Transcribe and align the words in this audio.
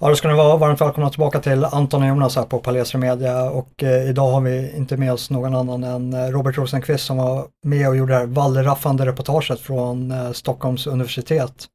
Ja, 0.00 0.08
då 0.08 0.16
ska 0.16 0.28
ni 0.28 0.34
vara 0.34 0.56
varmt 0.56 0.80
välkomna 0.80 1.10
tillbaka 1.10 1.40
till 1.40 1.64
Anton 1.64 2.02
och 2.02 2.08
Jonas 2.08 2.36
här 2.36 2.42
på 2.42 2.58
Palestra 2.58 2.98
Media 2.98 3.50
och 3.50 3.82
eh, 3.82 4.10
idag 4.10 4.30
har 4.30 4.40
vi 4.40 4.76
inte 4.76 4.96
med 4.96 5.12
oss 5.12 5.30
någon 5.30 5.54
annan 5.54 5.84
än 5.84 6.12
eh, 6.12 6.26
Robert 6.26 6.58
Rosenqvist 6.58 7.04
som 7.04 7.16
var 7.16 7.46
med 7.64 7.88
och 7.88 7.96
gjorde 7.96 8.12
det 8.12 8.18
här 8.18 8.26
vallraffande 8.26 9.06
reportaget 9.06 9.60
från 9.60 10.10
eh, 10.10 10.32
Stockholms 10.32 10.86
universitet. 10.86 11.66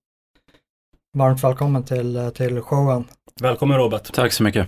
Varmt 1.17 1.44
välkommen 1.44 1.83
till, 1.83 2.15
eh, 2.15 2.29
till 2.29 2.62
showen. 2.62 3.06
Välkommen 3.42 3.78
Robert. 3.78 4.13
Tack 4.13 4.33
så 4.33 4.44
mycket. 4.44 4.67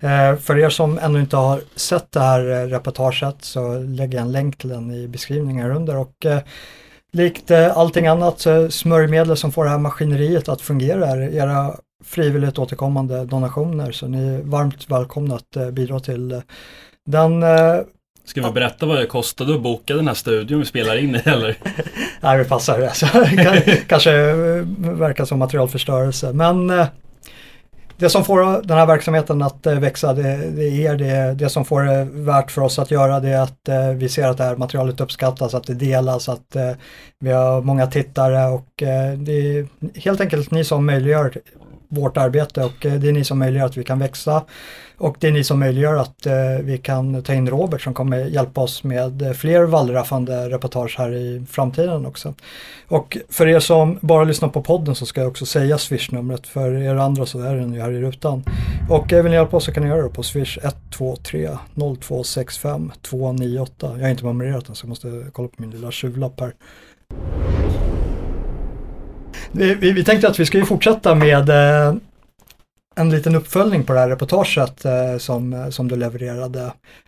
Eh, 0.00 0.36
för 0.36 0.58
er 0.58 0.70
som 0.70 0.98
ännu 0.98 1.20
inte 1.20 1.36
har 1.36 1.60
sett 1.76 2.12
det 2.12 2.20
här 2.20 2.50
eh, 2.50 2.68
reportaget 2.68 3.36
så 3.40 3.78
lägger 3.78 4.18
jag 4.18 4.26
en 4.26 4.32
länk 4.32 4.58
till 4.58 4.70
den 4.70 4.90
i 4.90 5.08
beskrivningen 5.08 5.70
under 5.70 5.96
och 5.96 6.26
eh, 6.26 6.38
likt 7.12 7.50
allting 7.50 8.06
annat 8.06 8.46
smörjmedel 8.70 9.36
som 9.36 9.52
får 9.52 9.64
det 9.64 9.70
här 9.70 9.78
maskineriet 9.78 10.48
att 10.48 10.60
fungera 10.60 11.06
är 11.06 11.34
era 11.34 11.74
frivilligt 12.06 12.58
återkommande 12.58 13.24
donationer 13.24 13.92
så 13.92 14.08
ni 14.08 14.34
är 14.34 14.42
varmt 14.42 14.90
välkomna 14.90 15.34
att 15.34 15.56
eh, 15.56 15.70
bidra 15.70 16.00
till 16.00 16.32
eh, 16.32 16.38
den 17.06 17.42
eh, 17.42 17.76
Ska 18.24 18.46
vi 18.46 18.52
berätta 18.52 18.86
vad 18.86 18.98
det 18.98 19.06
kostade 19.06 19.54
att 19.54 19.62
boka 19.62 19.94
den 19.94 20.06
här 20.06 20.14
studion 20.14 20.58
vi 20.58 20.64
spelar 20.64 20.96
in 20.96 21.14
i 21.14 21.22
eller? 21.24 21.56
Nej, 22.20 22.38
vi 22.38 22.44
passar 22.44 22.80
det. 23.66 23.88
Kanske 23.88 24.32
verkar 24.78 25.24
som 25.24 25.38
materialförstörelse. 25.38 26.32
Men 26.32 26.72
det 27.96 28.08
som 28.08 28.24
får 28.24 28.62
den 28.62 28.78
här 28.78 28.86
verksamheten 28.86 29.42
att 29.42 29.66
växa, 29.66 30.12
det, 30.12 30.50
det 30.50 30.86
är 30.86 30.96
det, 30.96 31.34
det 31.34 31.48
som 31.48 31.64
får 31.64 31.82
det 31.82 32.04
värt 32.04 32.50
för 32.50 32.62
oss 32.62 32.78
att 32.78 32.90
göra 32.90 33.20
det 33.20 33.28
är 33.28 33.42
att 33.42 33.96
vi 33.96 34.08
ser 34.08 34.28
att 34.28 34.38
det 34.38 34.44
här 34.44 34.56
materialet 34.56 35.00
uppskattas, 35.00 35.54
att 35.54 35.66
det 35.66 35.74
delas, 35.74 36.28
att 36.28 36.56
vi 37.20 37.32
har 37.32 37.62
många 37.62 37.86
tittare 37.86 38.46
och 38.46 38.68
det 39.16 39.32
är 39.32 39.68
helt 39.98 40.20
enkelt 40.20 40.50
ni 40.50 40.64
som 40.64 40.86
möjliggör 40.86 41.32
vårt 41.96 42.16
arbete 42.16 42.64
och 42.64 42.86
eh, 42.86 42.94
det 42.94 43.08
är 43.08 43.12
ni 43.12 43.24
som 43.24 43.38
möjliggör 43.38 43.66
att 43.66 43.76
vi 43.76 43.84
kan 43.84 43.98
växa 43.98 44.42
och 44.98 45.16
det 45.20 45.28
är 45.28 45.32
ni 45.32 45.44
som 45.44 45.58
möjliggör 45.58 45.96
att 45.96 46.26
eh, 46.26 46.34
vi 46.62 46.78
kan 46.78 47.22
ta 47.22 47.34
in 47.34 47.48
Robert 47.48 47.82
som 47.82 47.94
kommer 47.94 48.16
hjälpa 48.16 48.60
oss 48.60 48.84
med 48.84 49.22
eh, 49.22 49.32
fler 49.32 49.62
wallraffande 49.62 50.50
reportage 50.50 50.94
här 50.98 51.12
i 51.12 51.44
framtiden 51.50 52.06
också. 52.06 52.34
Och 52.88 53.18
för 53.28 53.48
er 53.48 53.60
som 53.60 53.98
bara 54.00 54.24
lyssnar 54.24 54.48
på 54.48 54.62
podden 54.62 54.94
så 54.94 55.06
ska 55.06 55.20
jag 55.20 55.28
också 55.28 55.46
säga 55.46 55.78
swishnumret 55.78 56.46
för 56.46 56.82
er 56.82 56.94
andra 56.94 57.26
så 57.26 57.40
är 57.40 57.54
den 57.54 57.74
ju 57.74 57.80
här 57.80 57.92
i 57.92 58.00
rutan. 58.00 58.44
Och 58.90 59.12
vill 59.12 59.24
ni 59.24 59.32
hjälpa 59.32 59.56
oss 59.56 59.64
så 59.64 59.72
kan 59.72 59.82
ni 59.82 59.88
göra 59.88 60.02
det 60.02 60.08
på 60.08 60.22
swish 60.22 60.58
123 60.62 61.50
0265 61.74 62.92
298. 63.02 63.90
Jag 63.96 64.02
har 64.02 64.08
inte 64.08 64.24
memorerat 64.24 64.66
den 64.66 64.74
så 64.74 64.84
jag 64.84 64.88
måste 64.88 65.26
kolla 65.32 65.48
på 65.48 65.62
min 65.62 65.70
lilla 65.70 65.90
tjuvlapp 65.90 66.40
här. 66.40 66.52
Vi, 69.56 69.74
vi, 69.74 69.92
vi 69.92 70.04
tänkte 70.04 70.28
att 70.28 70.40
vi 70.40 70.46
ska 70.46 70.58
ju 70.58 70.64
fortsätta 70.64 71.14
med 71.14 71.48
eh, 71.48 71.94
en 72.96 73.10
liten 73.10 73.34
uppföljning 73.34 73.84
på 73.84 73.92
det 73.92 73.98
här 73.98 74.08
reportaget 74.08 74.84
eh, 74.84 75.18
som, 75.18 75.72
som 75.72 75.88
du 75.88 75.96
levererade. 75.96 76.62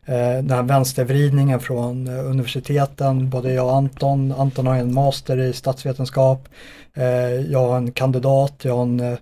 Eh, 0.05 0.15
den 0.17 0.51
här 0.51 0.63
vänstervridningen 0.63 1.61
från 1.61 2.07
eh, 2.07 2.31
universiteten, 2.31 3.31
både 3.31 3.53
jag 3.53 3.67
och 3.67 3.77
Anton. 3.77 4.33
Anton 4.33 4.67
har 4.67 4.77
en 4.77 4.95
master 4.95 5.39
i 5.39 5.53
statsvetenskap. 5.53 6.49
Eh, 6.95 7.07
jag 7.53 7.69
har 7.69 7.77
en 7.77 7.93
kandidat, 7.93 8.55
jag 8.63 8.77
har 8.77 8.83
en 8.83 9.01
eh, 9.01 9.19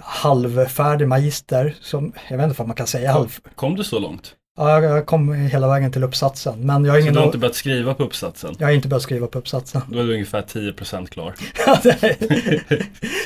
halvfärdig 0.00 1.08
magister 1.08 1.74
som, 1.80 2.12
jag 2.30 2.36
vet 2.36 2.44
inte 2.44 2.58
vad 2.58 2.68
man 2.68 2.76
kan 2.76 2.86
säga 2.86 3.12
halv. 3.12 3.38
Kom 3.54 3.76
du 3.76 3.84
så 3.84 3.98
långt? 3.98 4.34
Ja, 4.58 4.80
jag 4.82 5.06
kom 5.06 5.32
hela 5.32 5.68
vägen 5.68 5.92
till 5.92 6.04
uppsatsen. 6.04 6.66
Men 6.66 6.84
jag 6.84 6.92
har 6.92 6.98
Så 6.98 7.02
ingen 7.02 7.14
du 7.14 7.18
har 7.18 7.26
inte 7.26 7.38
börjat 7.38 7.54
skriva 7.54 7.94
på 7.94 8.02
uppsatsen? 8.04 8.54
jag 8.58 8.66
har 8.66 8.72
inte 8.72 8.88
börjat 8.88 9.02
skriva 9.02 9.26
på 9.26 9.38
uppsatsen. 9.38 9.82
Då 9.88 9.98
är 9.98 10.04
du 10.04 10.12
ungefär 10.12 10.42
10% 10.42 11.06
klar. 11.06 11.34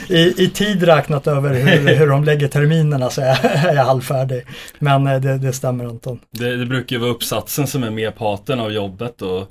I, 0.13 0.45
I 0.45 0.51
tid 0.51 0.83
räknat 0.83 1.27
över 1.27 1.55
hur, 1.55 1.95
hur 1.97 2.07
de 2.07 2.25
lägger 2.25 2.49
terminerna 2.49 3.11
så 3.11 3.21
är 3.21 3.27
jag, 3.27 3.45
är 3.45 3.75
jag 3.75 3.85
halvfärdig. 3.85 4.43
Men 4.79 5.07
eh, 5.07 5.21
det, 5.21 5.39
det 5.39 5.53
stämmer 5.53 5.85
Anton. 5.85 6.19
Det, 6.31 6.57
det 6.57 6.67
brukar 6.67 6.97
ju 6.97 7.01
vara 7.03 7.11
uppsatsen 7.11 7.67
som 7.67 7.83
är 7.83 7.91
merparten 7.91 8.61
av 8.61 8.73
jobbet 8.73 9.23
och 9.23 9.47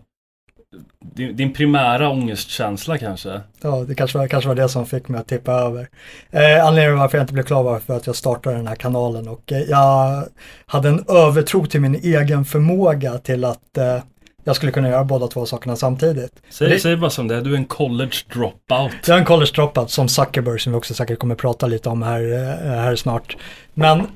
din, 0.99 1.35
din 1.35 1.53
primära 1.53 2.09
ångestkänsla 2.09 2.97
kanske? 2.97 3.41
Ja, 3.61 3.83
det 3.87 3.95
kanske 3.95 4.17
var, 4.17 4.27
kanske 4.27 4.47
var 4.47 4.55
det 4.55 4.69
som 4.69 4.85
fick 4.85 5.07
mig 5.07 5.21
att 5.21 5.27
tippa 5.27 5.51
över. 5.51 5.89
Eh, 6.31 6.65
anledningen 6.65 6.99
varför 6.99 7.17
jag 7.17 7.23
inte 7.23 7.33
blev 7.33 7.43
klar 7.43 7.63
var 7.63 7.79
för 7.79 7.97
att 7.97 8.07
jag 8.07 8.15
startade 8.15 8.55
den 8.55 8.67
här 8.67 8.75
kanalen 8.75 9.27
och 9.27 9.51
eh, 9.51 9.61
jag 9.61 10.23
hade 10.65 10.89
en 10.89 11.05
övertro 11.07 11.65
till 11.65 11.81
min 11.81 11.95
egen 11.95 12.45
förmåga 12.45 13.17
till 13.17 13.45
att 13.45 13.77
eh, 13.77 13.97
jag 14.43 14.55
skulle 14.55 14.71
kunna 14.71 14.89
göra 14.89 15.03
båda 15.03 15.27
två 15.27 15.45
sakerna 15.45 15.75
samtidigt. 15.75 16.31
Säg, 16.49 16.69
Det- 16.69 16.79
säg 16.79 16.95
bara 16.97 17.09
som 17.09 17.27
det 17.27 17.35
är, 17.35 17.41
du 17.41 17.53
är 17.53 17.57
en 17.57 17.65
college 17.65 18.15
dropout. 18.33 18.91
Jag 19.07 19.15
är 19.15 19.19
en 19.19 19.25
college 19.25 19.51
dropout 19.55 19.91
som 19.91 20.07
Zuckerberg 20.07 20.59
som 20.59 20.71
vi 20.73 20.77
också 20.79 20.93
säkert 20.93 21.19
kommer 21.19 21.35
prata 21.35 21.67
lite 21.67 21.89
om 21.89 22.01
här, 22.03 22.21
eh, 22.33 22.71
här 22.71 22.95
snart. 22.95 23.37
Men 23.73 24.07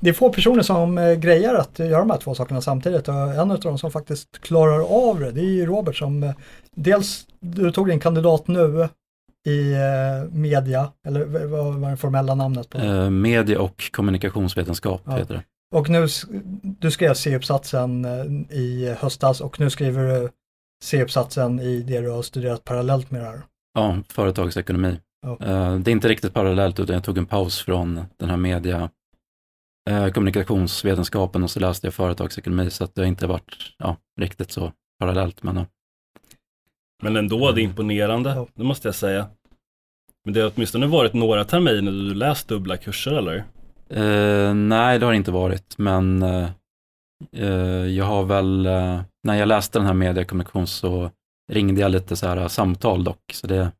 det 0.00 0.08
är 0.10 0.14
få 0.14 0.32
personer 0.32 0.62
som 0.62 0.98
eh, 0.98 1.14
grejer 1.14 1.54
att 1.54 1.78
göra 1.78 1.98
de 1.98 2.10
här 2.10 2.18
två 2.18 2.34
sakerna 2.34 2.60
samtidigt 2.60 3.08
och 3.08 3.14
en 3.14 3.50
av 3.50 3.60
dem 3.60 3.78
som 3.78 3.90
faktiskt 3.90 4.40
klarar 4.40 5.08
av 5.08 5.20
det, 5.20 5.32
det 5.32 5.40
är 5.40 5.44
ju 5.44 5.66
Robert 5.66 5.96
som 5.96 6.22
eh, 6.22 6.34
dels, 6.74 7.26
du 7.40 7.72
tog 7.72 7.88
din 7.88 8.00
kandidat 8.00 8.48
nu 8.48 8.88
i 9.46 9.72
eh, 9.72 10.30
media, 10.32 10.92
eller 11.06 11.46
vad 11.46 11.74
var 11.74 11.90
det 11.90 11.96
formella 11.96 12.34
namnet 12.34 12.70
på? 12.70 12.78
Eh, 12.78 13.10
media 13.10 13.60
och 13.60 13.90
kommunikationsvetenskap 13.92 15.02
Ja. 15.04 15.16
heter 15.16 15.34
det. 15.34 15.42
Och 15.76 15.88
nu, 15.90 16.06
du 16.62 16.90
skrev 16.90 17.14
C-uppsatsen 17.14 18.04
i 18.50 18.94
höstas 18.98 19.40
och 19.40 19.60
nu 19.60 19.70
skriver 19.70 20.02
du 20.04 20.28
C-uppsatsen 20.84 21.60
i 21.60 21.80
det 21.82 22.00
du 22.00 22.10
har 22.10 22.22
studerat 22.22 22.64
parallellt 22.64 23.10
med 23.10 23.20
det 23.20 23.26
här. 23.26 23.42
Ja, 23.74 23.96
företagsekonomi. 24.08 24.98
Ja. 25.22 25.36
Det 25.84 25.90
är 25.90 25.92
inte 25.92 26.08
riktigt 26.08 26.34
parallellt 26.34 26.80
utan 26.80 26.94
jag 26.94 27.04
tog 27.04 27.18
en 27.18 27.26
paus 27.26 27.62
från 27.62 28.00
den 28.16 28.30
här 28.30 28.36
media 28.36 28.90
eh, 29.88 30.08
kommunikationsvetenskapen 30.10 31.42
och 31.42 31.50
så 31.50 31.60
läste 31.60 31.86
jag 31.86 31.94
företagsekonomi 31.94 32.70
så 32.70 32.84
att 32.84 32.94
det 32.94 33.00
har 33.00 33.06
inte 33.06 33.26
varit 33.26 33.74
ja, 33.78 33.96
riktigt 34.20 34.50
så 34.52 34.72
parallellt. 34.98 35.42
Men, 35.42 35.56
ja. 35.56 35.66
Men 37.02 37.16
ändå, 37.16 37.52
det 37.52 37.60
är 37.60 37.64
imponerande, 37.64 38.30
Ja. 38.30 38.46
det 38.54 38.64
måste 38.64 38.88
jag 38.88 38.94
säga. 38.94 39.26
Men 40.24 40.34
det 40.34 40.40
har 40.40 40.52
åtminstone 40.56 40.86
varit 40.86 41.12
några 41.12 41.44
terminer 41.44 41.92
du 41.92 42.14
läst 42.14 42.48
dubbla 42.48 42.76
kurser 42.76 43.12
eller? 43.12 43.44
Eh, 43.90 44.54
nej, 44.54 44.98
det 44.98 45.04
har 45.06 45.12
det 45.12 45.16
inte 45.16 45.30
varit, 45.30 45.78
men 45.78 46.22
eh, 46.22 46.50
eh, 47.32 47.86
jag 47.86 48.04
har 48.04 48.24
väl, 48.24 48.66
eh, 48.66 49.00
när 49.22 49.34
jag 49.34 49.48
läste 49.48 49.78
den 49.78 49.86
här 49.86 49.94
mediekommunikation 49.94 50.66
så 50.66 51.10
ringde 51.52 51.80
jag 51.80 51.90
lite 51.90 52.16
så 52.16 52.26
här 52.26 52.48
samtal 52.48 53.04
dock, 53.04 53.20
så 53.32 53.46
det, 53.46 53.72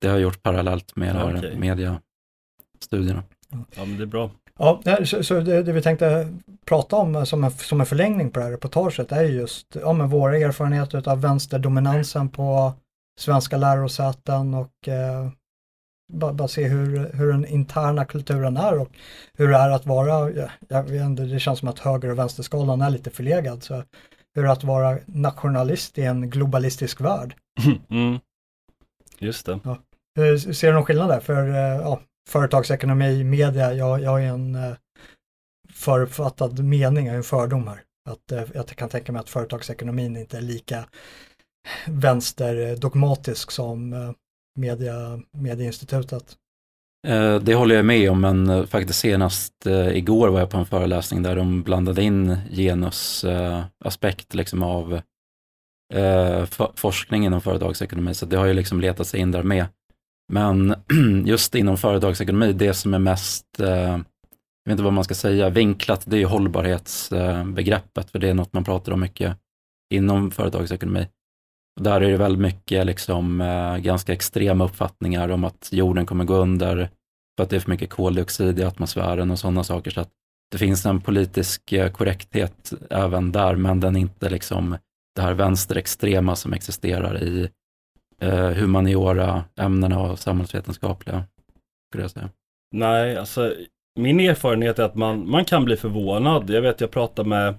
det 0.00 0.08
har 0.08 0.14
jag 0.14 0.22
gjort 0.22 0.42
parallellt 0.42 0.96
med 0.96 1.36
okej. 1.36 1.56
mediastudierna. 1.58 3.22
Ja 3.50 3.84
men 3.84 3.96
det 3.96 4.02
är 4.02 4.06
bra. 4.06 4.30
Ja, 4.58 4.82
så, 5.04 5.22
så 5.22 5.40
det, 5.40 5.62
det 5.62 5.72
vi 5.72 5.82
tänkte 5.82 6.28
prata 6.64 6.96
om 6.96 7.14
eh, 7.14 7.24
som 7.24 7.44
en, 7.44 7.50
som 7.50 7.80
en 7.80 7.86
förlängning 7.86 8.30
på 8.30 8.38
det 8.38 8.44
här 8.44 8.52
reportaget 8.52 9.12
är 9.12 9.22
just 9.22 9.76
ja, 9.82 9.92
men 9.92 10.08
våra 10.08 10.38
erfarenheter 10.38 11.08
av 11.08 11.20
vänsterdominansen 11.20 12.28
på 12.28 12.72
svenska 13.20 13.56
lärosäten 13.56 14.54
och 14.54 14.88
eh, 14.88 15.28
bara, 16.12 16.32
bara 16.32 16.48
se 16.48 16.64
hur, 16.64 17.12
hur 17.12 17.32
den 17.32 17.46
interna 17.46 18.04
kulturen 18.04 18.56
är 18.56 18.78
och 18.78 18.88
hur 19.34 19.48
det 19.48 19.56
är 19.56 19.70
att 19.70 19.86
vara, 19.86 20.30
ja, 20.30 20.48
jag 20.68 20.82
vet 20.82 21.02
inte, 21.02 21.22
det 21.22 21.40
känns 21.40 21.58
som 21.58 21.68
att 21.68 21.78
höger 21.78 22.10
och 22.10 22.18
vänsterskalan 22.18 22.80
är 22.80 22.90
lite 22.90 23.10
förlegad. 23.10 23.62
Så 23.62 23.74
hur 24.34 24.42
det 24.42 24.48
är 24.48 24.52
att 24.52 24.64
vara 24.64 24.98
nationalist 25.06 25.98
i 25.98 26.02
en 26.02 26.30
globalistisk 26.30 27.00
värld. 27.00 27.34
Mm. 27.90 28.18
Just 29.18 29.46
det. 29.46 29.60
Hur 30.14 30.52
ser 30.52 30.68
du 30.68 30.74
någon 30.74 30.84
skillnad 30.84 31.08
där? 31.08 31.20
För 31.20 31.48
eh, 31.48 31.80
ja, 31.80 32.00
företagsekonomi, 32.28 33.24
media, 33.24 33.74
jag, 33.74 34.02
jag 34.02 34.10
har 34.10 34.18
ju 34.18 34.26
en 34.26 34.54
eh, 34.54 34.74
förutfattad 35.72 36.64
mening, 36.64 37.06
jag 37.06 37.12
har 37.12 37.16
en 37.16 37.22
fördom 37.22 37.68
här. 37.68 37.82
Att 38.08 38.32
eh, 38.32 38.42
jag 38.54 38.66
kan 38.66 38.88
tänka 38.88 39.12
mig 39.12 39.20
att 39.20 39.30
företagsekonomin 39.30 40.16
inte 40.16 40.36
är 40.36 40.42
lika 40.42 40.88
vänsterdogmatisk 41.86 43.50
som 43.50 43.92
eh, 43.92 44.10
media, 44.58 45.20
medieinstitutet. 45.32 46.36
Eh, 47.06 47.40
det 47.40 47.54
håller 47.54 47.74
jag 47.74 47.84
med 47.84 48.10
om, 48.10 48.20
men 48.20 48.48
eh, 48.50 48.64
faktiskt 48.64 48.98
senast 48.98 49.66
eh, 49.66 49.96
igår 49.96 50.28
var 50.28 50.40
jag 50.40 50.50
på 50.50 50.56
en 50.56 50.66
föreläsning 50.66 51.22
där 51.22 51.36
de 51.36 51.62
blandade 51.62 52.02
in 52.02 52.36
genusaspekt 52.50 54.34
liksom 54.34 54.62
av 54.62 55.00
forskning 56.74 57.26
inom 57.26 57.40
företagsekonomi, 57.40 58.14
så 58.14 58.26
det 58.26 58.36
har 58.36 58.46
ju 58.46 58.52
liksom 58.52 58.80
letat 58.80 59.06
sig 59.06 59.20
in 59.20 59.30
där 59.30 59.42
med. 59.42 59.66
Men 60.32 60.74
just 61.24 61.54
inom 61.54 61.76
företagsekonomi, 61.76 62.52
det 62.52 62.74
som 62.74 62.94
är 62.94 62.98
mest, 62.98 63.60
eh, 63.60 63.68
jag 63.68 63.98
vet 64.64 64.72
inte 64.72 64.82
vad 64.82 64.92
man 64.92 65.04
ska 65.04 65.14
säga, 65.14 65.50
vinklat, 65.50 66.02
det 66.06 66.16
är 66.16 66.20
ju 66.20 66.26
hållbarhetsbegreppet, 66.26 68.10
för 68.10 68.18
det 68.18 68.28
är 68.28 68.34
något 68.34 68.52
man 68.52 68.64
pratar 68.64 68.92
om 68.92 69.00
mycket 69.00 69.36
inom 69.94 70.30
företagsekonomi. 70.30 71.08
Och 71.76 71.82
där 71.82 72.00
är 72.00 72.10
det 72.10 72.16
väldigt 72.16 72.42
mycket 72.42 72.86
liksom, 72.86 73.40
eh, 73.40 73.76
ganska 73.76 74.12
extrema 74.12 74.64
uppfattningar 74.64 75.28
om 75.28 75.44
att 75.44 75.68
jorden 75.72 76.06
kommer 76.06 76.24
gå 76.24 76.36
under 76.36 76.90
för 77.36 77.42
att 77.44 77.50
det 77.50 77.56
är 77.56 77.60
för 77.60 77.70
mycket 77.70 77.90
koldioxid 77.90 78.58
i 78.58 78.64
atmosfären 78.64 79.30
och 79.30 79.38
sådana 79.38 79.64
saker. 79.64 79.90
Så 79.90 80.00
att 80.00 80.10
det 80.50 80.58
finns 80.58 80.86
en 80.86 81.00
politisk 81.00 81.72
eh, 81.72 81.90
korrekthet 81.90 82.72
även 82.90 83.32
där, 83.32 83.56
men 83.56 83.80
den 83.80 83.96
är 83.96 84.00
inte 84.00 84.30
liksom 84.30 84.76
det 85.14 85.22
här 85.22 85.32
vänsterextrema 85.32 86.36
som 86.36 86.52
existerar 86.52 87.22
i 87.22 87.50
eh, 88.20 88.50
humaniora, 88.50 89.44
ämnena 89.60 90.00
och 90.00 90.18
samhällsvetenskapliga, 90.18 91.24
skulle 91.90 92.04
jag 92.04 92.10
säga. 92.10 92.28
Nej, 92.72 93.16
alltså 93.16 93.54
min 93.96 94.20
erfarenhet 94.20 94.78
är 94.78 94.82
att 94.82 94.94
man, 94.94 95.30
man 95.30 95.44
kan 95.44 95.64
bli 95.64 95.76
förvånad. 95.76 96.50
Jag 96.50 96.62
vet 96.62 96.80
jag 96.80 96.90
pratade 96.90 97.28
med, 97.28 97.54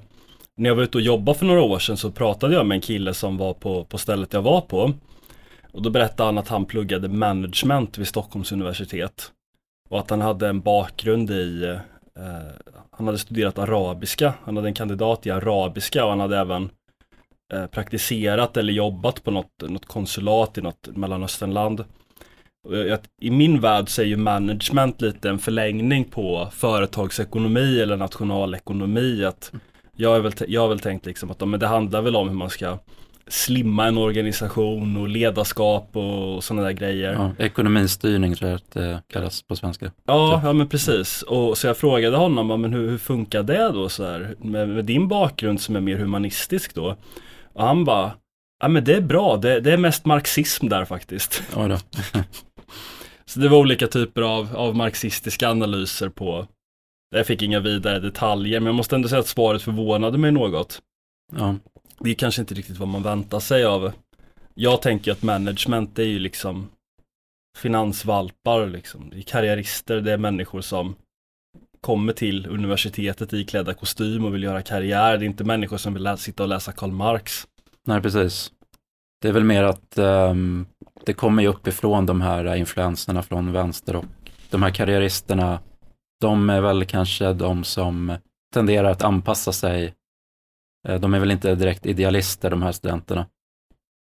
när 0.56 0.70
jag 0.70 0.76
var 0.76 0.84
ute 0.84 0.98
och 0.98 1.04
jobbade 1.04 1.40
för 1.40 1.46
några 1.46 1.62
år 1.62 1.80
sedan 1.80 1.98
så 1.98 2.12
pratade 2.12 2.54
jag 2.54 2.66
med 2.66 2.76
en 2.76 2.82
kille 2.82 3.14
som 3.14 3.38
var 3.38 3.54
på, 3.54 3.84
på 3.84 3.98
stället 3.98 4.34
jag 4.34 4.42
var 4.42 4.62
på. 4.62 4.94
Och 5.72 5.82
då 5.82 5.90
berättade 5.90 6.28
han 6.28 6.38
att 6.38 6.48
han 6.48 6.66
pluggade 6.66 7.08
management 7.08 7.98
vid 7.98 8.08
Stockholms 8.08 8.52
universitet. 8.52 9.32
Och 9.90 10.00
att 10.00 10.10
han 10.10 10.22
hade 10.22 10.48
en 10.48 10.62
bakgrund 10.62 11.32
i, 11.32 11.64
eh, 12.16 12.76
han 12.92 13.08
hade 13.08 13.18
studerat 13.18 13.58
arabiska, 13.58 14.34
han 14.44 14.56
hade 14.56 14.70
en 14.70 14.74
kandidat 14.74 15.26
i 15.26 15.32
arabiska 15.32 16.04
och 16.04 16.10
han 16.10 16.20
hade 16.20 16.38
även 16.38 16.70
praktiserat 17.72 18.58
eller 18.58 18.74
jobbat 18.74 19.24
på 19.24 19.32
något, 19.32 19.62
något 19.62 19.86
konsulat 19.86 20.58
i 20.58 20.62
något 20.62 20.88
mellanösternland. 20.88 21.84
I 23.22 23.32
min 23.32 23.62
värld 23.62 23.90
så 23.90 24.02
är 24.02 24.06
ju 24.06 24.18
management 24.18 25.02
lite 25.02 25.30
en 25.30 25.40
förlängning 25.40 26.04
på 26.04 26.48
företagsekonomi 26.52 27.82
eller 27.82 27.98
nationalekonomi. 27.98 29.26
Att 29.26 29.52
jag, 29.96 30.16
är 30.16 30.20
väl, 30.20 30.34
jag 30.48 30.62
har 30.62 30.68
väl 30.68 30.80
tänkt 30.80 31.06
liksom 31.06 31.32
att 31.32 31.48
men 31.48 31.60
det 31.60 31.68
handlar 31.68 32.02
väl 32.02 32.16
om 32.16 32.30
hur 32.30 32.36
man 32.36 32.50
ska 32.50 32.78
slimma 33.28 33.88
en 33.88 33.98
organisation 33.98 34.98
och 34.98 35.08
ledarskap 35.08 35.96
och 35.96 36.44
sådana 36.44 36.64
där 36.64 36.72
grejer. 36.72 37.14
Ja, 37.14 37.32
ekonomistyrning 37.46 38.36
tror 38.36 38.50
jag 38.50 38.56
att 38.56 38.72
det 38.72 39.02
kallas 39.08 39.42
på 39.42 39.56
svenska. 39.56 39.92
Ja, 40.06 40.42
ja 40.44 40.54
men 40.54 40.68
precis. 40.68 41.22
Och 41.22 41.58
så 41.58 41.68
jag 41.68 41.78
frågade 41.78 42.18
honom, 42.18 42.62
men 42.62 42.74
hur, 42.74 42.90
hur 42.90 42.98
funkar 42.98 43.44
det 43.44 43.72
då 43.74 43.90
så 43.90 44.06
här, 44.06 44.36
med, 44.40 44.70
med, 44.70 44.86
din 44.86 45.08
bakgrund 45.08 45.62
som 45.62 45.76
är 45.76 45.80
mer 45.80 45.98
humanistisk 45.98 46.76
då? 46.76 46.96
Och 47.58 47.64
han 47.64 47.86
bara, 47.86 48.12
ja 48.62 48.68
men 48.68 48.84
det 48.84 48.96
är 48.96 49.02
bra, 49.02 49.38
det, 49.38 49.60
det 49.60 49.74
är 49.74 49.78
mest 49.78 50.06
marxism 50.06 50.70
där 50.70 50.86
faktiskt. 50.86 51.44
Ja, 51.56 51.68
då. 51.68 51.78
så 53.26 53.40
det 53.40 53.50
var 53.50 53.58
olika 53.58 53.88
typer 53.88 54.22
av, 54.22 54.56
av 54.56 54.76
marxistiska 54.76 55.50
analyser 55.50 56.10
på, 56.10 56.48
jag 57.16 57.28
fick 57.28 57.42
inga 57.42 57.60
vidare 57.60 58.00
detaljer, 58.00 58.60
men 58.60 58.66
jag 58.66 58.76
måste 58.76 58.96
ändå 58.96 59.10
säga 59.10 59.20
att 59.20 59.28
svaret 59.28 59.62
förvånade 59.62 60.18
mig 60.18 60.32
något. 60.32 60.82
Ja 61.36 61.56
det 62.00 62.10
är 62.10 62.14
kanske 62.14 62.42
inte 62.42 62.54
riktigt 62.54 62.78
vad 62.78 62.88
man 62.88 63.04
väntar 63.04 63.40
sig 63.40 63.66
av. 63.66 63.92
Jag 64.54 64.82
tänker 64.82 65.12
att 65.12 65.24
management 65.24 65.96
det 65.96 66.04
är 66.04 66.08
ju 66.08 66.20
liksom 66.20 66.70
finansvalpar, 67.58 68.68
liksom. 68.68 69.10
det 69.10 69.18
är 69.18 69.22
karriärister, 69.22 70.02
det 70.02 70.14
är 70.14 70.18
människor 70.18 70.62
som 70.62 70.96
kommer 71.82 72.14
till 72.14 72.48
universitetet 72.48 73.34
i 73.34 73.44
klädda 73.44 73.74
kostym 73.74 74.26
och 74.26 74.34
vill 74.34 74.44
göra 74.44 74.62
karriär. 74.62 75.18
Det 75.18 75.26
är 75.26 75.28
inte 75.28 75.44
människor 75.44 75.78
som 75.78 75.94
vill 75.94 76.18
sitta 76.18 76.44
och 76.44 76.50
läsa 76.50 76.72
Karl 76.72 76.92
Marx. 76.92 77.48
Nej, 77.86 78.02
precis. 78.02 78.52
Det 79.22 79.28
är 79.28 79.32
väl 79.32 79.44
mer 79.44 79.64
att 79.64 79.98
um, 79.98 80.66
det 81.06 81.14
kommer 81.14 81.44
ju 81.44 81.50
uppifrån 81.50 82.06
de 82.06 82.22
här 82.22 82.56
influenserna 82.56 83.24
från 83.24 83.52
vänster 83.52 83.96
och 83.96 84.06
de 84.50 84.64
här 84.64 84.70
karriäristerna, 84.70 85.60
de 86.22 86.50
är 86.50 86.62
väl 86.62 86.86
kanske 86.86 87.34
de 87.34 87.64
som 87.64 88.18
tenderar 88.54 88.92
att 88.92 89.04
anpassa 89.04 89.52
sig 89.52 89.94
eh, 90.88 91.00
de 91.00 91.14
är 91.14 91.20
väl 91.20 91.32
inte 91.32 91.56
direkt 91.56 91.86
idealister 91.86 92.50
de 92.50 92.62
här 92.62 92.72
studenterna. 92.72 93.26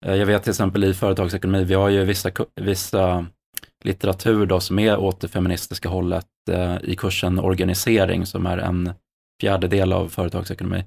Eh, 0.05 0.15
jag 0.15 0.25
vet 0.25 0.43
till 0.43 0.49
exempel 0.49 0.83
i 0.83 0.93
företagsekonomi, 0.93 1.63
vi 1.63 1.73
har 1.73 1.89
ju 1.89 2.05
vissa, 2.05 2.31
vissa 2.55 3.25
litteratur 3.87 4.45
då 4.45 4.59
som 4.59 4.79
är 4.79 4.97
åt 4.97 5.19
det 5.19 5.27
feministiska 5.27 5.89
hållet 5.89 6.27
eh, 6.49 6.77
i 6.83 6.95
kursen 6.95 7.39
organisering 7.39 8.25
som 8.25 8.45
är 8.45 8.57
en 8.57 8.93
fjärdedel 9.41 9.93
av 9.93 10.07
företagsekonomi. 10.07 10.85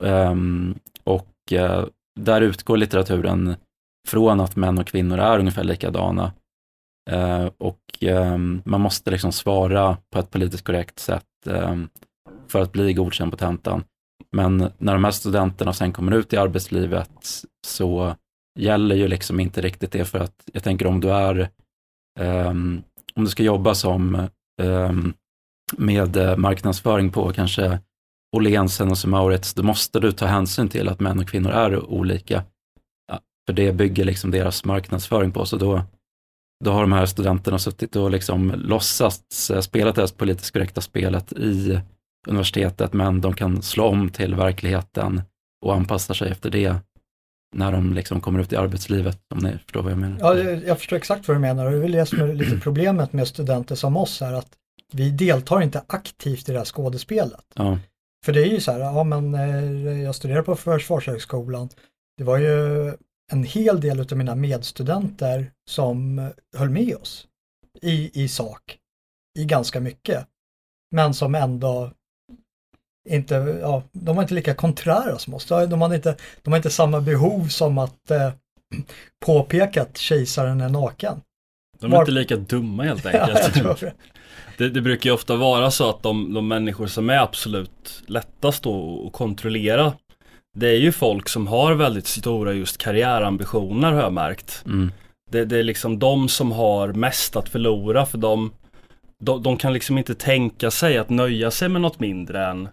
Um, 0.00 0.78
och 1.04 1.52
eh, 1.52 1.84
där 2.20 2.40
utgår 2.40 2.76
litteraturen 2.76 3.56
från 4.08 4.40
att 4.40 4.56
män 4.56 4.78
och 4.78 4.86
kvinnor 4.86 5.18
är 5.18 5.38
ungefär 5.38 5.64
likadana. 5.64 6.32
Uh, 7.10 7.50
och 7.58 7.80
um, 8.02 8.62
man 8.64 8.80
måste 8.80 9.10
liksom 9.10 9.32
svara 9.32 9.96
på 10.12 10.18
ett 10.18 10.30
politiskt 10.30 10.64
korrekt 10.64 10.98
sätt 10.98 11.24
um, 11.46 11.88
för 12.48 12.62
att 12.62 12.72
bli 12.72 12.92
godkänd 12.92 13.30
på 13.30 13.36
tentan. 13.36 13.84
Men 14.32 14.70
när 14.78 14.92
de 14.92 15.04
här 15.04 15.10
studenterna 15.10 15.72
sen 15.72 15.92
kommer 15.92 16.12
ut 16.12 16.32
i 16.32 16.36
arbetslivet 16.36 17.44
så 17.66 18.14
gäller 18.58 18.96
ju 18.96 19.08
liksom 19.08 19.40
inte 19.40 19.60
riktigt 19.60 19.92
det 19.92 20.04
för 20.04 20.18
att 20.18 20.42
jag 20.52 20.62
tänker 20.62 20.86
om 20.86 21.00
du 21.00 21.10
är, 21.10 21.48
um, 22.18 22.82
om 23.14 23.24
du 23.24 23.30
ska 23.30 23.42
jobba 23.42 23.74
som 23.74 24.28
um, 24.62 25.14
med 25.76 26.16
eh, 26.16 26.36
marknadsföring 26.36 27.10
på 27.10 27.32
kanske 27.32 27.80
Åhlénsen 28.36 28.90
och 28.90 29.08
Maurits, 29.08 29.54
då 29.54 29.62
måste 29.62 30.00
du 30.00 30.12
ta 30.12 30.26
hänsyn 30.26 30.68
till 30.68 30.88
att 30.88 31.00
män 31.00 31.18
och 31.18 31.28
kvinnor 31.28 31.50
är 31.50 31.90
olika. 31.90 32.44
Ja, 33.08 33.20
för 33.46 33.52
det 33.52 33.72
bygger 33.72 34.04
liksom 34.04 34.30
deras 34.30 34.64
marknadsföring 34.64 35.32
på, 35.32 35.46
så 35.46 35.56
då, 35.56 35.82
då 36.64 36.72
har 36.72 36.80
de 36.80 36.92
här 36.92 37.06
studenterna 37.06 37.58
suttit 37.58 37.96
och 37.96 38.10
liksom 38.10 38.52
låtsats 38.56 39.50
eh, 39.50 39.60
spela 39.60 39.92
det 39.92 40.00
här 40.00 40.08
politiskt 40.16 40.52
korrekta 40.52 40.80
spelet 40.80 41.32
i 41.32 41.80
universitetet, 42.28 42.92
men 42.92 43.20
de 43.20 43.34
kan 43.34 43.62
slå 43.62 43.84
om 43.84 44.10
till 44.10 44.34
verkligheten 44.34 45.22
och 45.66 45.74
anpassa 45.74 46.14
sig 46.14 46.30
efter 46.30 46.50
det 46.50 46.74
när 47.56 47.72
de 47.72 47.92
liksom 47.92 48.20
kommer 48.20 48.40
ut 48.40 48.52
i 48.52 48.56
arbetslivet, 48.56 49.18
om 49.34 49.38
ni 49.38 49.58
förstår 49.58 49.82
vad 49.82 49.92
jag 49.92 49.98
menar. 49.98 50.18
Ja, 50.20 50.38
jag 50.38 50.78
förstår 50.78 50.96
exakt 50.96 51.28
vad 51.28 51.36
du 51.36 51.40
menar 51.40 51.64
och 51.64 51.70
det 51.70 51.76
är 51.76 51.80
väl 51.80 51.92
det 51.92 52.06
som 52.06 52.20
är 52.20 52.34
lite 52.34 52.60
problemet 52.62 53.12
med 53.12 53.28
studenter 53.28 53.74
som 53.74 53.96
oss 53.96 54.20
här, 54.20 54.32
att 54.32 54.48
vi 54.92 55.10
deltar 55.10 55.62
inte 55.62 55.82
aktivt 55.86 56.48
i 56.48 56.52
det 56.52 56.58
här 56.58 56.64
skådespelet. 56.64 57.44
Ja. 57.54 57.78
För 58.24 58.32
det 58.32 58.40
är 58.40 58.46
ju 58.46 58.60
så 58.60 58.72
här, 58.72 58.80
ja 58.80 59.04
men 59.04 59.34
eh, 59.34 60.02
jag 60.02 60.14
studerar 60.14 60.42
på 60.42 60.56
Försvarshögskolan, 60.56 61.68
det 62.16 62.24
var 62.24 62.38
ju 62.38 62.88
en 63.32 63.44
hel 63.44 63.80
del 63.80 64.00
av 64.00 64.16
mina 64.16 64.34
medstudenter 64.34 65.52
som 65.70 66.30
höll 66.56 66.70
med 66.70 66.96
oss 66.96 67.26
i, 67.82 68.24
i 68.24 68.28
sak, 68.28 68.78
i 69.38 69.44
ganska 69.44 69.80
mycket. 69.80 70.26
Men 70.90 71.14
som 71.14 71.34
ändå 71.34 71.92
inte, 73.08 73.58
ja, 73.60 73.82
de 73.92 74.16
var 74.16 74.22
inte 74.22 74.34
lika 74.34 74.54
konträra 74.54 75.18
som 75.18 75.34
oss. 75.34 75.46
De 75.46 75.82
hade 75.82 75.96
inte, 75.96 76.16
de 76.42 76.50
har 76.50 76.56
inte 76.56 76.70
samma 76.70 77.00
behov 77.00 77.48
som 77.48 77.78
att 77.78 78.10
eh, 78.10 78.30
påpeka 79.26 79.82
att 79.82 79.98
kejsaren 79.98 80.60
är 80.60 80.68
naken. 80.68 81.20
De 81.80 81.86
är 81.86 81.90
Var... 81.96 82.02
inte 82.02 82.12
lika 82.12 82.36
dumma 82.36 82.82
helt 82.82 83.06
enkelt. 83.14 83.56
ja, 83.56 83.76
det. 83.80 83.92
Det, 84.58 84.68
det. 84.68 84.80
brukar 84.80 85.10
ju 85.10 85.14
ofta 85.14 85.36
vara 85.36 85.70
så 85.70 85.90
att 85.90 86.02
de, 86.02 86.34
de 86.34 86.48
människor 86.48 86.86
som 86.86 87.10
är 87.10 87.18
absolut 87.18 88.02
lättast 88.06 88.66
att 88.66 89.12
kontrollera 89.12 89.92
det 90.58 90.68
är 90.68 90.76
ju 90.76 90.92
folk 90.92 91.28
som 91.28 91.46
har 91.46 91.74
väldigt 91.74 92.06
stora 92.06 92.52
just 92.52 92.78
karriärambitioner 92.78 93.92
har 93.92 94.02
jag 94.02 94.12
märkt. 94.12 94.62
Mm. 94.66 94.92
Det, 95.30 95.44
det, 95.44 95.58
är 95.58 95.62
liksom 95.62 95.98
de 95.98 96.28
som 96.28 96.52
har 96.52 96.92
mest 96.92 97.36
att 97.36 97.48
förlora 97.48 98.06
för 98.06 98.18
de, 98.18 98.52
de, 99.24 99.42
de, 99.42 99.56
kan 99.56 99.72
liksom 99.72 99.98
inte 99.98 100.14
tänka 100.14 100.70
sig 100.70 100.98
att 100.98 101.10
nöja 101.10 101.50
sig 101.50 101.68
med 101.68 101.80
något 101.80 102.00
mindre 102.00 102.46
än 102.46 102.68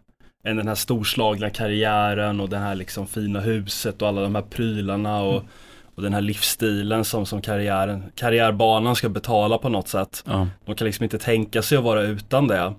än 0.46 0.58
den 0.58 0.68
här 0.68 0.76
storslagna 0.76 1.50
karriären 1.50 2.40
och 2.40 2.50
det 2.50 2.58
här 2.58 2.76
liksom 2.76 3.08
fina 3.08 3.40
huset 3.40 4.02
och 4.02 4.08
alla 4.08 4.22
de 4.22 4.36
här 4.36 4.42
prylarna 4.42 5.22
och, 5.22 5.34
mm. 5.34 5.48
och 5.96 6.04
den 6.04 6.14
här 6.14 6.22
livsstilen 6.22 7.06
som, 7.06 7.26
som 7.26 7.42
karriären, 7.42 8.04
karriärbanan 8.16 8.96
ska 8.96 9.10
betala 9.10 9.58
på 9.58 9.70
något 9.70 9.88
sätt. 9.88 10.24
Ja. 10.26 10.48
De 10.66 10.76
kan 10.76 10.86
liksom 10.86 11.04
inte 11.04 11.20
tänka 11.20 11.62
sig 11.62 11.78
att 11.78 11.84
vara 11.84 12.02
utan 12.02 12.48
det. 12.48 12.74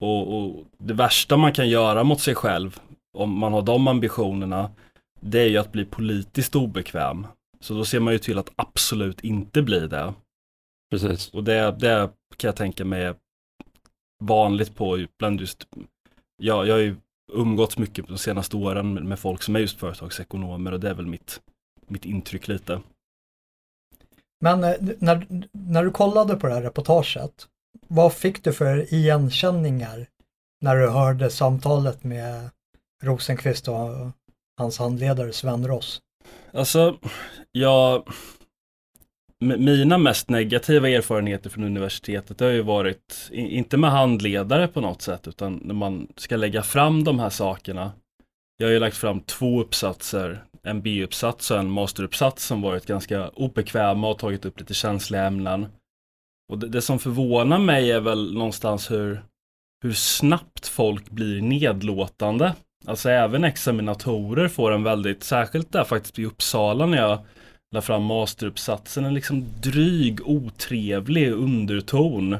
Och, 0.00 0.36
och, 0.36 0.64
det 0.78 0.94
värsta 0.94 1.36
man 1.36 1.52
kan 1.52 1.68
göra 1.68 2.04
mot 2.04 2.20
sig 2.20 2.34
själv 2.34 2.80
om 3.18 3.38
man 3.38 3.52
har 3.52 3.62
de 3.62 3.88
ambitionerna 3.88 4.70
det 5.24 5.40
är 5.40 5.48
ju 5.48 5.58
att 5.58 5.72
bli 5.72 5.84
politiskt 5.84 6.56
obekväm. 6.56 7.26
Så 7.60 7.74
då 7.74 7.84
ser 7.84 8.00
man 8.00 8.12
ju 8.12 8.18
till 8.18 8.38
att 8.38 8.52
absolut 8.56 9.20
inte 9.20 9.62
bli 9.62 9.86
det. 9.86 10.14
Precis. 10.90 11.30
Och 11.30 11.44
det, 11.44 11.76
det 11.78 12.10
kan 12.36 12.48
jag 12.48 12.56
tänka 12.56 12.84
mig 12.84 13.02
är 13.02 13.14
vanligt 14.24 14.74
på 14.74 15.06
bland 15.18 15.40
just 15.40 15.66
ja, 16.36 16.66
jag 16.66 16.74
har 16.74 16.80
ju 16.80 16.96
umgåtts 17.32 17.78
mycket 17.78 18.08
de 18.08 18.18
senaste 18.18 18.56
åren 18.56 18.94
med, 18.94 19.04
med 19.04 19.18
folk 19.18 19.42
som 19.42 19.56
är 19.56 19.60
just 19.60 19.80
företagsekonomer 19.80 20.72
och 20.72 20.80
det 20.80 20.90
är 20.90 20.94
väl 20.94 21.06
mitt, 21.06 21.40
mitt 21.86 22.04
intryck 22.04 22.48
lite. 22.48 22.80
Men 24.40 24.64
eh, 24.64 24.74
när, 24.98 25.26
när 25.52 25.84
du 25.84 25.90
kollade 25.90 26.36
på 26.36 26.46
det 26.46 26.54
här 26.54 26.62
reportaget, 26.62 27.46
vad 27.88 28.12
fick 28.12 28.44
du 28.44 28.52
för 28.52 28.94
igenkänningar 28.94 30.06
när 30.60 30.76
du 30.76 30.88
hörde 30.88 31.30
samtalet 31.30 32.04
med 32.04 32.50
Rosenqvist 33.02 33.68
och 33.68 34.10
hans 34.58 34.78
handledare 34.78 35.32
Sven 35.32 35.66
Ross? 35.66 36.00
Alltså, 36.52 36.98
jag, 37.52 38.08
mina 39.42 39.98
mest 39.98 40.30
negativa 40.30 40.88
erfarenheter 40.88 41.50
från 41.50 41.64
universitetet 41.64 42.40
har 42.40 42.48
ju 42.48 42.62
varit, 42.62 43.30
inte 43.32 43.76
med 43.76 43.90
handledare 43.90 44.68
på 44.68 44.80
något 44.80 45.02
sätt, 45.02 45.28
utan 45.28 45.60
när 45.64 45.74
man 45.74 46.08
ska 46.16 46.36
lägga 46.36 46.62
fram 46.62 47.04
de 47.04 47.18
här 47.18 47.30
sakerna. 47.30 47.92
Jag 48.56 48.66
har 48.66 48.72
ju 48.72 48.78
lagt 48.78 48.96
fram 48.96 49.20
två 49.20 49.60
uppsatser, 49.60 50.44
en 50.62 50.82
B-uppsats 50.82 51.50
och 51.50 51.58
en 51.58 51.70
masteruppsats 51.70 52.46
som 52.46 52.62
varit 52.62 52.86
ganska 52.86 53.28
obekväma 53.28 54.08
och 54.08 54.18
tagit 54.18 54.44
upp 54.44 54.60
lite 54.60 54.74
känsliga 54.74 55.24
ämnen. 55.24 55.66
Och 56.52 56.58
det, 56.58 56.68
det 56.68 56.82
som 56.82 56.98
förvånar 56.98 57.58
mig 57.58 57.90
är 57.90 58.00
väl 58.00 58.34
någonstans 58.34 58.90
hur, 58.90 59.22
hur 59.84 59.92
snabbt 59.92 60.66
folk 60.66 61.10
blir 61.10 61.42
nedlåtande. 61.42 62.54
Alltså 62.86 63.10
även 63.10 63.44
examinatorer 63.44 64.48
får 64.48 64.72
en 64.72 64.82
väldigt, 64.82 65.24
särskilt 65.24 65.72
där 65.72 65.84
faktiskt 65.84 66.18
i 66.18 66.24
Uppsala 66.24 66.86
när 66.86 66.98
jag 66.98 67.18
la 67.72 67.80
fram 67.80 68.02
masteruppsatsen, 68.02 69.04
en 69.04 69.14
liksom 69.14 69.44
dryg, 69.62 70.20
otrevlig 70.28 71.32
underton. 71.32 72.36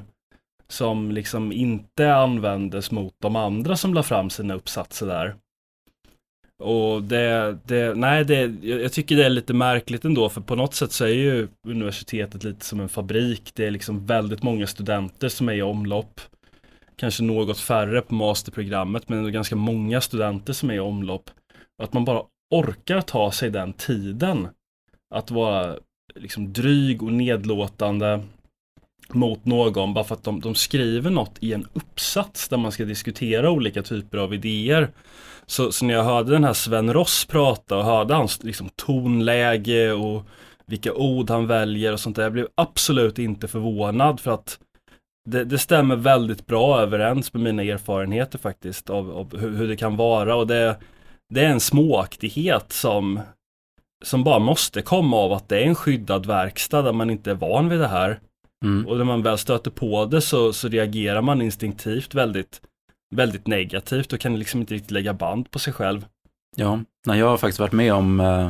som 0.68 1.12
liksom 1.12 1.52
inte 1.52 2.14
användes 2.14 2.90
mot 2.90 3.14
de 3.18 3.36
andra 3.36 3.76
som 3.76 3.94
la 3.94 4.02
fram 4.02 4.30
sina 4.30 4.54
uppsatser 4.54 5.06
där. 5.06 5.34
Och 6.58 7.02
det, 7.02 7.58
det 7.66 7.94
nej 7.94 8.24
det, 8.24 8.54
jag 8.62 8.92
tycker 8.92 9.16
det 9.16 9.24
är 9.24 9.30
lite 9.30 9.54
märkligt 9.54 10.04
ändå 10.04 10.28
för 10.28 10.40
på 10.40 10.56
något 10.56 10.74
sätt 10.74 10.92
så 10.92 11.04
är 11.04 11.08
ju 11.08 11.48
universitetet 11.66 12.44
lite 12.44 12.64
som 12.64 12.80
en 12.80 12.88
fabrik. 12.88 13.50
Det 13.54 13.66
är 13.66 13.70
liksom 13.70 14.06
väldigt 14.06 14.42
många 14.42 14.66
studenter 14.66 15.28
som 15.28 15.48
är 15.48 15.52
i 15.52 15.62
omlopp. 15.62 16.20
Kanske 16.96 17.22
något 17.22 17.58
färre 17.58 18.00
på 18.00 18.14
masterprogrammet 18.14 19.08
men 19.08 19.18
ändå 19.18 19.30
ganska 19.30 19.56
många 19.56 20.00
studenter 20.00 20.52
som 20.52 20.70
är 20.70 20.74
i 20.74 20.80
omlopp. 20.80 21.30
Att 21.82 21.92
man 21.92 22.04
bara 22.04 22.22
orkar 22.50 23.00
ta 23.00 23.32
sig 23.32 23.50
den 23.50 23.72
tiden. 23.72 24.48
Att 25.12 25.30
vara 25.30 25.76
liksom 26.14 26.52
dryg 26.52 27.02
och 27.02 27.12
nedlåtande 27.12 28.20
mot 29.08 29.44
någon 29.44 29.94
bara 29.94 30.04
för 30.04 30.14
att 30.14 30.24
de, 30.24 30.40
de 30.40 30.54
skriver 30.54 31.10
något 31.10 31.36
i 31.40 31.52
en 31.52 31.66
uppsats 31.72 32.48
där 32.48 32.56
man 32.56 32.72
ska 32.72 32.84
diskutera 32.84 33.50
olika 33.50 33.82
typer 33.82 34.18
av 34.18 34.34
idéer. 34.34 34.90
Så, 35.46 35.72
så 35.72 35.84
när 35.84 35.94
jag 35.94 36.04
hörde 36.04 36.32
den 36.32 36.44
här 36.44 36.52
Sven 36.52 36.92
Ross 36.92 37.24
prata 37.24 37.76
och 37.76 37.84
hörde 37.84 38.14
hans 38.14 38.42
liksom, 38.42 38.68
tonläge 38.76 39.92
och 39.92 40.26
vilka 40.66 40.94
ord 40.94 41.30
han 41.30 41.46
väljer 41.46 41.92
och 41.92 42.00
sånt 42.00 42.16
där. 42.16 42.22
Jag 42.22 42.32
blev 42.32 42.48
absolut 42.54 43.18
inte 43.18 43.48
förvånad 43.48 44.20
för 44.20 44.30
att 44.30 44.58
det, 45.30 45.44
det 45.44 45.58
stämmer 45.58 45.96
väldigt 45.96 46.46
bra 46.46 46.80
överens 46.80 47.32
med 47.32 47.42
mina 47.42 47.62
erfarenheter 47.62 48.38
faktiskt 48.38 48.90
av, 48.90 49.10
av 49.10 49.38
hur, 49.38 49.56
hur, 49.56 49.68
det 49.68 49.76
kan 49.76 49.96
vara 49.96 50.36
och 50.36 50.46
det, 50.46 50.76
det 51.34 51.44
är 51.44 51.48
en 51.48 51.60
småaktighet 51.60 52.72
som, 52.72 53.20
som 54.02 54.24
bara 54.24 54.38
måste 54.38 54.82
komma 54.82 55.16
av 55.16 55.32
att 55.32 55.48
det 55.48 55.58
är 55.58 55.66
en 55.66 55.74
skyddad 55.74 56.26
verkstad 56.26 56.82
där 56.82 56.92
man 56.92 57.10
inte 57.10 57.30
är 57.30 57.34
van 57.34 57.68
vid 57.68 57.80
det 57.80 57.88
här. 57.88 58.20
Mm. 58.64 58.86
Och 58.86 58.96
när 58.98 59.04
man 59.04 59.22
väl 59.22 59.38
stöter 59.38 59.70
på 59.70 60.04
det 60.04 60.20
så, 60.20 60.52
så 60.52 60.68
reagerar 60.68 61.22
man 61.22 61.42
instinktivt 61.42 62.14
väldigt, 62.14 62.60
väldigt 63.14 63.46
negativt 63.46 64.12
och 64.12 64.20
kan 64.20 64.38
liksom 64.38 64.60
inte 64.60 64.74
riktigt 64.74 64.90
lägga 64.90 65.12
band 65.12 65.50
på 65.50 65.58
sig 65.58 65.72
själv. 65.72 66.06
Ja, 66.56 66.80
nej, 67.06 67.18
jag 67.18 67.28
har 67.28 67.36
faktiskt 67.36 67.60
varit 67.60 67.72
med 67.72 67.94
om 67.94 68.20
eh, 68.20 68.48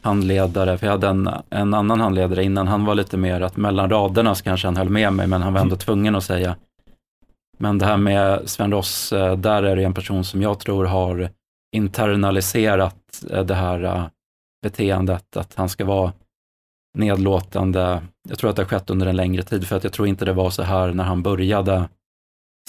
handledare, 0.00 0.78
för 0.78 0.86
jag 0.86 0.92
hade 0.92 1.08
en, 1.08 1.30
en 1.50 1.74
annan 1.74 2.00
handledare 2.00 2.44
innan, 2.44 2.68
han 2.68 2.84
var 2.84 2.94
lite 2.94 3.16
mer 3.16 3.40
att 3.40 3.56
mellan 3.56 3.90
raderna 3.90 4.34
så 4.34 4.44
kanske 4.44 4.66
han 4.66 4.76
höll 4.76 4.88
med 4.88 5.12
mig, 5.12 5.26
men 5.26 5.42
han 5.42 5.52
var 5.52 5.60
ändå 5.60 5.74
mm. 5.74 5.78
tvungen 5.78 6.14
att 6.14 6.24
säga. 6.24 6.56
Men 7.58 7.78
det 7.78 7.86
här 7.86 7.96
med 7.96 8.50
Sven 8.50 8.72
Ross, 8.72 9.12
eh, 9.12 9.36
där 9.36 9.62
är 9.62 9.76
det 9.76 9.84
en 9.84 9.94
person 9.94 10.24
som 10.24 10.42
jag 10.42 10.60
tror 10.60 10.84
har 10.84 11.30
internaliserat 11.76 13.24
eh, 13.30 13.44
det 13.44 13.54
här 13.54 14.10
beteendet, 14.62 15.36
att 15.36 15.54
han 15.54 15.68
ska 15.68 15.84
vara 15.84 16.12
nedlåtande. 16.98 18.02
Jag 18.28 18.38
tror 18.38 18.50
att 18.50 18.56
det 18.56 18.62
har 18.62 18.68
skett 18.68 18.90
under 18.90 19.06
en 19.06 19.16
längre 19.16 19.42
tid, 19.42 19.66
för 19.66 19.76
att 19.76 19.84
jag 19.84 19.92
tror 19.92 20.08
inte 20.08 20.24
det 20.24 20.32
var 20.32 20.50
så 20.50 20.62
här 20.62 20.92
när 20.92 21.04
han 21.04 21.22
började 21.22 21.88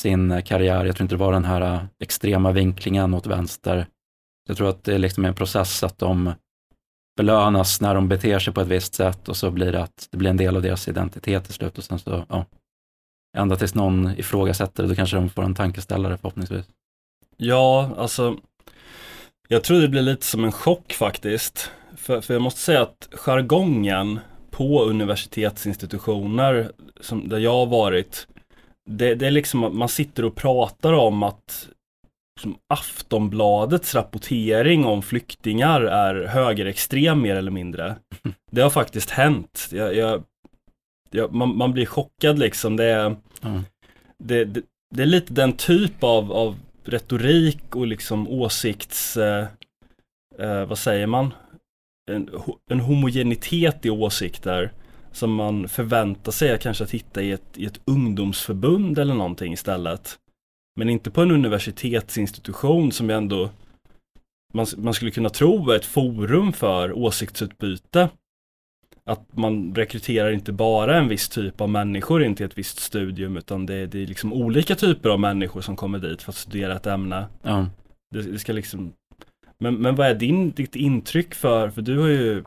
sin 0.02 0.32
eh, 0.32 0.42
karriär. 0.42 0.86
Jag 0.86 0.96
tror 0.96 1.06
inte 1.06 1.16
det 1.16 1.20
var 1.20 1.34
den 1.34 1.46
här 1.46 1.62
eh, 1.62 1.84
extrema 2.00 2.52
vinklingen 2.52 3.14
åt 3.14 3.28
vänster. 3.28 3.88
Jag 4.48 4.58
tror 4.58 4.70
att 4.70 4.84
det 4.84 4.94
är 4.94 5.00
liksom 5.00 5.26
en 5.26 5.36
process 5.36 5.84
att 5.84 5.98
de 5.98 6.34
belönas 7.18 7.82
när 7.82 7.96
de 7.96 8.08
beter 8.08 8.40
sig 8.40 8.54
på 8.54 8.62
ett 8.62 8.68
visst 8.68 8.94
sätt 8.94 9.30
och 9.30 9.38
så 9.38 9.52
blir 9.52 9.72
det 9.72 9.84
att 9.84 10.08
det 10.12 10.18
blir 10.18 10.30
en 10.30 10.38
del 10.38 10.56
av 10.56 10.62
deras 10.62 10.88
identitet 10.88 11.46
till 11.46 11.54
slut 11.54 11.78
och 11.78 11.84
sen 11.84 12.00
så, 12.00 12.26
ja, 12.30 12.46
ända 13.38 13.56
tills 13.56 13.76
någon 13.76 14.12
ifrågasätter 14.18 14.84
det, 14.84 14.90
då 14.90 14.96
kanske 14.96 15.16
de 15.16 15.30
får 15.30 15.44
en 15.44 15.56
tankeställare 15.56 16.18
förhoppningsvis. 16.18 16.66
Ja, 17.38 17.92
alltså 17.98 18.38
jag 19.48 19.64
tror 19.64 19.82
det 19.82 19.88
blir 19.88 20.02
lite 20.02 20.26
som 20.26 20.44
en 20.44 20.52
chock 20.52 20.94
faktiskt. 20.94 21.72
För, 21.96 22.22
för 22.22 22.34
jag 22.34 22.42
måste 22.42 22.60
säga 22.60 22.82
att 22.82 23.10
jargongen 23.12 24.20
på 24.52 24.84
universitetsinstitutioner 24.84 26.72
som, 27.02 27.30
där 27.30 27.40
jag 27.40 27.54
har 27.54 27.66
varit, 27.66 28.28
det, 28.90 29.16
det 29.16 29.28
är 29.28 29.32
liksom 29.32 29.64
att 29.64 29.74
man 29.74 29.90
sitter 29.90 30.26
och 30.26 30.36
pratar 30.36 30.94
om 30.94 31.24
att 31.24 31.70
som 32.42 32.58
Aftonbladets 32.68 33.96
rapportering 33.96 34.86
om 34.86 35.02
flyktingar 35.02 35.82
är 35.82 36.28
högerextrem 36.28 37.22
mer 37.22 37.36
eller 37.36 37.52
mindre. 37.52 37.96
Det 38.52 38.62
har 38.62 38.70
faktiskt 38.70 39.10
hänt. 39.10 39.70
Jag, 39.72 39.96
jag, 39.96 40.24
jag, 41.12 41.34
man, 41.34 41.58
man, 41.58 41.74
blir 41.74 41.86
chockad 41.86 42.40
liksom. 42.40 42.76
Det 42.76 42.86
är, 42.86 43.16
mm. 43.44 43.62
det, 44.18 44.46
det, 44.46 44.62
det, 44.96 45.02
är 45.02 45.06
lite 45.06 45.34
den 45.34 45.54
typ 45.54 46.04
av, 46.04 46.32
av 46.32 46.56
retorik 46.84 47.76
och 47.76 47.88
liksom 47.88 48.28
åsikts, 48.28 49.18
eh, 49.18 49.48
eh, 50.40 50.66
vad 50.66 50.78
säger 50.78 51.08
man? 51.08 51.34
En, 52.12 52.30
en 52.70 52.80
homogenitet 52.80 53.86
i 53.86 53.90
åsikter 53.90 54.72
som 55.12 55.34
man 55.34 55.68
förväntar 55.68 56.32
sig 56.32 56.60
kanske 56.60 56.84
att 56.84 56.92
hitta 56.92 57.22
i 57.22 57.32
ett, 57.32 57.58
i 57.58 57.66
ett 57.66 57.82
ungdomsförbund 57.86 59.00
eller 59.00 59.14
någonting 59.14 59.54
istället. 59.54 60.18
Men 60.76 60.90
inte 60.90 61.12
på 61.12 61.22
en 61.22 61.32
universitetsinstitution 61.32 62.92
som 62.92 63.10
ändå 63.10 63.50
man, 64.54 64.66
man 64.78 64.94
skulle 64.94 65.12
kunna 65.12 65.30
tro 65.30 65.72
är 65.72 65.76
ett 65.76 65.86
forum 65.86 66.54
för 66.54 66.92
åsiktsutbyte. 66.92 68.10
Att 69.04 69.38
man 69.38 69.76
rekryterar 69.76 70.32
inte 70.32 70.52
bara 70.52 70.98
en 70.98 71.08
viss 71.08 71.30
typ 71.30 71.62
av 71.62 71.70
människor 71.70 72.24
in 72.24 72.36
till 72.36 72.46
ett 72.46 72.58
visst 72.58 72.80
studium 72.80 73.38
utan 73.38 73.66
det, 73.66 73.86
det 73.86 74.04
är 74.04 74.08
liksom 74.08 74.34
olika 74.34 74.76
typer 74.76 75.10
av 75.10 75.20
människor 75.20 75.62
som 75.62 75.76
kommer 75.76 76.00
dit 76.00 76.22
för 76.22 76.32
att 76.32 76.36
studera 76.36 76.76
ett 76.76 76.88
ämne. 76.88 77.28
Ja. 77.42 77.68
Det, 78.12 78.22
det 78.22 78.40
ska 78.40 78.54
liksom 78.54 78.94
men, 79.62 79.76
men 79.76 79.96
vad 79.96 80.08
är 80.08 80.16
din, 80.16 80.52
ditt 80.52 80.76
intryck 80.76 81.34
för, 81.34 81.70
för 81.70 81.82
du 81.82 82.00
har 82.00 82.08
ju 82.08 82.44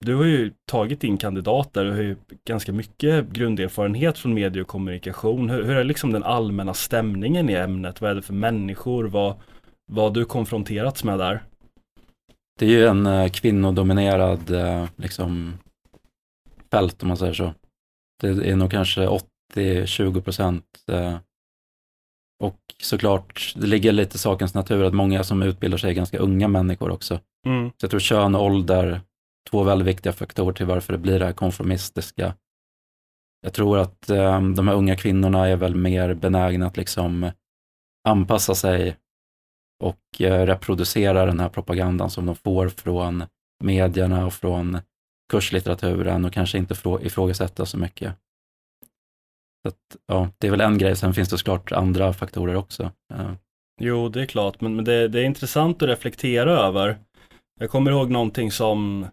du 0.00 0.14
har 0.14 0.24
ju 0.24 0.52
tagit 0.66 1.04
in 1.04 1.16
kandidater 1.16 1.84
och 1.84 1.94
har 1.94 2.02
ju 2.02 2.16
ganska 2.44 2.72
mycket 2.72 3.28
grunderfarenhet 3.28 4.18
från 4.18 4.34
medie 4.34 4.62
och 4.62 4.68
kommunikation. 4.68 5.50
Hur, 5.50 5.64
hur, 5.64 5.76
är 5.76 5.84
liksom 5.84 6.12
den 6.12 6.22
allmänna 6.22 6.74
stämningen 6.74 7.50
i 7.50 7.52
ämnet? 7.52 8.00
Vad 8.00 8.10
är 8.10 8.14
det 8.14 8.22
för 8.22 8.34
människor? 8.34 9.04
Vad, 9.04 9.34
vad 9.92 10.04
har 10.04 10.10
du 10.10 10.24
konfronterats 10.24 11.04
med 11.04 11.18
där? 11.18 11.42
Det 12.58 12.66
är 12.66 12.70
ju 12.70 12.86
en 12.86 13.06
eh, 13.06 13.28
kvinnodominerad 13.28 14.50
eh, 14.50 14.86
liksom, 14.96 15.58
fält 16.70 17.02
om 17.02 17.08
man 17.08 17.16
säger 17.16 17.34
så. 17.34 17.54
Det 18.20 18.28
är 18.28 18.56
nog 18.56 18.70
kanske 18.70 19.08
80-20 19.54 20.20
procent. 20.20 20.64
Eh, 20.90 21.16
och 22.40 22.58
såklart, 22.82 23.54
det 23.56 23.66
ligger 23.66 23.92
lite 23.92 24.14
i 24.14 24.18
sakens 24.18 24.54
natur 24.54 24.84
att 24.84 24.94
många 24.94 25.24
som 25.24 25.42
utbildar 25.42 25.78
sig 25.78 25.90
är 25.90 25.94
ganska 25.94 26.18
unga 26.18 26.48
människor 26.48 26.90
också. 26.90 27.20
Mm. 27.46 27.70
Så 27.70 27.76
jag 27.80 27.90
tror 27.90 28.00
kön 28.00 28.34
och 28.34 28.44
ålder 28.44 29.00
två 29.50 29.62
väldigt 29.62 29.88
viktiga 29.88 30.12
faktorer 30.12 30.52
till 30.52 30.66
varför 30.66 30.92
det 30.92 30.98
blir 30.98 31.18
det 31.18 31.24
här 31.24 31.32
konformistiska. 31.32 32.34
Jag 33.40 33.52
tror 33.52 33.78
att 33.78 34.10
eh, 34.10 34.40
de 34.40 34.68
här 34.68 34.74
unga 34.74 34.96
kvinnorna 34.96 35.48
är 35.48 35.56
väl 35.56 35.74
mer 35.74 36.14
benägna 36.14 36.66
att 36.66 36.76
liksom 36.76 37.30
anpassa 38.08 38.54
sig 38.54 38.96
och 39.84 40.20
eh, 40.20 40.46
reproducera 40.46 41.26
den 41.26 41.40
här 41.40 41.48
propagandan 41.48 42.10
som 42.10 42.26
de 42.26 42.36
får 42.36 42.68
från 42.68 43.24
medierna 43.64 44.26
och 44.26 44.34
från 44.34 44.78
kurslitteraturen 45.32 46.24
och 46.24 46.32
kanske 46.32 46.58
inte 46.58 46.74
ifrågasätta 47.00 47.66
så 47.66 47.78
mycket. 47.78 48.14
Så 49.62 49.68
att, 49.68 49.96
ja, 50.06 50.30
det 50.38 50.46
är 50.46 50.50
väl 50.50 50.60
en 50.60 50.78
grej, 50.78 50.96
sen 50.96 51.14
finns 51.14 51.28
det 51.28 51.38
såklart 51.38 51.72
andra 51.72 52.12
faktorer 52.12 52.54
också. 52.54 52.92
Ja. 53.14 53.36
Jo, 53.80 54.08
det 54.08 54.22
är 54.22 54.26
klart, 54.26 54.60
men, 54.60 54.76
men 54.76 54.84
det, 54.84 55.08
det, 55.08 55.20
är 55.20 55.24
intressant 55.24 55.82
att 55.82 55.88
reflektera 55.88 56.52
över. 56.52 56.98
Jag 57.60 57.70
kommer 57.70 57.90
ihåg 57.90 58.10
någonting 58.10 58.52
som 58.52 59.06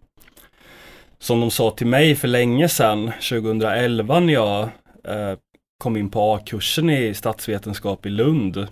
som 1.18 1.40
de 1.40 1.50
sa 1.50 1.70
till 1.70 1.86
mig 1.86 2.14
för 2.14 2.28
länge 2.28 2.68
sedan, 2.68 3.12
2011 3.30 4.20
när 4.20 4.32
jag 4.32 4.62
eh, 5.04 5.38
kom 5.78 5.96
in 5.96 6.10
på 6.10 6.34
A-kursen 6.34 6.90
i 6.90 7.14
statsvetenskap 7.14 8.06
i 8.06 8.08
Lund. 8.08 8.68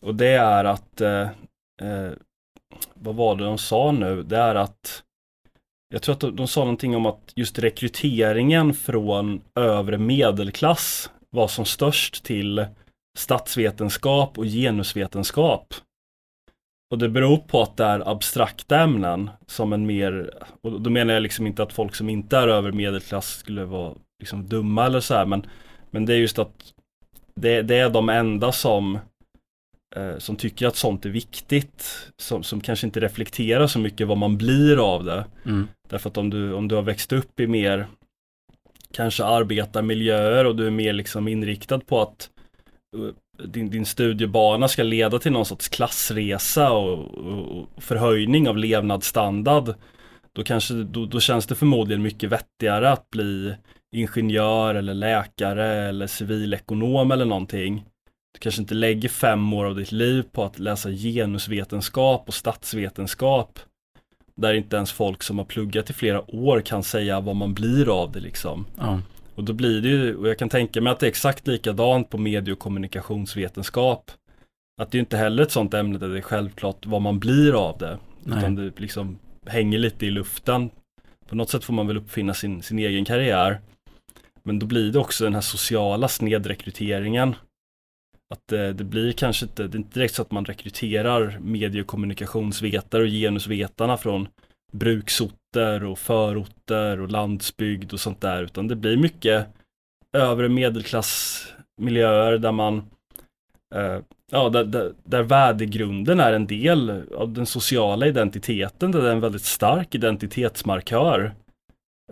Och 0.00 0.14
det 0.14 0.32
är 0.32 0.64
att, 0.64 1.00
eh, 1.00 1.28
eh, 1.82 2.12
vad 2.94 3.14
var 3.14 3.36
det 3.36 3.44
de 3.44 3.58
sa 3.58 3.92
nu? 3.92 4.22
Det 4.22 4.36
är 4.36 4.54
att 4.54 5.02
jag 5.92 6.02
tror 6.02 6.12
att 6.12 6.20
de, 6.20 6.36
de 6.36 6.48
sa 6.48 6.60
någonting 6.60 6.96
om 6.96 7.06
att 7.06 7.32
just 7.36 7.58
rekryteringen 7.58 8.74
från 8.74 9.42
övre 9.54 9.98
medelklass 9.98 11.10
var 11.30 11.48
som 11.48 11.64
störst 11.64 12.24
till 12.24 12.66
statsvetenskap 13.18 14.38
och 14.38 14.44
genusvetenskap. 14.44 15.74
Och 16.90 16.98
det 16.98 17.08
beror 17.08 17.36
på 17.36 17.62
att 17.62 17.76
det 17.76 17.84
är 17.84 18.08
abstrakta 18.08 18.80
ämnen 18.80 19.30
som 19.46 19.72
en 19.72 19.86
mer, 19.86 20.30
och 20.60 20.80
då 20.80 20.90
menar 20.90 21.14
jag 21.14 21.22
liksom 21.22 21.46
inte 21.46 21.62
att 21.62 21.72
folk 21.72 21.94
som 21.94 22.08
inte 22.08 22.36
är 22.36 22.48
över 22.48 22.72
medelklass 22.72 23.28
skulle 23.28 23.64
vara 23.64 23.94
liksom 24.20 24.48
dumma 24.48 24.86
eller 24.86 25.00
så 25.00 25.14
här, 25.14 25.26
men, 25.26 25.46
men 25.90 26.06
det 26.06 26.14
är 26.14 26.18
just 26.18 26.38
att 26.38 26.72
det, 27.34 27.62
det 27.62 27.76
är 27.76 27.90
de 27.90 28.08
enda 28.08 28.52
som, 28.52 28.98
som 30.18 30.36
tycker 30.36 30.66
att 30.66 30.76
sånt 30.76 31.06
är 31.06 31.10
viktigt, 31.10 32.08
som, 32.16 32.42
som 32.42 32.60
kanske 32.60 32.86
inte 32.86 33.00
reflekterar 33.00 33.66
så 33.66 33.78
mycket 33.78 34.08
vad 34.08 34.18
man 34.18 34.38
blir 34.38 34.94
av 34.94 35.04
det. 35.04 35.24
Mm. 35.44 35.68
Därför 35.88 36.10
att 36.10 36.16
om 36.16 36.30
du, 36.30 36.52
om 36.52 36.68
du 36.68 36.74
har 36.74 36.82
växt 36.82 37.12
upp 37.12 37.40
i 37.40 37.46
mer 37.46 37.86
kanske 38.92 39.24
arbetarmiljöer 39.24 40.44
och 40.44 40.56
du 40.56 40.66
är 40.66 40.70
mer 40.70 40.92
liksom 40.92 41.28
inriktad 41.28 41.80
på 41.80 42.02
att 42.02 42.30
eh, 42.96 43.46
din, 43.46 43.70
din 43.70 43.86
studiebana 43.86 44.68
ska 44.68 44.82
leda 44.82 45.18
till 45.18 45.32
någon 45.32 45.46
sorts 45.46 45.68
klassresa 45.68 46.72
och, 46.72 47.14
och, 47.14 47.82
förhöjning 47.82 48.48
av 48.48 48.56
levnadsstandard 48.56 49.74
då, 50.32 50.44
kanske, 50.44 50.74
då, 50.74 51.06
då 51.06 51.20
känns 51.20 51.46
det 51.46 51.54
förmodligen 51.54 52.02
mycket 52.02 52.30
vettigare 52.30 52.90
att 52.90 53.10
bli 53.10 53.54
ingenjör 53.96 54.74
eller 54.74 54.94
läkare 54.94 55.66
eller 55.66 56.06
civilekonom 56.06 57.10
eller 57.10 57.24
någonting. 57.24 57.84
Du 58.32 58.38
kanske 58.38 58.60
inte 58.60 58.74
lägger 58.74 59.08
fem 59.08 59.52
år 59.52 59.64
av 59.64 59.76
ditt 59.76 59.92
liv 59.92 60.24
på 60.32 60.44
att 60.44 60.58
läsa 60.58 60.90
genusvetenskap 60.90 62.24
och 62.28 62.34
statsvetenskap. 62.34 63.58
Där 64.34 64.54
inte 64.54 64.76
ens 64.76 64.92
folk 64.92 65.22
som 65.22 65.38
har 65.38 65.44
pluggat 65.44 65.90
i 65.90 65.92
flera 65.92 66.34
år 66.34 66.60
kan 66.60 66.82
säga 66.82 67.20
vad 67.20 67.36
man 67.36 67.54
blir 67.54 68.02
av 68.02 68.12
det 68.12 68.20
liksom. 68.20 68.66
Ja. 68.78 69.00
Och 69.34 69.44
då 69.44 69.52
blir 69.52 69.82
det 69.82 69.88
ju, 69.88 70.16
och 70.16 70.28
jag 70.28 70.38
kan 70.38 70.48
tänka 70.48 70.80
mig 70.80 70.92
att 70.92 71.00
det 71.00 71.06
är 71.06 71.08
exakt 71.08 71.46
likadant 71.46 72.10
på 72.10 72.18
medie 72.18 72.52
och 72.52 72.58
kommunikationsvetenskap. 72.58 74.10
Att 74.82 74.90
det 74.90 74.98
är 74.98 75.00
inte 75.00 75.16
heller 75.16 75.42
ett 75.42 75.50
sånt 75.50 75.74
ämne 75.74 75.98
där 75.98 76.08
det 76.08 76.18
är 76.18 76.22
självklart 76.22 76.86
vad 76.86 77.02
man 77.02 77.18
blir 77.18 77.68
av 77.68 77.78
det. 77.78 77.98
Nej. 78.22 78.38
Utan 78.38 78.54
det 78.54 78.80
liksom 78.80 79.18
hänger 79.46 79.78
lite 79.78 80.06
i 80.06 80.10
luften. 80.10 80.70
På 81.28 81.34
något 81.34 81.50
sätt 81.50 81.64
får 81.64 81.72
man 81.72 81.86
väl 81.86 81.96
uppfinna 81.96 82.34
sin, 82.34 82.62
sin 82.62 82.78
egen 82.78 83.04
karriär. 83.04 83.60
Men 84.42 84.58
då 84.58 84.66
blir 84.66 84.92
det 84.92 84.98
också 84.98 85.24
den 85.24 85.34
här 85.34 85.40
sociala 85.40 86.08
snedrekryteringen. 86.08 87.34
Att 88.32 88.48
det, 88.48 88.72
det 88.72 88.84
blir 88.84 89.12
kanske 89.12 89.44
inte, 89.44 89.66
det 89.66 89.76
är 89.76 89.78
inte 89.78 89.98
direkt 89.98 90.14
så 90.14 90.22
att 90.22 90.30
man 90.30 90.44
rekryterar 90.44 91.38
medie 91.40 91.80
och 91.80 91.86
kommunikationsvetare 91.86 93.02
och 93.02 93.08
genusvetarna 93.08 93.96
från 93.96 94.28
bruksorter 94.72 95.84
och 95.84 95.98
förorter 95.98 97.00
och 97.00 97.10
landsbygd 97.10 97.92
och 97.92 98.00
sånt 98.00 98.20
där. 98.20 98.42
Utan 98.42 98.68
det 98.68 98.76
blir 98.76 98.96
mycket 98.96 99.46
övre 100.16 100.48
medelklassmiljöer 100.48 102.38
där 102.38 102.52
man 102.52 102.76
eh, 103.74 103.98
Ja, 104.34 104.48
där, 104.48 104.64
där, 104.64 104.92
där 105.04 105.22
värdegrunden 105.22 106.20
är 106.20 106.32
en 106.32 106.46
del 106.46 107.02
av 107.14 107.32
den 107.32 107.46
sociala 107.46 108.06
identiteten, 108.06 108.92
där 108.92 109.02
det 109.02 109.08
är 109.08 109.12
en 109.12 109.20
väldigt 109.20 109.44
stark 109.44 109.94
identitetsmarkör. 109.94 111.34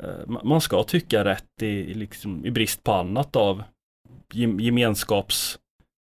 Eh, 0.00 0.40
man 0.42 0.60
ska 0.60 0.82
tycka 0.82 1.24
rätt 1.24 1.62
i, 1.62 1.66
i, 1.66 1.94
liksom, 1.94 2.46
i 2.46 2.50
brist 2.50 2.84
på 2.84 2.92
annat 2.92 3.36
av 3.36 3.62
gemenskaps, 4.34 5.58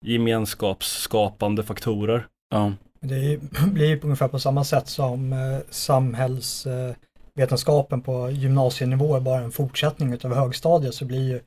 gemenskapsskapande 0.03 1.63
faktorer. 1.63 2.27
Ja. 2.50 2.74
Det 3.00 3.38
blir 3.74 3.98
på 3.98 4.07
ungefär 4.07 4.27
på 4.27 4.39
samma 4.39 4.63
sätt 4.63 4.88
som 4.88 5.33
eh, 5.33 5.60
samhällsvetenskapen 5.69 8.01
på 8.01 8.31
gymnasienivå 8.31 9.15
är 9.15 9.19
bara 9.19 9.39
en 9.39 9.51
fortsättning 9.51 10.13
utav 10.13 10.33
högstadiet 10.33 10.95
så 10.95 11.05
blir 11.05 11.29
ju 11.29 11.41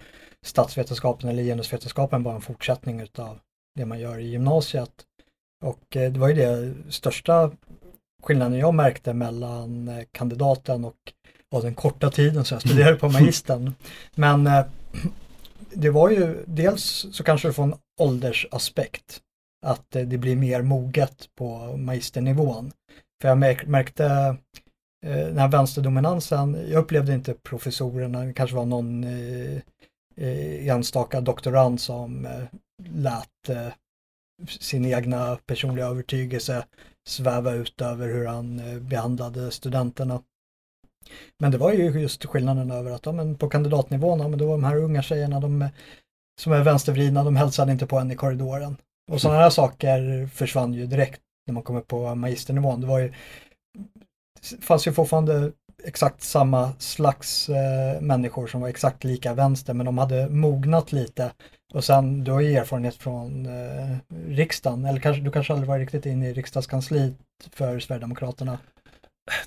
statsvetenskapen 0.45 1.31
eller 1.31 1.43
genusvetenskapen 1.43 2.23
bara 2.23 2.35
en 2.35 2.41
fortsättning 2.41 3.01
utav 3.01 3.39
det 3.75 3.87
man 3.87 4.01
gör 4.01 4.19
i 4.19 4.29
gymnasiet. 4.29 4.91
Och 5.65 5.97
eh, 5.97 6.13
det 6.13 6.21
var 6.21 6.29
ju 6.29 6.35
det 6.35 6.75
största 6.93 7.51
skillnaden 8.23 8.59
jag 8.59 8.75
märkte 8.75 9.13
mellan 9.13 9.89
eh, 9.89 10.05
kandidaten 10.13 10.85
och, 10.85 11.13
och 11.55 11.63
den 11.63 11.75
korta 11.75 12.11
tiden 12.11 12.45
som 12.45 12.55
jag 12.55 12.63
studerade 12.63 12.97
på 12.97 13.09
magistern. 13.09 13.75
Men 14.15 14.47
det 15.76 15.90
var 15.90 16.11
ju 16.11 16.45
dels 16.47 17.06
så 17.12 17.25
kanske 17.25 17.49
du 17.49 17.52
får 17.52 17.62
en 17.62 17.75
åldersaspekt 18.00 19.21
att 19.66 19.97
eh, 19.97 20.02
det 20.02 20.18
blir 20.18 20.37
mer 20.37 20.62
moget 20.62 21.28
på 21.35 21.76
magisternivån. 21.76 22.73
För 23.23 23.28
jag 23.28 23.38
märkte 23.68 24.04
eh, 25.06 25.26
den 25.26 25.38
här 25.38 25.49
vänsterdominansen, 25.49 26.66
jag 26.71 26.78
upplevde 26.83 27.14
inte 27.14 27.35
professorerna, 27.35 28.25
det 28.25 28.33
kanske 28.33 28.56
var 28.56 28.66
någon 28.66 29.04
eh, 29.04 29.61
enstaka 30.68 31.21
doktorand 31.21 31.80
som 31.80 32.28
lät 32.88 33.71
sin 34.61 34.85
egna 34.85 35.38
personliga 35.47 35.87
övertygelse 35.87 36.64
sväva 37.09 37.52
ut 37.52 37.80
över 37.80 38.09
hur 38.09 38.26
han 38.26 38.61
behandlade 38.88 39.50
studenterna. 39.50 40.23
Men 41.39 41.51
det 41.51 41.59
var 41.59 41.73
ju 41.73 42.01
just 42.01 42.25
skillnaden 42.25 42.71
över 42.71 42.91
att 42.91 43.07
ja, 43.07 43.13
men 43.13 43.35
på 43.35 43.49
kandidatnivån, 43.49 44.21
ja, 44.21 44.29
men 44.29 44.39
då 44.39 44.47
var 44.47 44.53
de 44.53 44.65
här 44.65 44.77
unga 44.77 45.03
tjejerna, 45.03 45.41
de 45.41 45.69
som 46.41 46.53
är 46.53 46.65
vänstervridna, 46.65 47.25
de 47.25 47.37
hälsade 47.37 47.73
inte 47.73 47.87
på 47.87 47.99
en 47.99 48.11
i 48.11 48.17
korridoren. 48.17 48.77
Och 49.13 49.21
sådana 49.21 49.41
här 49.41 49.51
saker 49.51 50.27
försvann 50.27 50.75
ju 50.75 50.87
direkt 50.87 51.21
när 51.47 51.54
man 51.54 51.63
kommer 51.63 51.80
på 51.80 52.15
magisternivån. 52.15 52.80
Det 52.80 52.87
var 52.87 52.99
ju, 52.99 53.13
det 54.50 54.65
fanns 54.65 54.87
ju 54.87 54.93
fortfarande 54.93 55.52
exakt 55.85 56.23
samma 56.23 56.73
slags 56.78 57.49
eh, 57.49 58.00
människor 58.00 58.47
som 58.47 58.61
var 58.61 58.69
exakt 58.69 59.04
lika 59.04 59.35
vänster, 59.35 59.75
men 59.75 59.87
de 59.87 59.99
hade 59.99 60.28
mognat 60.28 60.93
lite. 60.93 61.33
Och 61.75 61.85
sen, 61.85 62.25
du 62.25 62.33
har 62.33 62.41
ju 62.41 62.57
erfarenhet 62.57 62.95
från 62.95 63.47
eh, 63.47 63.97
riksdagen, 64.28 64.85
eller 64.85 65.00
kanske, 65.00 65.23
du 65.23 65.30
kanske 65.30 65.52
aldrig 65.52 65.69
var 65.69 65.78
riktigt 65.78 66.07
inne 66.07 66.28
i 66.28 66.33
riksdagskansliet 66.33 67.15
för 67.52 67.80
Sverigedemokraterna. 67.80 68.59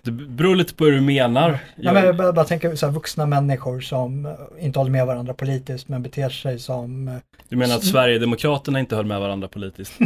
Det 0.01 0.11
beror 0.11 0.55
lite 0.55 0.75
på 0.75 0.85
hur 0.85 0.91
du 0.91 1.01
menar. 1.01 1.59
Ja, 1.75 1.93
men 1.93 2.05
jag 2.05 2.15
bara, 2.15 2.43
tänker 2.43 2.75
så 2.75 2.85
här, 2.85 2.93
vuxna 2.93 3.25
människor 3.25 3.81
som 3.81 4.25
eh, 4.25 4.31
inte 4.59 4.79
håller 4.79 4.91
med 4.91 5.05
varandra 5.05 5.33
politiskt 5.33 5.87
men 5.87 6.03
beter 6.03 6.29
sig 6.29 6.59
som 6.59 7.07
eh, 7.07 7.13
Du 7.49 7.55
menar 7.55 7.75
att 7.75 7.85
Sverigedemokraterna 7.85 8.79
inte 8.79 8.95
höll 8.95 9.05
med 9.05 9.19
varandra 9.19 9.47
politiskt? 9.47 9.93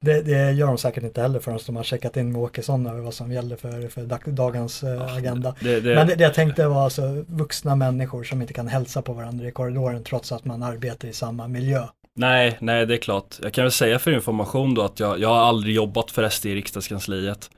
Det, 0.00 0.22
det 0.22 0.52
gör 0.52 0.66
de 0.66 0.78
säkert 0.78 1.04
inte 1.04 1.22
heller 1.22 1.40
förrän 1.40 1.58
de 1.66 1.76
har 1.76 1.82
checkat 1.82 2.16
in 2.16 2.32
med 2.32 2.42
Åkesson 2.42 2.86
över 2.86 3.00
vad 3.00 3.14
som 3.14 3.32
gäller 3.32 3.56
för, 3.56 3.88
för 3.88 4.02
dag, 4.02 4.20
dagens 4.26 4.82
eh, 4.82 5.16
agenda. 5.16 5.54
Det, 5.60 5.80
det, 5.80 5.94
Men 5.94 6.06
det, 6.06 6.14
det 6.14 6.24
jag 6.24 6.34
tänkte 6.34 6.66
var 6.66 6.84
alltså 6.84 7.24
vuxna 7.28 7.76
människor 7.76 8.24
som 8.24 8.42
inte 8.42 8.54
kan 8.54 8.68
hälsa 8.68 9.02
på 9.02 9.12
varandra 9.12 9.48
i 9.48 9.50
korridoren 9.50 10.04
trots 10.04 10.32
att 10.32 10.44
man 10.44 10.62
arbetar 10.62 11.08
i 11.08 11.12
samma 11.12 11.48
miljö. 11.48 11.82
Nej, 12.16 12.56
nej 12.60 12.86
det 12.86 12.94
är 12.94 12.98
klart. 12.98 13.36
Jag 13.42 13.52
kan 13.52 13.64
väl 13.64 13.72
säga 13.72 13.98
för 13.98 14.10
information 14.10 14.74
då 14.74 14.82
att 14.82 15.00
jag, 15.00 15.20
jag 15.20 15.28
har 15.28 15.40
aldrig 15.40 15.74
jobbat 15.74 16.10
för 16.10 16.28
SD 16.28 16.46
i 16.46 16.54
riksdagskansliet. 16.54 17.50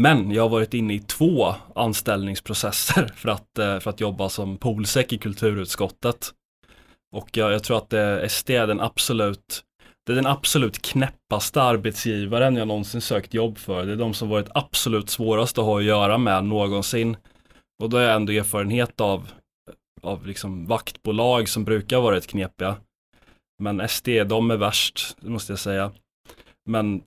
Men 0.00 0.30
jag 0.30 0.42
har 0.42 0.48
varit 0.48 0.74
inne 0.74 0.94
i 0.94 1.00
två 1.00 1.54
anställningsprocesser 1.74 3.12
för 3.16 3.28
att, 3.28 3.58
eh, 3.58 3.78
för 3.78 3.90
att 3.90 4.00
jobba 4.00 4.28
som 4.28 4.56
polsek 4.56 5.12
i 5.12 5.18
kulturutskottet. 5.18 6.30
Och 7.16 7.36
jag, 7.36 7.52
jag 7.52 7.64
tror 7.64 7.76
att 7.76 7.92
eh, 7.92 8.28
SD 8.28 8.50
är 8.50 8.66
den 8.66 8.80
absolut 8.80 9.64
det 10.06 10.12
är 10.12 10.16
den 10.16 10.26
absolut 10.26 10.82
knäppaste 10.82 11.62
arbetsgivaren 11.62 12.56
jag 12.56 12.68
någonsin 12.68 13.00
sökt 13.00 13.34
jobb 13.34 13.58
för. 13.58 13.86
Det 13.86 13.92
är 13.92 13.96
de 13.96 14.14
som 14.14 14.28
varit 14.28 14.48
absolut 14.54 15.10
svårast 15.10 15.58
att 15.58 15.64
ha 15.64 15.78
att 15.78 15.84
göra 15.84 16.18
med 16.18 16.44
någonsin. 16.44 17.16
Och 17.82 17.90
då 17.90 17.96
har 17.96 18.04
jag 18.04 18.14
ändå 18.14 18.32
erfarenhet 18.32 19.00
av, 19.00 19.30
av 20.02 20.26
liksom 20.26 20.66
vaktbolag 20.66 21.48
som 21.48 21.64
brukar 21.64 22.00
vara 22.00 22.16
rätt 22.16 22.26
knepiga. 22.26 22.76
Men 23.62 23.88
SD, 23.88 24.08
de 24.26 24.50
är 24.50 24.56
värst, 24.56 25.16
det 25.20 25.30
måste 25.30 25.52
jag 25.52 25.58
säga. 25.58 25.92
Men 26.70 27.02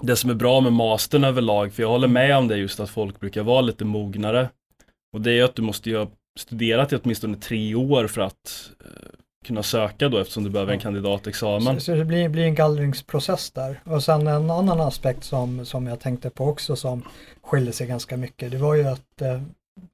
det 0.00 0.16
som 0.16 0.30
är 0.30 0.34
bra 0.34 0.60
med 0.60 0.72
mastern 0.72 1.24
överlag, 1.24 1.72
för 1.72 1.82
jag 1.82 1.90
håller 1.90 2.08
med 2.08 2.36
om 2.36 2.48
det 2.48 2.56
just 2.56 2.80
att 2.80 2.90
folk 2.90 3.20
brukar 3.20 3.42
vara 3.42 3.60
lite 3.60 3.84
mognare. 3.84 4.48
Och 5.12 5.20
det 5.20 5.30
är 5.30 5.34
ju 5.34 5.42
att 5.42 5.54
du 5.54 5.62
måste 5.62 5.90
ju 5.90 5.98
ha 5.98 6.06
studerat 6.38 6.92
i 6.92 6.96
åtminstone 6.96 7.36
tre 7.36 7.74
år 7.74 8.06
för 8.06 8.20
att 8.20 8.70
eh, 8.80 8.86
kunna 9.44 9.62
söka 9.62 10.08
då 10.08 10.18
eftersom 10.18 10.44
du 10.44 10.50
behöver 10.50 10.72
en 10.72 10.78
kandidatexamen. 10.78 11.74
Så, 11.74 11.80
så 11.80 11.94
det 11.94 12.04
blir, 12.04 12.28
blir 12.28 12.44
en 12.44 12.54
gallringsprocess 12.54 13.50
där. 13.50 13.80
Och 13.84 14.04
sen 14.04 14.26
en 14.26 14.50
annan 14.50 14.80
aspekt 14.80 15.24
som, 15.24 15.66
som 15.66 15.86
jag 15.86 16.00
tänkte 16.00 16.30
på 16.30 16.46
också 16.46 16.76
som 16.76 17.02
skiljer 17.42 17.72
sig 17.72 17.86
ganska 17.86 18.16
mycket. 18.16 18.50
Det 18.50 18.58
var 18.58 18.74
ju 18.74 18.84
att 18.84 19.22
eh, 19.22 19.42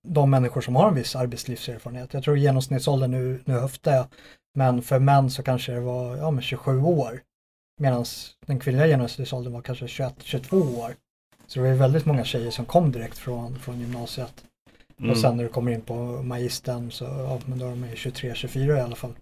de 0.09 0.31
människor 0.31 0.61
som 0.61 0.77
har 0.77 0.89
en 0.89 0.95
viss 0.95 1.17
arbetslivserfarenhet, 1.17 2.15
jag 2.15 2.23
tror 2.25 2.39
genomsnittsåldern 2.39 3.11
nu, 3.11 3.41
nu 3.45 3.55
höftar 3.55 3.93
jag, 3.93 4.07
men 4.55 4.83
för 4.83 4.99
män 4.99 5.31
så 5.31 5.43
kanske 5.43 5.73
det 5.73 5.81
var 5.81 6.17
ja, 6.17 6.31
men 6.31 6.43
27 6.43 6.83
år. 6.83 7.21
Medan 7.81 8.05
den 8.47 8.59
kvinnliga 8.59 8.87
genomsnittsåldern 8.87 9.53
var 9.53 9.63
kanske 9.63 9.87
21-22 9.87 10.79
år. 10.79 10.95
Så 11.47 11.61
det 11.61 11.69
var 11.69 11.75
väldigt 11.77 12.07
många 12.07 12.25
tjejer 12.25 12.51
som 12.51 12.65
kom 12.65 12.93
direkt 12.93 13.19
från, 13.19 13.59
från 13.59 13.81
gymnasiet. 13.81 14.45
Mm. 14.99 15.11
Och 15.11 15.19
sen 15.19 15.37
när 15.37 15.45
du 15.45 15.51
kommer 15.51 15.73
in 15.73 15.81
på 15.81 15.95
magistern 16.23 16.91
så 16.91 17.05
ja, 17.05 17.41
men 17.47 17.59
då 17.59 17.67
är 17.67 17.71
de 17.71 17.85
ju 17.85 17.95
23-24 17.95 18.77
i 18.77 18.81
alla 18.81 18.97
fall. 18.97 19.13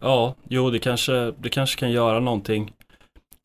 Ja, 0.00 0.34
jo 0.48 0.70
det 0.70 0.78
kanske, 0.78 1.32
det 1.38 1.48
kanske 1.48 1.80
kan 1.80 1.90
göra 1.90 2.20
någonting. 2.20 2.72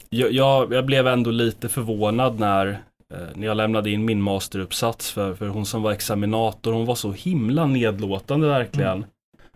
Jag, 0.09 0.31
jag, 0.31 0.73
jag 0.73 0.85
blev 0.85 1.07
ändå 1.07 1.31
lite 1.31 1.69
förvånad 1.69 2.39
när, 2.39 2.67
eh, 3.13 3.17
när 3.35 3.47
jag 3.47 3.57
lämnade 3.57 3.91
in 3.91 4.05
min 4.05 4.21
masteruppsats 4.21 5.11
för, 5.11 5.33
för 5.33 5.47
hon 5.47 5.65
som 5.65 5.81
var 5.81 5.91
examinator, 5.91 6.73
hon 6.73 6.85
var 6.85 6.95
så 6.95 7.11
himla 7.11 7.65
nedlåtande 7.65 8.47
verkligen. 8.47 9.05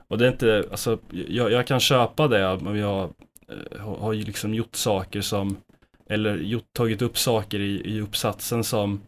Och 0.08 0.18
det 0.18 0.26
är 0.26 0.32
inte, 0.32 0.66
alltså 0.72 0.98
jag, 1.12 1.52
jag 1.52 1.68
kan 1.68 1.80
köpa 1.80 2.28
det, 2.28 2.60
men 2.62 2.76
jag 2.76 3.10
Eh, 3.50 3.80
har, 4.00 4.14
ju 4.14 4.24
liksom 4.24 4.54
gjort 4.54 4.76
saker 4.76 5.22
som, 5.22 5.58
eller 6.10 6.38
gjort, 6.38 6.74
tagit 6.74 7.02
upp 7.02 7.18
saker 7.18 7.60
i, 7.60 7.96
i 7.96 8.02
uppsatsen 8.02 8.64
som 8.64 9.02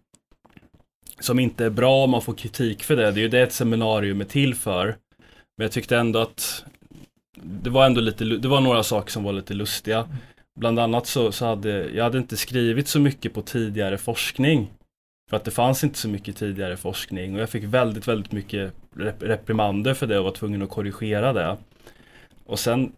som 1.19 1.39
inte 1.39 1.65
är 1.65 1.69
bra, 1.69 2.03
om 2.03 2.11
man 2.11 2.21
får 2.21 2.33
kritik 2.33 2.83
för 2.83 2.95
det. 2.95 3.11
Det 3.11 3.19
är 3.19 3.21
ju 3.21 3.27
det 3.27 3.41
ett 3.41 3.53
seminarium 3.53 4.21
är 4.21 4.25
till 4.25 4.55
för. 4.55 4.85
Men 5.57 5.65
jag 5.65 5.71
tyckte 5.71 5.97
ändå 5.97 6.19
att 6.19 6.65
det 7.43 7.69
var 7.69 7.85
ändå 7.85 8.01
lite, 8.01 8.23
det 8.23 8.47
var 8.47 8.61
några 8.61 8.83
saker 8.83 9.11
som 9.11 9.23
var 9.23 9.33
lite 9.33 9.53
lustiga. 9.53 10.07
Bland 10.59 10.79
annat 10.79 11.07
så, 11.07 11.31
så 11.31 11.45
hade 11.45 11.89
jag 11.89 12.03
hade 12.03 12.17
inte 12.17 12.37
skrivit 12.37 12.87
så 12.87 12.99
mycket 12.99 13.33
på 13.33 13.41
tidigare 13.41 13.97
forskning. 13.97 14.71
För 15.29 15.37
att 15.37 15.43
det 15.43 15.51
fanns 15.51 15.83
inte 15.83 15.97
så 15.97 16.09
mycket 16.09 16.37
tidigare 16.37 16.77
forskning 16.77 17.35
och 17.35 17.41
jag 17.41 17.49
fick 17.49 17.63
väldigt, 17.63 18.07
väldigt 18.07 18.31
mycket 18.31 18.73
rep- 18.95 19.25
reprimander 19.25 19.93
för 19.93 20.07
det 20.07 20.19
och 20.19 20.25
var 20.25 20.31
tvungen 20.31 20.61
att 20.61 20.69
korrigera 20.69 21.33
det. 21.33 21.57
Och 22.45 22.59
sen 22.59 22.91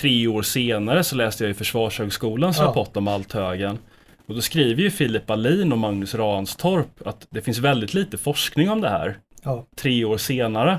tre 0.00 0.26
år 0.28 0.42
senare 0.42 1.04
så 1.04 1.16
läste 1.16 1.44
jag 1.44 1.50
i 1.50 1.54
Försvarshögskolans 1.54 2.58
Ja. 2.58 2.64
rapport 2.64 2.96
om 2.96 3.08
Althögen. 3.08 3.78
Och 4.26 4.34
då 4.34 4.40
skriver 4.40 4.82
ju 4.82 4.90
Filip 4.90 5.30
Alin 5.30 5.72
och 5.72 5.78
Magnus 5.78 6.14
Ranstorp 6.14 7.06
att 7.06 7.26
det 7.30 7.40
finns 7.42 7.58
väldigt 7.58 7.94
lite 7.94 8.18
forskning 8.18 8.70
om 8.70 8.80
det 8.80 8.88
här 8.88 9.18
Ja. 9.42 9.64
tre 9.76 10.04
år 10.04 10.16
senare. 10.16 10.78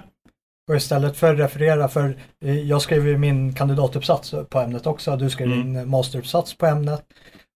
Och 0.69 0.75
istället 0.75 1.17
för 1.17 1.33
att 1.33 1.39
referera, 1.39 1.87
för 1.87 2.17
eh, 2.45 2.59
jag 2.59 2.81
skrev 2.81 3.07
ju 3.07 3.17
min 3.17 3.53
kandidatuppsats 3.53 4.33
på 4.49 4.59
ämnet 4.59 4.87
också, 4.87 5.15
du 5.17 5.29
skrev 5.29 5.47
Mm. 5.51 5.73
din 5.73 5.89
masteruppsats 5.89 6.57
på 6.57 6.65
ämnet. 6.65 7.03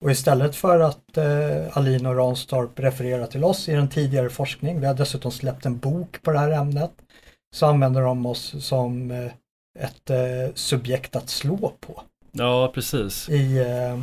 Och 0.06 0.12
istället 0.12 0.56
för 0.56 0.80
att 0.80 1.18
eh, 1.18 1.78
Alin 1.78 2.06
och 2.06 2.16
Ranstorp 2.16 2.80
refererar 2.80 3.26
till 3.26 3.44
oss 3.44 3.70
i 3.70 3.74
den 3.74 3.90
tidigare 3.90 4.30
forskning, 4.30 4.80
vi 4.80 4.86
har 4.88 4.94
dessutom 4.94 5.32
släppt 5.32 5.66
en 5.66 5.78
bok 5.78 6.22
på 6.22 6.32
det 6.32 6.40
här 6.40 6.52
ämnet, 6.52 6.92
så 7.56 7.66
använder 7.66 8.02
de 8.02 8.26
oss 8.26 8.56
som 8.66 9.12
eh, 9.12 9.32
ett 9.80 10.10
eh, 10.10 10.54
subjekt 10.54 11.16
att 11.16 11.30
slå 11.30 11.58
på 11.80 12.02
Ja, 12.32 12.72
precis. 12.74 13.30
i, 13.30 13.58
eh, 13.58 14.00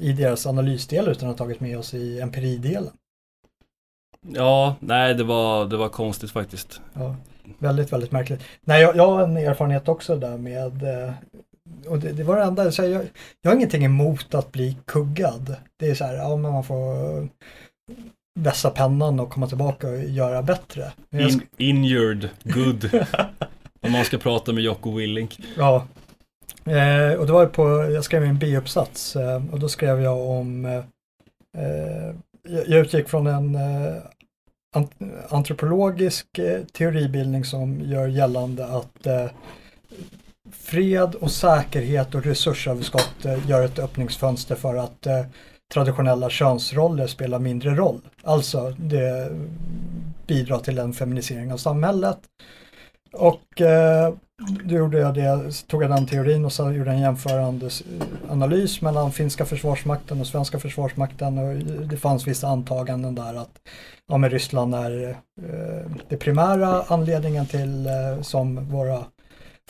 i 0.00 0.12
deras 0.12 0.46
analysdel 0.46 1.08
utan 1.08 1.28
att 1.28 1.38
ha 1.38 1.46
tagit 1.46 1.60
med 1.60 1.78
oss 1.78 1.94
i 1.94 2.20
empiridelen. 2.20 2.92
Ja, 4.28 4.76
nej 4.80 5.14
det 5.14 5.24
var, 5.24 5.66
det 5.66 5.76
var 5.76 5.88
konstigt 5.88 6.30
faktiskt. 6.30 6.80
Ja, 6.92 7.16
väldigt, 7.58 7.92
väldigt 7.92 8.12
märkligt. 8.12 8.42
Nej, 8.64 8.82
jag, 8.82 8.96
jag 8.96 9.06
har 9.06 9.22
en 9.22 9.36
erfarenhet 9.36 9.88
också 9.88 10.16
där 10.16 10.38
med 10.38 10.82
eh, 10.82 11.12
och 11.86 11.98
det, 11.98 12.12
det 12.12 12.22
var 12.24 12.36
det 12.36 12.42
enda, 12.42 12.72
så 12.72 12.82
jag, 12.82 13.06
jag 13.42 13.50
har 13.50 13.56
ingenting 13.56 13.84
emot 13.84 14.34
att 14.34 14.52
bli 14.52 14.76
kuggad. 14.84 15.56
Det 15.76 15.90
är 15.90 15.94
så 15.94 16.04
här, 16.04 16.14
ja 16.14 16.36
men 16.36 16.52
man 16.52 16.64
får 16.64 17.28
vässa 18.40 18.70
pennan 18.70 19.20
och 19.20 19.30
komma 19.30 19.46
tillbaka 19.46 19.88
och 19.88 19.98
göra 19.98 20.42
bättre. 20.42 20.92
In, 21.10 21.40
injured, 21.56 22.28
good. 22.44 22.90
Om 23.80 23.92
man 23.92 24.04
ska 24.04 24.18
prata 24.18 24.52
med 24.52 24.62
Jocko 24.62 24.90
Willink. 24.90 25.40
ja. 25.56 25.86
Eh, 26.64 27.12
och 27.18 27.26
det 27.26 27.32
var 27.32 27.42
ju 27.42 27.48
på, 27.48 27.90
jag 27.94 28.04
skrev 28.04 28.24
en 28.24 28.38
biuppsats 28.38 29.16
eh, 29.16 29.42
och 29.52 29.60
då 29.60 29.68
skrev 29.68 30.02
jag 30.02 30.20
om, 30.30 30.64
eh, 30.64 30.76
eh, 31.58 32.14
jag 32.48 32.68
jag 32.68 32.80
utgick 32.80 33.08
från 33.08 33.26
en 33.26 33.54
eh, 33.54 34.02
ant- 34.76 35.24
antropologisk 35.28 36.38
eh, 36.38 36.60
teoribildning 36.72 37.44
som 37.44 37.80
gör 37.80 38.08
gällande 38.08 38.66
att 38.66 39.06
eh, 39.06 39.26
fred 40.52 41.14
och 41.14 41.30
säkerhet 41.30 42.14
och 42.14 42.24
resursöverskott 42.24 43.24
eh, 43.24 43.48
gör 43.48 43.64
ett 43.64 43.78
öppningsfönster 43.78 44.54
för 44.54 44.76
att 44.76 45.06
eh, 45.06 45.24
traditionella 45.74 46.30
könsroller 46.30 47.06
spelar 47.06 47.38
mindre 47.38 47.74
roll. 47.74 48.00
Alltså 48.22 48.74
det 48.78 49.32
bidrar 50.26 50.58
till 50.58 50.78
en 50.78 50.92
feminisering 50.92 51.52
av 51.52 51.56
samhället. 51.56 52.18
Och 53.12 53.60
eh, 53.60 54.14
då 54.64 54.74
gjorde 54.74 54.98
jag 54.98 55.14
det, 55.14 55.52
tog 55.66 55.82
jag 55.82 55.90
den 55.90 56.06
teorin 56.06 56.44
och 56.44 56.52
så 56.52 56.72
gjorde 56.72 56.90
jag 56.90 56.96
en 56.96 57.02
jämförande 57.02 57.70
analys 58.30 58.82
mellan 58.82 59.12
finska 59.12 59.44
försvarsmakten 59.44 60.20
och 60.20 60.26
svenska 60.26 60.58
försvarsmakten 60.58 61.38
och 61.38 61.56
det 61.86 61.96
fanns 61.96 62.26
vissa 62.26 62.48
antaganden 62.48 63.14
där 63.14 63.34
att 63.34 63.60
ja, 64.08 64.16
men 64.16 64.30
Ryssland 64.30 64.74
är 64.74 65.08
eh, 65.42 65.90
det 66.08 66.16
primära 66.16 66.82
anledningen 66.88 67.46
till 67.46 67.86
eh, 67.86 68.22
som 68.22 68.68
våra 68.68 69.04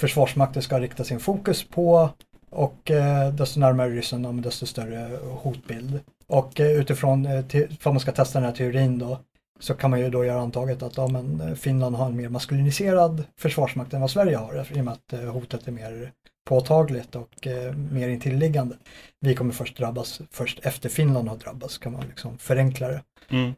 försvarsmakter 0.00 0.60
ska 0.60 0.80
rikta 0.80 1.04
sin 1.04 1.20
fokus 1.20 1.64
på 1.64 2.10
och 2.50 2.90
eh, 2.90 3.34
desto 3.34 3.60
närmare 3.60 3.90
ryssen, 3.90 4.42
desto 4.42 4.66
större 4.66 5.18
hotbild. 5.22 6.00
Och 6.26 6.60
eh, 6.60 6.72
utifrån, 6.72 7.26
eh, 7.26 7.44
för 7.80 7.90
man 7.90 8.00
ska 8.00 8.12
testa 8.12 8.38
den 8.38 8.48
här 8.48 8.56
teorin 8.56 8.98
då, 8.98 9.18
så 9.60 9.74
kan 9.74 9.90
man 9.90 10.00
ju 10.00 10.10
då 10.10 10.24
göra 10.24 10.40
antaget 10.40 10.82
att 10.82 10.96
ja, 10.96 11.08
men 11.08 11.40
eh, 11.40 11.54
Finland 11.54 11.96
har 11.96 12.06
en 12.06 12.16
mer 12.16 12.28
maskuliniserad 12.28 13.24
försvarsmakt 13.36 13.94
än 13.94 14.00
vad 14.00 14.10
Sverige 14.10 14.36
har 14.36 14.66
i 14.70 14.80
och 14.80 14.84
med 14.84 14.94
att 14.94 15.12
eh, 15.12 15.20
hotet 15.20 15.68
är 15.68 15.72
mer 15.72 16.12
påtagligt 16.48 17.16
och 17.16 17.46
eh, 17.46 17.74
mer 17.74 18.08
intilliggande. 18.08 18.76
Vi 19.20 19.34
kommer 19.34 19.52
först 19.52 19.76
drabbas 19.76 20.20
först 20.30 20.60
efter 20.62 20.88
Finland 20.88 21.28
har 21.28 21.36
drabbats 21.36 21.78
kan 21.78 21.92
man 21.92 22.06
liksom 22.06 22.38
förenkla 22.38 22.88
det. 22.88 23.02
Mm. 23.30 23.52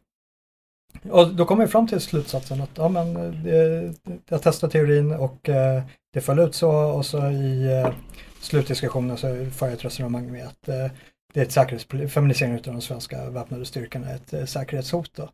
Och 1.09 1.35
då 1.35 1.45
kommer 1.45 1.63
jag 1.63 1.71
fram 1.71 1.87
till 1.87 1.99
slutsatsen 1.99 2.61
att 2.61 2.77
ja, 2.77 2.89
men, 2.89 3.15
eh, 3.17 3.31
det, 3.31 3.93
jag 4.29 4.41
testade 4.41 4.71
teorin 4.71 5.11
och 5.11 5.49
eh, 5.49 5.83
det 6.13 6.21
föll 6.21 6.39
ut 6.39 6.55
så 6.55 6.71
och 6.71 7.05
så 7.05 7.29
i 7.29 7.81
eh, 7.81 7.93
slutdiskussionen 8.41 9.17
så 9.17 9.45
får 9.51 9.67
jag 9.67 9.77
ett 9.77 9.85
resonemang 9.85 10.31
med 10.31 10.47
att 10.47 10.67
eh, 10.67 10.87
det 11.33 11.39
är 11.39 11.45
ett 11.45 11.55
säkerhets- 11.55 12.07
feminisering 12.07 12.53
av 12.53 12.61
de 12.61 12.81
svenska 12.81 13.29
väpnade 13.29 13.65
styrkorna 13.65 14.09
är 14.09 14.15
ett 14.15 14.33
eh, 14.33 14.45
säkerhetshot. 14.45 15.11
Då. 15.15 15.29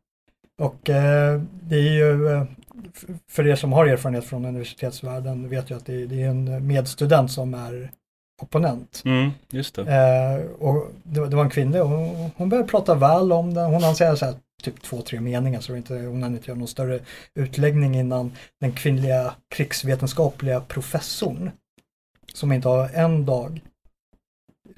Och 0.60 0.90
eh, 0.90 1.42
det 1.64 1.76
är 1.76 1.94
ju, 1.94 2.28
eh, 2.30 2.44
för 3.30 3.48
er 3.48 3.56
som 3.56 3.74
har 3.74 3.86
erfarenhet 3.86 4.26
från 4.26 4.46
universitetsvärlden 4.46 5.50
vet 5.50 5.72
ju 5.72 5.78
att 5.78 5.86
det, 5.86 6.06
det 6.06 6.22
är 6.24 6.28
en 6.30 6.68
medstudent 6.68 7.32
som 7.32 7.54
är 7.54 7.92
opponent. 8.42 9.02
Mm, 9.06 9.30
just 9.50 9.76
det. 9.76 9.82
Eh, 9.82 10.46
och 10.52 10.88
det, 11.04 11.20
var- 11.20 11.28
det 11.28 11.36
var 11.36 11.44
en 11.44 11.50
kvinna 11.50 11.84
och 11.84 11.90
hon, 11.90 12.30
hon 12.36 12.50
började 12.50 12.70
prata 12.70 12.96
väl 12.96 13.32
om 13.32 13.54
den. 13.54 13.66
Hon 13.74 13.84
hann 13.84 13.96
säga 13.96 14.16
så 14.16 14.26
här, 14.26 14.36
typ 14.64 14.82
två, 14.82 15.02
tre 15.02 15.20
meningar 15.20 15.60
så 15.62 15.76
inte, 15.76 15.94
hon 15.94 16.24
hann 16.24 16.36
inte 16.36 16.48
göra 16.52 16.60
någon 16.60 16.68
större 16.68 17.00
utläggning 17.36 17.96
innan 17.96 18.32
den 18.62 18.72
kvinnliga 18.72 19.34
krigsvetenskapliga 19.56 20.62
professorn 20.62 21.52
som 22.34 22.52
inte 22.52 22.68
har 22.68 22.90
en 22.90 23.26
dag 23.26 23.62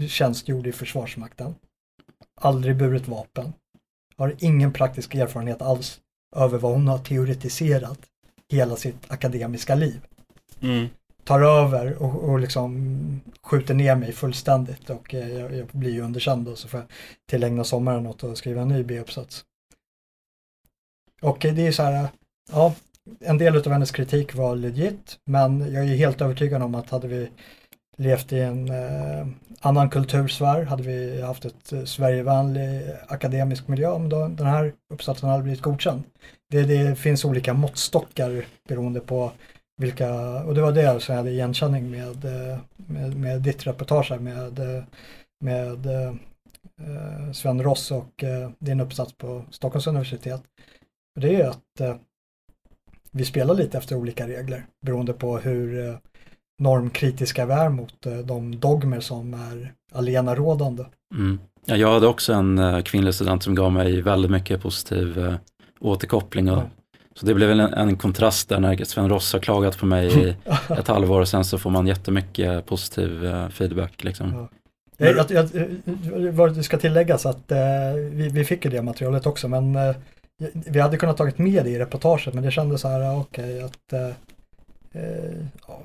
tjänstgjord 0.07 0.67
i 0.67 0.71
Försvarsmakten, 0.71 1.55
aldrig 2.41 2.77
burit 2.77 3.07
vapen, 3.07 3.53
har 4.21 4.35
ingen 4.39 4.73
praktisk 4.73 5.15
erfarenhet 5.15 5.61
alls 5.61 5.99
över 6.35 6.57
vad 6.57 6.71
hon 6.71 6.87
har 6.87 6.97
teoretiserat 6.97 7.99
hela 8.49 8.75
sitt 8.75 9.11
akademiska 9.11 9.75
liv 9.75 10.01
Mm. 10.63 10.87
tar 11.23 11.41
över 11.41 12.03
och, 12.03 12.29
och 12.29 12.39
liksom 12.39 13.21
skjuter 13.43 13.73
ner 13.73 13.95
mig 13.95 14.11
fullständigt 14.11 14.89
och 14.89 15.13
eh, 15.13 15.29
jag, 15.29 15.55
jag 15.55 15.67
blir 15.67 15.91
ju 15.91 16.01
underkänd 16.01 16.47
och 16.47 16.57
så 16.57 16.67
får 16.67 16.79
jag 16.79 16.89
tillägna 17.29 17.63
sommaren 17.63 18.07
åt 18.07 18.23
att 18.23 18.37
skriva 18.37 18.61
en 18.61 18.67
ny 18.67 18.83
B-uppsats. 18.83 19.45
Och 21.21 21.45
eh, 21.45 21.53
det 21.53 21.67
är 21.67 21.71
så 21.71 21.83
här, 21.83 22.09
ja, 22.51 22.75
en 23.19 23.37
del 23.37 23.57
av 23.57 23.71
hennes 23.71 23.91
kritik 23.91 24.35
var 24.35 24.55
legit, 24.55 25.19
men 25.25 25.73
jag 25.73 25.83
är 25.83 25.95
helt 25.95 26.21
övertygad 26.21 26.61
om 26.61 26.75
att 26.75 26.89
hade 26.89 27.07
vi 27.07 27.29
levt 28.01 28.33
i 28.33 28.39
en 28.39 28.69
eh, 28.69 29.27
annan 29.59 29.89
kultursfär, 29.89 30.63
hade 30.63 30.83
vi 30.83 31.21
haft 31.21 31.45
ett 31.45 31.73
eh, 31.73 31.83
Sverigevänlig 31.83 32.81
akademisk 33.07 33.67
miljö, 33.67 33.99
men 33.99 34.09
då, 34.09 34.27
den 34.27 34.47
här 34.47 34.73
uppsatsen 34.93 35.29
hade 35.29 35.43
blivit 35.43 35.61
godkänd. 35.61 36.03
Det, 36.49 36.63
det 36.63 36.95
finns 36.95 37.25
olika 37.25 37.53
måttstockar 37.53 38.45
beroende 38.67 38.99
på 38.99 39.31
vilka, 39.77 40.13
och 40.43 40.55
det 40.55 40.61
var 40.61 40.71
det 40.71 40.99
som 40.99 41.13
jag 41.13 41.19
hade 41.19 41.31
igenkänning 41.31 41.91
med, 41.91 42.25
eh, 42.25 42.57
med, 42.75 43.17
med 43.17 43.41
ditt 43.41 43.67
reportage 43.67 44.11
här 44.11 44.19
med, 44.19 44.59
eh, 44.59 44.83
med 45.39 45.85
eh, 45.85 46.13
eh, 46.81 47.31
Sven 47.33 47.63
Ross 47.63 47.91
och 47.91 48.23
eh, 48.23 48.49
din 48.59 48.79
uppsats 48.79 49.13
på 49.13 49.43
Stockholms 49.51 49.87
universitet. 49.87 50.41
Och 51.15 51.21
det 51.21 51.41
är 51.41 51.49
att 51.49 51.79
eh, 51.79 51.95
vi 53.11 53.25
spelar 53.25 53.53
lite 53.53 53.77
efter 53.77 53.95
olika 53.95 54.27
regler 54.27 54.65
beroende 54.85 55.13
på 55.13 55.37
hur 55.37 55.87
eh, 55.87 55.95
normkritiska 56.61 57.45
vi 57.45 57.53
är 57.53 57.69
mot 57.69 58.05
eh, 58.05 58.17
de 58.17 58.59
dogmer 58.59 58.99
som 58.99 59.33
är 59.33 59.73
allenarådande. 59.93 60.83
Mm. 61.13 61.39
Ja, 61.65 61.75
jag 61.75 61.93
hade 61.93 62.07
också 62.07 62.33
en 62.33 62.59
eh, 62.59 62.81
kvinnlig 62.81 63.13
student 63.13 63.43
som 63.43 63.55
gav 63.55 63.71
mig 63.71 64.01
väldigt 64.01 64.31
mycket 64.31 64.61
positiv 64.61 65.19
eh, 65.19 65.35
återkoppling. 65.79 66.51
Och, 66.51 66.57
Ja. 66.57 66.69
Så 67.15 67.25
det 67.25 67.33
blev 67.33 67.51
en, 67.51 67.59
en 67.59 67.97
kontrast 67.97 68.49
där 68.49 68.59
när 68.59 68.83
Sven 68.83 69.09
Ross 69.09 69.33
har 69.33 69.39
klagat 69.39 69.77
på 69.77 69.85
mig 69.85 70.29
i 70.29 70.35
ett 70.69 70.87
halvår 70.87 71.21
och 71.21 71.27
sen 71.27 71.45
så 71.45 71.57
får 71.57 71.69
man 71.69 71.87
jättemycket 71.87 72.65
positiv 72.65 73.25
feedback. 73.49 74.03
Liksom. 74.03 74.33
Ja. 74.33 74.49
Jag, 75.01 75.31
jag, 75.31 75.49
jag, 76.35 76.55
det 76.55 76.63
ska 76.63 76.77
tilläggas 76.77 77.25
att 77.25 77.51
eh, 77.51 77.59
vi, 78.11 78.29
vi 78.29 78.45
fick 78.45 78.65
ju 78.65 78.71
det 78.71 78.81
materialet 78.81 79.25
också 79.25 79.47
men 79.47 79.75
eh, 79.75 79.95
vi 80.53 80.79
hade 80.79 80.97
kunnat 80.97 81.17
tagit 81.17 81.37
med 81.37 81.63
det 81.65 81.69
i 81.69 81.79
reportaget 81.79 82.33
men 82.33 82.43
det 82.43 82.51
kändes 82.51 82.81
så 82.81 82.87
här, 82.87 83.19
okej 83.19 83.61
att 83.61 83.93
eh, 83.93 84.07
eh, 85.01 85.45
ja. 85.67 85.79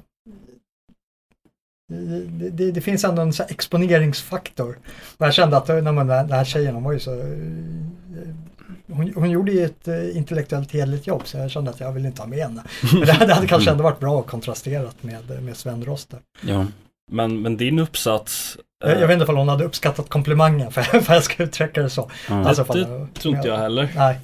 Det, 1.89 2.51
det, 2.51 2.71
det 2.71 2.81
finns 2.81 3.05
ändå 3.05 3.23
en 3.23 3.33
så 3.33 3.43
här 3.43 3.51
exponeringsfaktor. 3.51 4.79
Och 5.17 5.27
jag 5.27 5.35
kände 5.35 5.57
att 5.57 5.69
eh, 5.69 5.77
när 5.77 5.93
man, 5.93 6.07
den 6.07 6.33
här 6.33 6.45
tjejen, 6.45 6.75
hon 6.75 6.85
var 6.85 6.93
ju 6.93 7.01
så 7.01 7.13
eh, 7.13 7.27
hon, 8.93 9.13
hon 9.15 9.31
gjorde 9.31 9.53
ju 9.53 9.65
ett 9.65 9.89
eh, 9.89 10.17
intellektuellt 10.17 10.73
hederligt 10.73 11.07
jobb 11.07 11.23
så 11.25 11.39
jag 11.39 11.51
kände 11.51 11.71
att 11.71 11.81
jag 11.81 11.93
ville 11.93 12.09
inte 12.09 12.23
ha 12.23 12.29
med 12.29 12.39
henne. 12.39 12.63
Men 12.93 13.01
det 13.01 13.13
hade, 13.13 13.27
det 13.27 13.35
hade 13.35 13.47
kanske 13.47 13.71
ändå 13.71 13.85
varit 13.85 14.01
bra 14.01 14.23
kontrasterat 14.23 15.03
med, 15.03 15.43
med 15.43 15.57
Sven 15.57 15.85
Roster. 15.85 16.19
Ja. 16.41 16.67
Men, 17.13 17.43
men 17.43 17.57
din 17.57 17.79
uppsats, 17.79 18.59
eh, 18.85 18.91
Jag, 18.91 19.01
jag 19.01 19.09
vet 19.09 19.21
inte 19.21 19.33
om 19.33 19.39
hon 19.39 19.49
hade 19.49 19.65
uppskattat 19.65 20.09
komplimangen 20.09 20.73
för, 20.73 20.83
för 21.01 21.15
jag 21.15 21.25
ska 21.25 21.43
uttrycka 21.43 21.83
det 21.83 21.91
så. 21.91 22.11
Ja. 22.29 22.45
Alltså, 22.49 22.63
det 22.63 22.87
fan, 22.87 23.09
tror 23.15 23.37
inte 23.37 23.49
jag 23.49 23.59
heller. 23.59 23.93
Nej, 23.97 24.19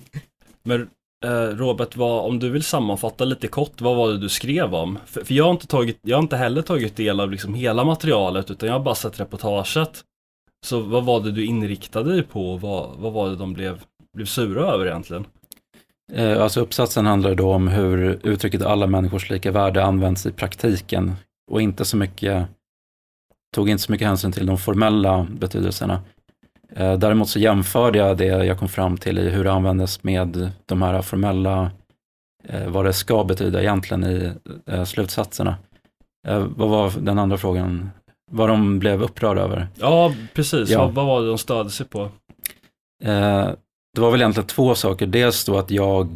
Men 0.62 0.81
eh, 0.81 0.87
Eh, 1.25 1.57
Robert, 1.57 1.97
vad, 1.97 2.25
om 2.25 2.39
du 2.39 2.51
vill 2.51 2.63
sammanfatta 2.63 3.25
lite 3.25 3.49
kort, 3.49 3.81
vad 3.81 3.97
var 3.97 4.09
det 4.09 4.19
du 4.19 4.29
skrev 4.29 4.75
om? 4.75 4.99
För, 5.07 5.25
för 5.25 5.35
jag, 5.35 5.45
har 5.45 5.51
inte 5.51 5.67
tagit, 5.67 5.99
jag 6.03 6.17
har 6.17 6.23
inte 6.23 6.37
heller 6.37 6.63
tagit 6.63 6.97
del 6.97 7.21
av 7.21 7.31
liksom 7.31 7.55
hela 7.55 7.85
materialet, 7.85 8.51
utan 8.51 8.67
jag 8.67 8.75
har 8.75 8.85
bara 8.85 8.95
sett 8.95 9.21
reportaget. 9.21 10.05
Så 10.67 10.81
vad 10.81 11.05
var 11.05 11.21
det 11.21 11.33
du 11.33 11.45
inriktade 11.45 12.13
dig 12.13 12.23
på? 12.23 12.57
Vad, 12.57 12.97
vad 12.99 13.13
var 13.13 13.29
det 13.29 13.37
de 13.37 13.53
blev, 13.53 13.83
blev 14.17 14.27
sura 14.27 14.67
över 14.67 14.87
egentligen? 14.87 15.27
Eh, 16.13 16.43
alltså 16.43 16.61
uppsatsen 16.61 17.07
handlar 17.07 17.35
då 17.35 17.53
om 17.53 17.69
hur 17.69 18.21
uttrycket 18.23 18.63
alla 18.63 18.87
människors 18.87 19.31
lika 19.31 19.51
värde 19.51 19.85
används 19.85 20.27
i 20.27 20.33
praktiken 20.33 21.13
och 21.51 21.63
inte 21.63 21.85
så 21.85 21.97
mycket, 21.97 22.47
tog 23.55 23.69
inte 23.69 23.83
så 23.83 23.93
mycket 23.93 24.09
hänsyn 24.09 24.33
till 24.33 24.47
de 24.47 24.59
formella 24.59 25.27
betydelserna. 25.31 26.01
Eh, 26.77 26.99
Däremot 26.99 27.29
så 27.29 27.39
jämförde 27.39 27.99
jag 27.99 28.17
det 28.17 28.25
jag 28.25 28.59
kom 28.59 28.69
fram 28.69 28.97
till 28.97 29.19
i 29.19 29.29
hur 29.31 29.45
det 29.45 29.53
användes 29.53 30.03
med 30.03 30.51
de 30.67 30.83
här 30.83 31.03
formella 31.03 31.71
eh, 32.49 32.69
vad 32.69 32.85
det 32.85 32.93
ska 32.93 33.25
betyda 33.25 33.61
egentligen 33.61 34.05
i 34.05 34.33
eh, 34.67 34.85
slutsatserna. 34.85 35.57
Vad 36.57 36.69
var 36.69 36.93
den 37.01 37.19
andra 37.19 37.39
frågan? 37.39 37.91
Vad 38.31 38.49
de 38.49 38.79
blev 38.79 39.03
upprörda 39.03 39.41
över? 39.41 39.69
Ja, 39.75 40.15
precis. 40.35 40.71
Ja. 40.71 40.79
Vad, 40.85 40.95
vad 40.95 41.07
var 41.07 41.21
det 41.21 41.29
de 41.29 41.39
stödde 41.39 41.71
sig 41.71 41.87
på? 41.87 42.09
Det 43.95 44.01
var 44.01 44.11
väl 44.11 44.21
egentligen 44.21 44.47
två 44.47 44.75
saker. 44.75 45.07
Dels 45.07 45.45
då 45.45 45.59
att 45.59 45.71
jag 45.71 46.09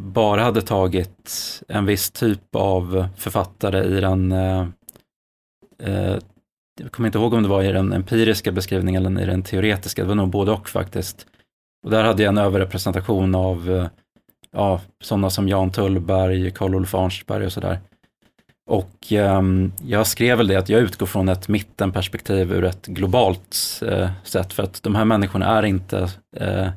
bara 0.00 0.42
hade 0.42 0.62
tagit 0.62 1.32
en 1.68 1.86
viss 1.86 2.10
typ 2.10 2.56
av 2.56 3.08
författare 3.16 3.84
i 3.84 4.00
den, 4.00 4.34
jag 6.82 6.92
kommer 6.92 7.08
inte 7.08 7.18
ihåg 7.18 7.34
om 7.34 7.42
det 7.42 7.48
var 7.48 7.62
i 7.62 7.72
den 7.72 7.92
empiriska 7.92 8.52
beskrivningen 8.52 9.06
eller 9.06 9.22
i 9.22 9.26
den 9.26 9.42
teoretiska, 9.42 10.02
det 10.02 10.08
var 10.08 10.14
nog 10.14 10.28
både 10.28 10.52
och 10.52 10.68
faktiskt. 10.68 11.26
Och 11.84 11.90
där 11.90 12.04
hade 12.04 12.22
jag 12.22 12.28
en 12.28 12.38
överrepresentation 12.38 13.34
av 13.34 13.70
eh, 13.70 13.86
ja, 14.52 14.80
sådana 15.02 15.30
som 15.30 15.48
Jan 15.48 15.70
Tullberg, 15.70 16.50
Karl-Olof 16.50 16.94
Arnstberg 16.94 17.46
och 17.46 17.52
sådär. 17.52 17.78
Och 18.70 19.12
ehm, 19.12 19.72
jag 19.86 20.06
skrev 20.06 20.38
väl 20.38 20.46
det 20.46 20.56
att 20.56 20.68
jag 20.68 20.80
utgår 20.80 21.06
från 21.06 21.28
ett 21.28 21.48
mittenperspektiv 21.48 22.52
ur 22.52 22.64
ett 22.64 22.86
globalt 22.86 23.82
eh, 23.86 24.10
sätt 24.24 24.52
för 24.52 24.62
att 24.62 24.82
de 24.82 24.94
här 24.94 25.04
människorna 25.04 25.46
är 25.46 25.64
inte 25.64 26.08
eh, 26.36 26.68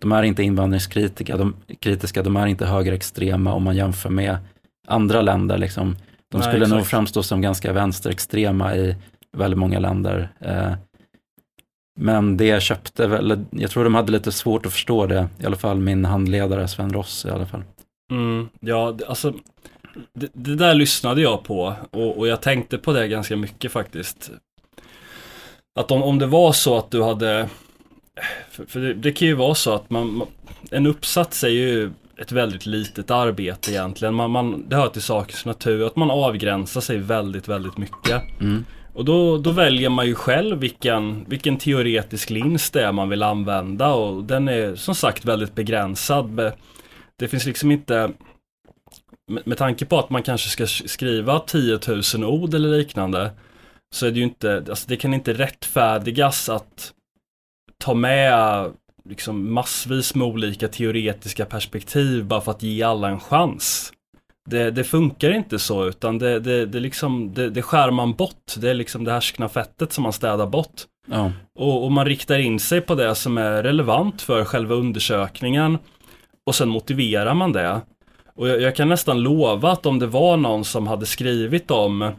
de 0.00 0.12
är 0.12 0.22
inte 0.22 0.42
invandringskritiska, 0.42 1.36
de, 1.36 1.56
kritiska, 1.80 2.22
de 2.22 2.36
är 2.36 2.46
inte 2.46 2.66
högerextrema 2.66 3.52
om 3.52 3.62
man 3.62 3.76
jämför 3.76 4.10
med 4.10 4.36
andra 4.86 5.22
länder. 5.22 5.58
Liksom. 5.58 5.96
De 6.30 6.38
Nej, 6.38 6.48
skulle 6.48 6.66
nog 6.66 6.78
exakt. 6.78 6.90
framstå 6.90 7.22
som 7.22 7.40
ganska 7.40 7.72
vänsterextrema 7.72 8.76
i 8.76 8.96
väldigt 9.36 9.58
många 9.58 9.78
länder. 9.78 10.32
Eh, 10.40 10.72
men 12.00 12.36
det 12.36 12.44
jag 12.44 12.62
köpte, 12.62 13.06
väl, 13.06 13.44
jag 13.50 13.70
tror 13.70 13.84
de 13.84 13.94
hade 13.94 14.12
lite 14.12 14.32
svårt 14.32 14.66
att 14.66 14.72
förstå 14.72 15.06
det, 15.06 15.28
i 15.38 15.46
alla 15.46 15.56
fall 15.56 15.78
min 15.78 16.04
handledare 16.04 16.68
Sven 16.68 16.92
Ross 16.92 17.24
i 17.24 17.30
alla 17.30 17.46
fall. 17.46 17.62
Mm, 18.12 18.48
ja, 18.60 18.98
alltså 19.08 19.34
det, 20.12 20.28
det 20.32 20.54
där 20.54 20.74
lyssnade 20.74 21.20
jag 21.20 21.44
på 21.44 21.74
och, 21.90 22.18
och 22.18 22.28
jag 22.28 22.42
tänkte 22.42 22.78
på 22.78 22.92
det 22.92 23.08
ganska 23.08 23.36
mycket 23.36 23.72
faktiskt. 23.72 24.30
Att 25.80 25.90
om, 25.90 26.02
om 26.02 26.18
det 26.18 26.26
var 26.26 26.52
så 26.52 26.78
att 26.78 26.90
du 26.90 27.02
hade, 27.02 27.48
för, 28.50 28.64
för 28.64 28.80
det, 28.80 28.94
det 28.94 29.12
kan 29.12 29.28
ju 29.28 29.34
vara 29.34 29.54
så 29.54 29.74
att 29.74 29.90
man, 29.90 30.12
man, 30.14 30.28
en 30.70 30.86
uppsats 30.86 31.44
är 31.44 31.48
ju 31.48 31.90
ett 32.16 32.32
väldigt 32.32 32.66
litet 32.66 33.10
arbete 33.10 33.72
egentligen. 33.72 34.14
Man, 34.14 34.30
man, 34.30 34.68
det 34.68 34.76
hör 34.76 34.88
till 34.88 35.02
sakens 35.02 35.44
natur 35.44 35.86
att 35.86 35.96
man 35.96 36.10
avgränsar 36.10 36.80
sig 36.80 36.98
väldigt, 36.98 37.48
väldigt 37.48 37.78
mycket. 37.78 38.22
Mm. 38.40 38.64
Och 38.94 39.04
då, 39.04 39.38
då 39.38 39.50
väljer 39.50 39.88
man 39.88 40.06
ju 40.06 40.14
själv 40.14 40.58
vilken, 40.58 41.24
vilken 41.28 41.56
teoretisk 41.56 42.30
lins 42.30 42.70
det 42.70 42.84
är 42.84 42.92
man 42.92 43.08
vill 43.08 43.22
använda 43.22 43.92
och 43.92 44.24
den 44.24 44.48
är 44.48 44.74
som 44.74 44.94
sagt 44.94 45.24
väldigt 45.24 45.54
begränsad. 45.54 46.52
Det 47.18 47.28
finns 47.28 47.46
liksom 47.46 47.70
inte, 47.70 48.10
med, 49.28 49.46
med 49.46 49.58
tanke 49.58 49.86
på 49.86 49.98
att 49.98 50.10
man 50.10 50.22
kanske 50.22 50.48
ska 50.48 50.66
skriva 50.66 51.38
10 51.38 51.78
000 52.14 52.24
ord 52.24 52.54
eller 52.54 52.68
liknande, 52.68 53.30
så 53.94 54.06
är 54.06 54.10
det 54.10 54.18
ju 54.18 54.24
inte, 54.24 54.64
alltså 54.68 54.88
det 54.88 54.96
kan 54.96 55.14
inte 55.14 55.32
rättfärdigas 55.32 56.48
att 56.48 56.92
ta 57.78 57.94
med 57.94 58.70
liksom 59.04 59.52
massvis 59.52 60.14
med 60.14 60.26
olika 60.26 60.68
teoretiska 60.68 61.44
perspektiv 61.44 62.24
bara 62.24 62.40
för 62.40 62.50
att 62.50 62.62
ge 62.62 62.82
alla 62.82 63.08
en 63.08 63.20
chans. 63.20 63.92
Det, 64.50 64.70
det 64.70 64.84
funkar 64.84 65.30
inte 65.30 65.58
så 65.58 65.88
utan 65.88 66.18
det, 66.18 66.40
det, 66.40 66.66
det, 66.66 66.80
liksom, 66.80 67.34
det, 67.34 67.50
det 67.50 67.62
skär 67.62 67.90
man 67.90 68.12
bort. 68.12 68.54
Det 68.56 68.70
är 68.70 68.74
liksom 68.74 69.04
det 69.04 69.12
härskna 69.12 69.48
fettet 69.48 69.92
som 69.92 70.02
man 70.02 70.12
städar 70.12 70.46
bort. 70.46 70.82
Ja, 71.06 71.32
Och, 71.58 71.84
och 71.84 71.92
man 71.92 72.06
riktar 72.06 72.38
in 72.38 72.60
sig 72.60 72.80
på 72.80 72.94
det 72.94 73.14
som 73.14 73.38
är 73.38 73.62
relevant 73.62 74.22
för 74.22 74.44
själva 74.44 74.74
undersökningen. 74.74 75.78
Och 76.46 76.54
sen 76.54 76.68
motiverar 76.68 77.34
man 77.34 77.52
det. 77.52 77.80
Och 78.34 78.48
jag, 78.48 78.60
jag 78.60 78.76
kan 78.76 78.88
nästan 78.88 79.22
lova 79.22 79.72
att 79.72 79.86
om 79.86 79.98
det 79.98 80.06
var 80.06 80.36
någon 80.36 80.64
som 80.64 80.86
hade 80.86 81.06
skrivit 81.06 81.70
om 81.70 82.12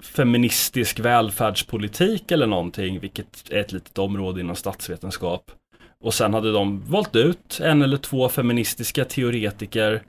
feministisk 0.00 1.00
välfärdspolitik 1.00 2.30
eller 2.30 2.46
någonting, 2.46 3.00
vilket 3.00 3.50
är 3.50 3.60
ett 3.60 3.72
litet 3.72 3.98
område 3.98 4.40
inom 4.40 4.56
statsvetenskap. 4.56 5.50
Och 6.04 6.14
sen 6.14 6.34
hade 6.34 6.52
de 6.52 6.84
valt 6.86 7.16
ut 7.16 7.60
en 7.62 7.82
eller 7.82 7.96
två 7.96 8.28
feministiska 8.28 9.04
teoretiker 9.04 10.02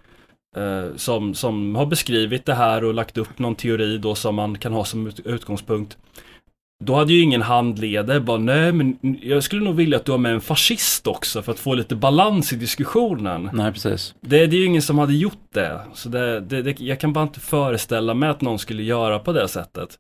eh, 0.58 0.96
som, 0.96 1.34
som 1.34 1.76
har 1.76 1.86
beskrivit 1.86 2.46
det 2.46 2.54
här 2.54 2.84
och 2.84 2.94
lagt 2.94 3.18
upp 3.18 3.40
någon 3.40 3.56
teori 3.56 3.98
då 3.98 4.16
som 4.16 4.36
man 4.36 4.58
kan 4.58 4.74
ha 4.74 4.86
som 4.86 5.08
ut, 5.08 5.20
utgångspunkt. 5.20 5.98
Då 6.84 6.96
hade 6.96 7.14
ju 7.14 7.22
ingen 7.22 7.42
handledare 7.42 8.20
bara, 8.20 8.38
nej 8.38 8.72
men 8.72 8.98
jag 9.22 9.44
skulle 9.44 9.64
nog 9.64 9.76
vilja 9.76 9.98
att 9.98 10.06
du 10.06 10.12
har 10.12 10.20
med 10.20 10.34
en 10.34 10.42
fascist 10.42 11.08
också 11.08 11.42
för 11.42 11.52
att 11.52 11.60
få 11.60 11.74
lite 11.74 11.96
balans 11.96 12.54
i 12.54 12.56
diskussionen. 12.56 13.50
nej 13.54 13.72
precis. 13.72 14.16
Det, 14.22 14.48
det 14.48 14.56
är 14.56 14.60
ju 14.60 14.66
ingen 14.66 14.82
som 14.82 14.98
hade 14.98 15.14
gjort 15.14 15.54
det. 15.54 15.82
Så 15.94 16.10
det, 16.10 16.40
det, 16.40 16.62
det, 16.62 16.80
jag 16.80 17.00
kan 17.00 17.14
bara 17.14 17.24
inte 17.24 17.40
föreställa 17.40 18.14
mig 18.14 18.30
att 18.30 18.42
någon 18.42 18.60
skulle 18.60 18.84
göra 18.84 19.20
på 19.20 19.34
det 19.34 19.48
sättet. 19.48 19.98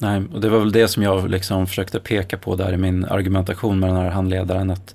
Nej, 0.00 0.22
och 0.32 0.40
det 0.40 0.48
var 0.48 0.58
väl 0.58 0.72
det 0.72 0.88
som 0.88 1.02
jag 1.02 1.30
liksom 1.30 1.66
försökte 1.66 2.00
peka 2.00 2.38
på 2.38 2.56
där 2.56 2.72
i 2.72 2.76
min 2.76 3.04
argumentation 3.04 3.78
med 3.78 3.88
den 3.88 3.96
här 3.96 4.10
handledaren. 4.10 4.70
Att 4.70 4.94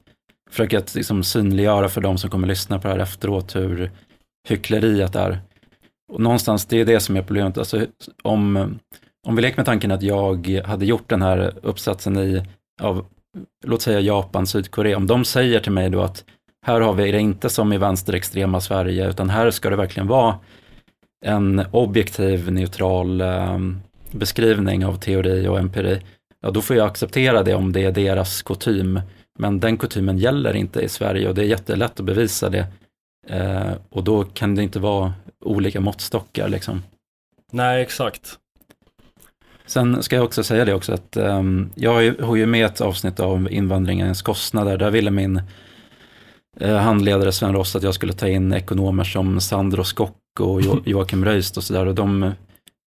försöka 0.49 0.77
att 0.77 0.95
liksom 0.95 1.23
synliggöra 1.23 1.89
för 1.89 2.01
de 2.01 2.17
som 2.17 2.29
kommer 2.29 2.47
lyssna 2.47 2.79
på 2.79 2.87
det 2.87 2.93
här 2.93 3.01
efteråt 3.01 3.55
hur 3.55 3.91
hyckleriet 4.47 5.15
är. 5.15 5.39
Och 6.13 6.19
någonstans, 6.19 6.65
det 6.65 6.81
är 6.81 6.85
det 6.85 6.99
som 6.99 7.15
är 7.15 7.21
problemet. 7.21 7.57
Alltså, 7.57 7.85
om, 8.23 8.77
om 9.27 9.35
vi 9.35 9.41
leker 9.41 9.57
med 9.57 9.65
tanken 9.65 9.91
att 9.91 10.01
jag 10.01 10.61
hade 10.65 10.85
gjort 10.85 11.09
den 11.09 11.21
här 11.21 11.53
uppsatsen 11.61 12.17
i, 12.17 12.43
av, 12.81 13.05
låt 13.65 13.81
säga 13.81 13.99
Japan, 13.99 14.47
Sydkorea. 14.47 14.97
Om 14.97 15.07
de 15.07 15.25
säger 15.25 15.59
till 15.59 15.71
mig 15.71 15.89
då 15.89 16.01
att 16.01 16.25
här 16.65 16.81
har 16.81 16.93
vi 16.93 17.11
det 17.11 17.19
inte 17.19 17.49
som 17.49 17.73
i 17.73 17.77
vänsterextrema 17.77 18.61
Sverige, 18.61 19.09
utan 19.09 19.29
här 19.29 19.51
ska 19.51 19.69
det 19.69 19.75
verkligen 19.75 20.07
vara 20.07 20.35
en 21.25 21.65
objektiv, 21.71 22.51
neutral 22.51 23.21
eh, 23.21 23.59
beskrivning 24.11 24.85
av 24.85 24.99
teori 24.99 25.47
och 25.47 25.59
empiri, 25.59 26.01
ja 26.41 26.51
då 26.51 26.61
får 26.61 26.75
jag 26.75 26.87
acceptera 26.87 27.43
det 27.43 27.55
om 27.55 27.71
det 27.71 27.83
är 27.83 27.91
deras 27.91 28.41
kutym. 28.41 29.01
Men 29.39 29.59
den 29.59 29.77
kutymen 29.77 30.17
gäller 30.17 30.55
inte 30.55 30.81
i 30.81 30.89
Sverige 30.89 31.29
och 31.29 31.35
det 31.35 31.41
är 31.41 31.45
jättelätt 31.45 31.99
att 31.99 32.05
bevisa 32.05 32.49
det. 32.49 32.67
Eh, 33.29 33.71
och 33.89 34.03
då 34.03 34.23
kan 34.23 34.55
det 34.55 34.63
inte 34.63 34.79
vara 34.79 35.13
olika 35.45 35.81
måttstockar 35.81 36.49
liksom. 36.49 36.83
Nej, 37.51 37.81
exakt. 37.81 38.37
Sen 39.65 40.03
ska 40.03 40.15
jag 40.15 40.25
också 40.25 40.43
säga 40.43 40.65
det 40.65 40.73
också 40.73 40.93
att 40.93 41.17
ehm, 41.17 41.69
jag 41.75 41.93
har 41.93 42.01
ju, 42.01 42.21
har 42.21 42.35
ju 42.35 42.45
med 42.45 42.65
ett 42.65 42.81
avsnitt 42.81 43.19
av 43.19 43.51
invandringens 43.51 44.21
kostnader. 44.21 44.77
Där 44.77 44.91
ville 44.91 45.11
min 45.11 45.41
eh, 46.59 46.75
handledare 46.75 47.31
Sven 47.31 47.53
Ross 47.53 47.75
att 47.75 47.83
jag 47.83 47.93
skulle 47.93 48.13
ta 48.13 48.27
in 48.27 48.53
ekonomer 48.53 49.03
som 49.03 49.41
Sandro 49.41 49.83
Skock 49.83 50.39
och 50.39 50.61
jo, 50.61 50.81
Joakim 50.85 51.25
Röist 51.25 51.57
och 51.57 51.63
sådär. 51.63 51.85
Och 51.85 51.95
de, 51.95 52.31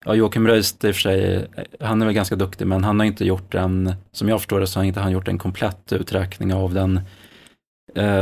ja, 0.05 0.15
Joakim 0.15 0.47
Röist 0.47 0.85
i 0.85 0.91
och 0.91 0.95
för 0.95 1.01
sig, 1.01 1.47
han 1.81 2.03
är 2.03 2.07
väl 2.07 2.15
ganska 2.15 2.37
duktig 2.37 2.67
men 2.67 2.85
han 2.85 3.01
har 3.01 3.07
inte 3.07 3.25
gjort 3.25 3.55
en, 3.55 3.95
som 4.13 4.29
jag 4.29 4.41
förstår 4.41 4.61
det 4.61 4.67
så 4.67 4.81
har 4.81 4.85
inte 4.85 5.01
han 5.01 5.13
gjort 5.13 5.29
en 5.29 5.39
komplett 5.39 5.93
uträkning 5.93 6.55
av 6.55 6.75
den 6.75 7.01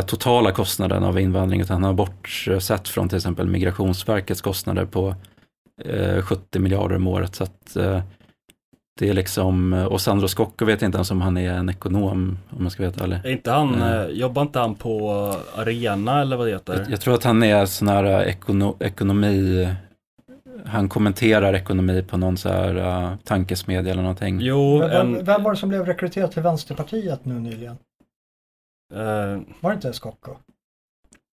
totala 0.06 0.52
kostnaden 0.52 1.04
av 1.04 1.20
invandring 1.20 1.60
utan 1.60 1.74
han 1.74 1.84
har 1.84 1.92
bortsett 1.92 2.88
från 2.88 3.08
till 3.08 3.16
exempel 3.16 3.46
Migrationsverkets 3.46 4.40
kostnader 4.40 4.84
på 4.84 5.14
eh, 5.84 6.22
70 6.22 6.58
miljarder 6.58 6.96
om 6.96 7.06
året. 7.06 7.34
Så 7.34 7.44
att, 7.44 7.76
eh, 7.76 8.00
det 8.98 9.08
är 9.08 9.14
liksom, 9.14 9.72
och 9.72 10.00
Sandro 10.00 10.28
Scocco 10.28 10.64
vet 10.64 10.82
inte 10.82 10.96
ens 10.96 11.10
om 11.10 11.20
han 11.20 11.36
är 11.36 11.52
en 11.52 11.68
ekonom, 11.68 12.38
om 12.50 12.62
man 12.62 12.70
ska 12.70 12.82
veta 12.82 13.04
ärlig. 13.04 13.16
Är 13.24 13.30
inte 13.30 13.50
han, 13.50 13.82
eh, 13.82 14.06
jobbar 14.06 14.42
inte 14.42 14.58
han 14.58 14.74
på 14.74 15.10
Arena 15.56 16.20
eller 16.20 16.36
vad 16.36 16.46
det 16.46 16.52
heter? 16.52 16.78
Jag, 16.78 16.90
jag 16.90 17.00
tror 17.00 17.14
att 17.14 17.24
han 17.24 17.42
är 17.42 17.66
sån 17.66 17.88
här 17.88 18.04
eh, 18.04 18.28
ekono, 18.28 18.76
ekonomi, 18.80 19.68
han 20.64 20.88
kommenterar 20.88 21.54
ekonomi 21.54 22.02
på 22.02 22.16
någon 22.16 22.36
så 22.36 22.48
här 22.48 22.76
uh, 22.76 23.16
tankesmedja 23.24 23.92
eller 23.92 24.02
någonting. 24.02 24.40
Jo, 24.40 24.78
Vem, 24.78 24.90
en... 24.90 25.24
vem 25.24 25.42
var 25.42 25.50
det 25.50 25.56
som 25.56 25.68
blev 25.68 25.86
rekryterad 25.86 26.32
till 26.32 26.42
Vänsterpartiet 26.42 27.24
nu 27.24 27.34
nyligen? 27.34 27.76
Eh, 28.94 29.40
Var 29.60 29.70
det 29.70 29.74
inte 29.74 29.92
Skocko? 29.92 30.36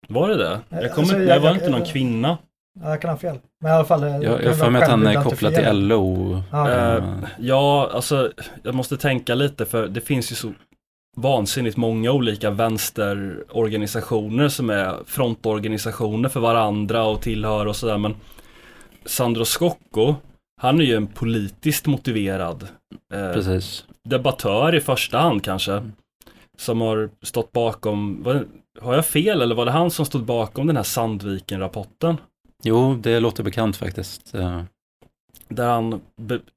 var 0.07 0.29
det 0.29 0.35
det? 0.37 0.51
Eh, 0.53 0.59
Jag 0.69 0.91
kommer 0.93 1.07
alltså, 1.07 1.17
jag- 1.17 1.27
det 1.27 1.39
var 1.39 1.47
jag- 1.47 1.55
inte 1.55 1.69
någon 1.69 1.79
jag- 1.79 1.89
kvinna. 1.89 2.37
Ja, 2.83 2.89
jag 2.89 3.01
kan 3.01 3.09
ha 3.09 3.17
fel. 3.17 3.39
Men 3.61 3.71
i 3.71 3.75
alla 3.75 3.85
fall. 3.85 4.01
Jag 4.01 4.23
jag 4.23 4.49
har 4.49 4.53
för 4.53 4.69
mig 4.69 4.83
att 4.83 4.89
han 4.89 5.07
är 5.07 5.23
kopplad 5.23 5.53
till 5.55 5.63
LO. 5.87 6.41
Ja, 6.51 6.71
Eh, 6.71 6.95
Eh, 6.95 7.03
Ja, 7.39 7.89
alltså 7.93 8.31
jag 8.63 8.75
måste 8.75 8.97
tänka 8.97 9.35
lite 9.35 9.65
för 9.65 9.87
det 9.87 10.01
finns 10.01 10.31
ju 10.31 10.35
så 10.35 10.53
vansinnigt 11.17 11.77
många 11.77 12.11
olika 12.11 12.49
vänsterorganisationer 12.49 14.47
som 14.49 14.69
är 14.69 14.95
frontorganisationer 15.05 16.29
för 16.29 16.39
varandra 16.39 17.03
och 17.03 17.21
tillhör 17.21 17.65
och 17.65 17.75
sådär 17.75 17.97
men 17.97 18.15
Sandro 19.05 19.45
Scocco, 19.45 20.15
han 20.61 20.79
är 20.79 20.83
ju 20.83 20.95
en 20.95 21.07
politiskt 21.07 21.85
motiverad 21.87 22.67
eh, 23.13 23.31
debattör 24.09 24.75
i 24.75 24.81
första 24.81 25.17
hand 25.19 25.43
kanske. 25.43 25.91
Som 26.57 26.81
har 26.81 27.09
stått 27.21 27.51
bakom, 27.51 28.23
var, 28.23 28.45
har 28.81 28.93
jag 28.93 29.05
fel 29.05 29.41
eller 29.41 29.55
var 29.55 29.65
det 29.65 29.71
han 29.71 29.91
som 29.91 30.05
stod 30.05 30.23
bakom 30.25 30.67
den 30.67 30.75
här 30.75 30.83
Sandviken-rapporten? 30.83 32.17
Jo, 32.63 32.95
det 32.95 33.19
låter 33.19 33.43
bekant 33.43 33.77
faktiskt. 33.77 34.35
Eh, 34.35 34.61
Där 35.49 35.67
han 35.67 36.01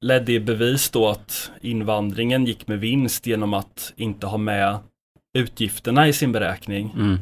ledde 0.01 0.31
i 0.31 0.39
bevis 0.39 0.89
då 0.89 1.07
att 1.09 1.51
invandringen 1.61 2.45
gick 2.45 2.67
med 2.67 2.79
vinst 2.79 3.25
genom 3.27 3.53
att 3.53 3.93
inte 3.95 4.27
ha 4.27 4.37
med 4.37 4.77
utgifterna 5.37 6.07
i 6.07 6.13
sin 6.13 6.31
beräkning. 6.31 6.91
Mm. 6.95 7.17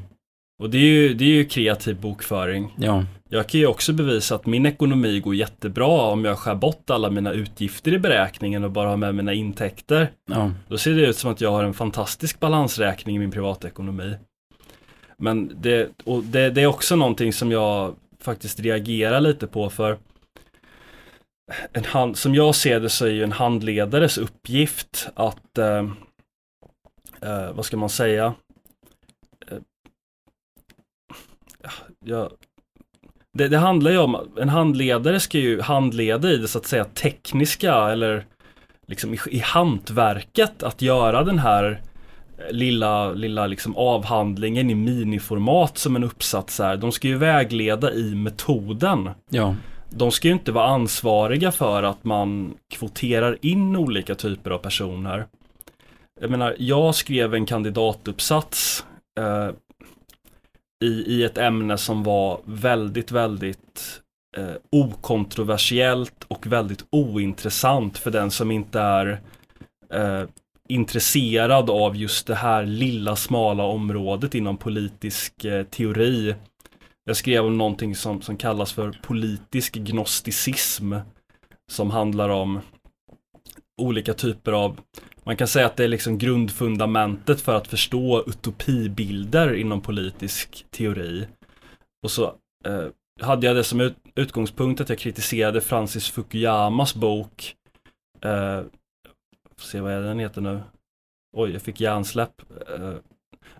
Och 0.59 0.69
det 0.69 0.77
är, 0.77 0.81
ju, 0.81 1.13
det 1.13 1.23
är 1.25 1.29
ju 1.29 1.45
kreativ 1.45 2.01
bokföring. 2.01 2.75
Ja, 2.77 3.05
Jag 3.29 3.49
kan 3.49 3.59
ju 3.59 3.67
också 3.67 3.93
bevisa 3.93 4.35
att 4.35 4.45
min 4.45 4.65
ekonomi 4.65 5.19
går 5.19 5.35
jättebra 5.35 6.01
om 6.11 6.25
jag 6.25 6.37
skär 6.39 6.55
bort 6.55 6.89
alla 6.89 7.09
mina 7.09 7.31
utgifter 7.31 7.93
i 7.93 7.99
beräkningen 7.99 8.63
och 8.63 8.71
bara 8.71 8.89
har 8.89 8.97
med 8.97 9.15
mina 9.15 9.33
intäkter. 9.33 10.11
ja, 10.29 10.51
Då 10.67 10.77
ser 10.77 10.91
det 10.91 11.07
ut 11.07 11.17
som 11.17 11.31
att 11.31 11.41
jag 11.41 11.51
har 11.51 11.63
en 11.63 11.73
fantastisk 11.73 12.39
balansräkning 12.39 13.15
i 13.15 13.19
min 13.19 13.31
privatekonomi. 13.31 14.17
Men 15.17 15.51
det, 15.61 15.89
och 16.03 16.23
det, 16.23 16.49
det 16.49 16.61
är 16.61 16.67
också 16.67 16.95
någonting 16.95 17.33
som 17.33 17.51
jag 17.51 17.95
faktiskt 18.19 18.59
reagerar 18.59 19.21
lite 19.21 19.47
på 19.47 19.69
för 19.69 19.97
en 21.73 21.83
hand, 21.85 22.17
som 22.17 22.35
jag 22.35 22.55
ser 22.55 22.79
det 22.79 22.89
så 22.89 23.05
är 23.05 23.09
ju 23.09 23.23
en 23.23 23.31
handledares 23.31 24.17
uppgift 24.17 25.09
att, 25.15 25.57
eh, 25.57 25.89
eh, 27.21 27.51
vad 27.53 27.65
ska 27.65 27.77
man 27.77 27.89
säga, 27.89 28.33
eh, 29.47 29.57
ja, 32.07 32.29
det, 33.33 33.47
det 33.47 33.57
handlar 33.57 33.91
ju 33.91 33.97
om, 33.97 34.17
en 34.39 34.49
handledare 34.49 35.19
ska 35.19 35.37
ju 35.37 35.61
handleda 35.61 36.31
i 36.31 36.37
det 36.37 36.47
så 36.47 36.57
att 36.57 36.65
säga 36.65 36.85
tekniska 36.85 37.75
eller 37.75 38.25
liksom 38.87 39.13
i, 39.13 39.19
i 39.29 39.39
hantverket 39.39 40.63
att 40.63 40.81
göra 40.81 41.23
den 41.23 41.39
här 41.39 41.81
lilla, 42.49 43.11
lilla 43.11 43.47
liksom 43.47 43.75
avhandlingen 43.75 44.69
i 44.69 44.75
miniformat 44.75 45.77
som 45.77 45.95
en 45.95 46.03
uppsats 46.03 46.59
är. 46.59 46.77
De 46.77 46.91
ska 46.91 47.07
ju 47.07 47.17
vägleda 47.17 47.93
i 47.93 48.15
metoden. 48.15 49.09
ja, 49.29 49.55
De 49.89 50.11
ska 50.11 50.27
ju 50.27 50.33
inte 50.33 50.51
vara 50.51 50.67
ansvariga 50.67 51.51
för 51.51 51.83
att 51.83 52.03
man 52.03 52.53
kvoterar 52.73 53.37
in 53.41 53.75
olika 53.75 54.15
typer 54.15 54.51
av 54.51 54.57
personer. 54.57 55.25
Jag 56.21 56.31
menar, 56.31 56.55
jag 56.59 56.95
skrev 56.95 57.33
en 57.33 57.45
kandidatuppsats 57.45 58.85
eh, 59.19 59.49
i, 60.83 60.87
i 60.87 61.23
ett 61.23 61.37
ämne 61.37 61.77
som 61.77 62.03
var 62.03 62.41
väldigt, 62.45 63.11
väldigt 63.11 64.01
eh, 64.37 64.55
okontroversiellt 64.71 66.23
och 66.27 66.47
väldigt 66.47 66.85
ointressant 66.89 67.97
för 67.97 68.11
den 68.11 68.31
som 68.31 68.51
inte 68.51 68.79
är 68.79 69.21
eh, 69.93 70.23
intresserad 70.69 71.69
av 71.69 71.95
just 71.95 72.27
det 72.27 72.35
här 72.35 72.65
lilla 72.65 73.15
smala 73.15 73.63
området 73.63 74.35
inom 74.35 74.57
politisk 74.57 75.45
eh, 75.45 75.63
teori. 75.63 76.35
Jag 77.05 77.17
skrev 77.17 77.45
om 77.45 77.57
någonting 77.57 77.95
som, 77.95 78.21
som 78.21 78.37
kallas 78.37 78.73
för 78.73 78.99
politisk 79.01 79.73
gnosticism. 79.73 80.93
Som 81.71 81.91
handlar 81.91 82.29
om 82.29 82.59
olika 83.81 84.13
typer 84.13 84.51
av, 84.51 84.79
man 85.27 85.37
kan 85.37 85.47
säga 85.47 85.65
att 85.65 85.75
det 85.75 85.83
är 85.83 85.87
liksom 85.87 86.17
grundfundamentet 86.17 87.41
för 87.41 87.55
att 87.55 87.67
förstå 87.67 88.23
utopibilder 88.27 89.53
inom 89.53 89.81
politisk 89.81 90.65
teori. 90.71 91.27
Och 92.03 92.11
så 92.11 92.23
eh, 92.65 92.85
hade 93.21 93.47
jag 93.47 93.55
det 93.55 93.63
som 93.63 93.81
ut, 93.81 93.95
utgångspunkt 94.15 94.81
att 94.81 94.89
jag 94.89 94.97
kritiserade 94.97 95.61
Francis 95.61 96.09
Fukuyamas 96.09 96.95
bok 96.95 97.55
eh, 98.21 98.61
får 99.57 99.65
se 99.65 99.79
vad 99.79 99.91
är 99.91 100.01
den 100.01 100.19
heter 100.19 100.41
nu. 100.41 100.61
Oj, 101.37 101.51
jag 101.51 101.61
fick 101.61 101.81
hjärnsläpp. 101.81 102.41
Eh, 102.69 102.93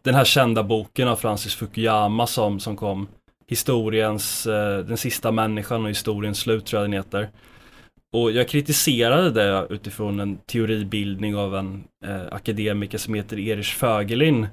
den 0.02 0.16
här 0.16 0.26
kända 0.26 0.64
boken 0.64 1.08
av 1.08 1.16
Francis 1.16 1.56
Fukuyama 1.56 2.28
som, 2.28 2.60
som 2.60 2.76
kom 2.76 3.08
Historiens, 3.48 4.48
eh, 4.48 4.80
den 4.80 4.98
sista 4.98 5.32
människan 5.32 5.84
och 5.84 5.90
historiens 5.90 6.40
slut 6.40 6.66
tror 6.66 6.82
jag 6.82 6.90
den 6.90 6.98
heter. 6.98 7.30
Och 8.14 8.32
jag 8.32 8.48
kritiserade 8.48 9.32
det 9.32 9.68
utifrån 9.70 10.20
en 10.20 10.38
teoribildning 10.38 11.36
av 11.36 11.56
en 11.56 11.84
eh, 12.06 12.22
akademiker 12.32 12.98
som 12.98 13.14
heter 13.14 13.40
Erich 13.40 13.74
Fögelin. 13.74 14.48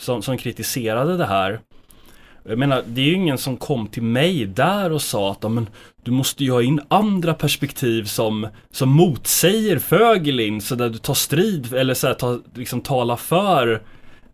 Som, 0.00 0.22
som 0.22 0.36
kritiserade 0.36 1.16
det 1.16 1.26
här. 1.26 1.60
Jag 2.44 2.58
menar, 2.58 2.82
det 2.86 3.00
är 3.00 3.04
ju 3.04 3.12
ingen 3.12 3.38
som 3.38 3.56
kom 3.56 3.86
till 3.86 4.02
mig 4.02 4.46
där 4.46 4.92
och 4.92 5.02
sa 5.02 5.30
att 5.32 5.52
men, 5.52 5.66
du 6.02 6.10
måste 6.10 6.44
ju 6.44 6.50
ha 6.50 6.62
in 6.62 6.80
andra 6.88 7.34
perspektiv 7.34 8.04
som, 8.04 8.48
som 8.70 8.88
motsäger 8.88 9.78
Fögelin 9.78 10.60
så 10.60 10.74
där 10.74 10.88
du 10.88 10.98
tar 10.98 11.14
strid 11.14 11.74
eller 11.74 11.94
så 11.94 12.06
här, 12.06 12.14
ta, 12.14 12.38
liksom 12.54 12.80
tala 12.80 13.16
för 13.16 13.82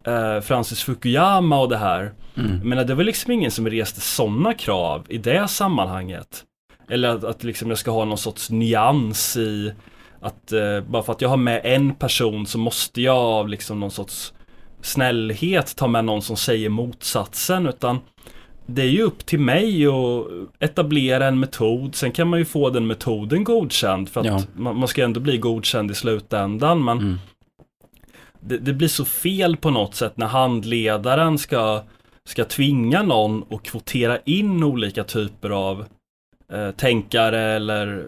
eh, 0.06 0.40
Francis 0.40 0.82
Fukuyama 0.82 1.60
och 1.60 1.68
det 1.68 1.78
här. 1.78 2.12
mm, 2.36 2.50
Jag 2.56 2.64
menar, 2.64 2.84
det 2.84 2.94
var 2.94 3.04
liksom 3.04 3.32
ingen 3.32 3.50
som 3.50 3.68
reste 3.70 4.00
sådana 4.00 4.54
krav 4.54 5.06
i 5.08 5.18
det 5.18 5.48
sammanhanget. 5.48 6.44
Eller 6.88 7.08
att, 7.08 7.24
att 7.24 7.44
liksom 7.44 7.68
jag 7.68 7.78
ska 7.78 7.90
ha 7.90 8.04
någon 8.04 8.18
sorts 8.18 8.50
nyans 8.50 9.36
i 9.36 9.72
att 10.20 10.52
eh, 10.52 10.80
bara 10.80 11.02
för 11.02 11.12
att 11.12 11.20
jag 11.20 11.28
har 11.28 11.36
med 11.36 11.60
en 11.64 11.94
person 11.94 12.46
så 12.46 12.58
måste 12.58 13.02
jag 13.02 13.16
av 13.16 13.48
liksom 13.48 13.80
någon 13.80 13.90
sorts 13.90 14.32
snällhet 14.82 15.76
ta 15.76 15.86
med 15.86 16.04
någon 16.04 16.22
som 16.22 16.36
säger 16.36 16.68
motsatsen 16.68 17.66
utan 17.66 17.98
det 18.66 18.82
är 18.82 18.86
ju 18.90 19.02
upp 19.02 19.26
till 19.26 19.40
mig 19.40 19.86
att 19.86 20.24
etablera 20.58 21.26
en 21.26 21.40
metod. 21.40 21.94
Sen 21.94 22.12
kan 22.12 22.28
man 22.28 22.38
ju 22.38 22.44
få 22.44 22.70
den 22.70 22.86
metoden 22.86 23.44
godkänd 23.44 24.08
för 24.08 24.20
att 24.20 24.26
Ja. 24.26 24.42
man, 24.56 24.78
man 24.78 24.88
ska 24.88 25.04
ändå 25.04 25.20
bli 25.20 25.38
godkänd 25.38 25.90
i 25.90 25.94
slutändan. 25.94 26.84
Men 26.84 26.98
mm, 26.98 27.18
det, 28.40 28.58
det 28.58 28.72
blir 28.72 28.88
så 28.88 29.04
fel 29.04 29.56
på 29.56 29.70
något 29.70 29.94
sätt 29.94 30.16
när 30.16 30.26
handledaren 30.26 31.38
ska, 31.38 31.82
ska 32.24 32.44
tvinga 32.44 33.02
någon 33.02 33.44
att 33.50 33.62
kvotera 33.62 34.18
in 34.24 34.64
olika 34.64 35.04
typer 35.04 35.50
av 35.50 35.84
eh, 36.52 36.70
tänkare 36.70 37.40
eller 37.40 38.06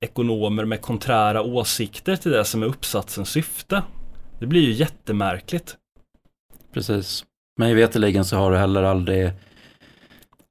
ekonomer 0.00 0.64
med 0.64 0.80
konträra 0.80 1.42
åsikter 1.42 2.16
till 2.16 2.30
det 2.32 2.44
som 2.44 2.62
är 2.62 2.66
uppsatsens 2.66 3.28
syfte. 3.30 3.82
Det 4.38 4.46
blir 4.46 4.60
ju 4.60 4.72
jättemärkligt. 4.72 5.76
precis. 6.72 7.24
Mig 7.58 7.74
veterligen 7.74 8.24
så 8.24 8.36
har 8.36 8.50
det 8.50 8.58
heller 8.58 8.82
aldrig 8.82 9.30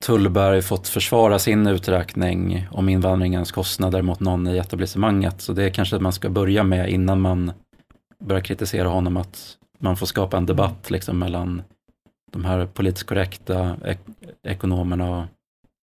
Tullberg 0.05 0.61
fått 0.61 0.87
försvara 0.87 1.39
sin 1.39 1.67
uträkning 1.67 2.67
om 2.71 2.89
invandringens 2.89 3.51
kostnader 3.51 4.01
mot 4.01 4.19
någon 4.19 4.47
i 4.47 4.57
etablissemanget. 4.57 5.41
Så 5.41 5.53
det 5.53 5.69
kanske 5.69 5.99
man 5.99 6.13
ska 6.13 6.29
börja 6.29 6.63
med 6.63 6.89
innan 6.89 7.21
man 7.21 7.51
börjar 8.23 8.41
kritisera 8.41 8.87
honom 8.87 9.17
att 9.17 9.57
man 9.79 9.97
får 9.97 10.05
skapa 10.05 10.37
en 10.37 10.45
debatt 10.45 10.89
liksom 10.91 11.19
mellan 11.19 11.61
de 12.31 12.45
här 12.45 12.65
politiskt 12.65 13.07
korrekta 13.07 13.77
ek- 13.85 14.25
ekonomerna 14.43 15.09
och 15.19 15.25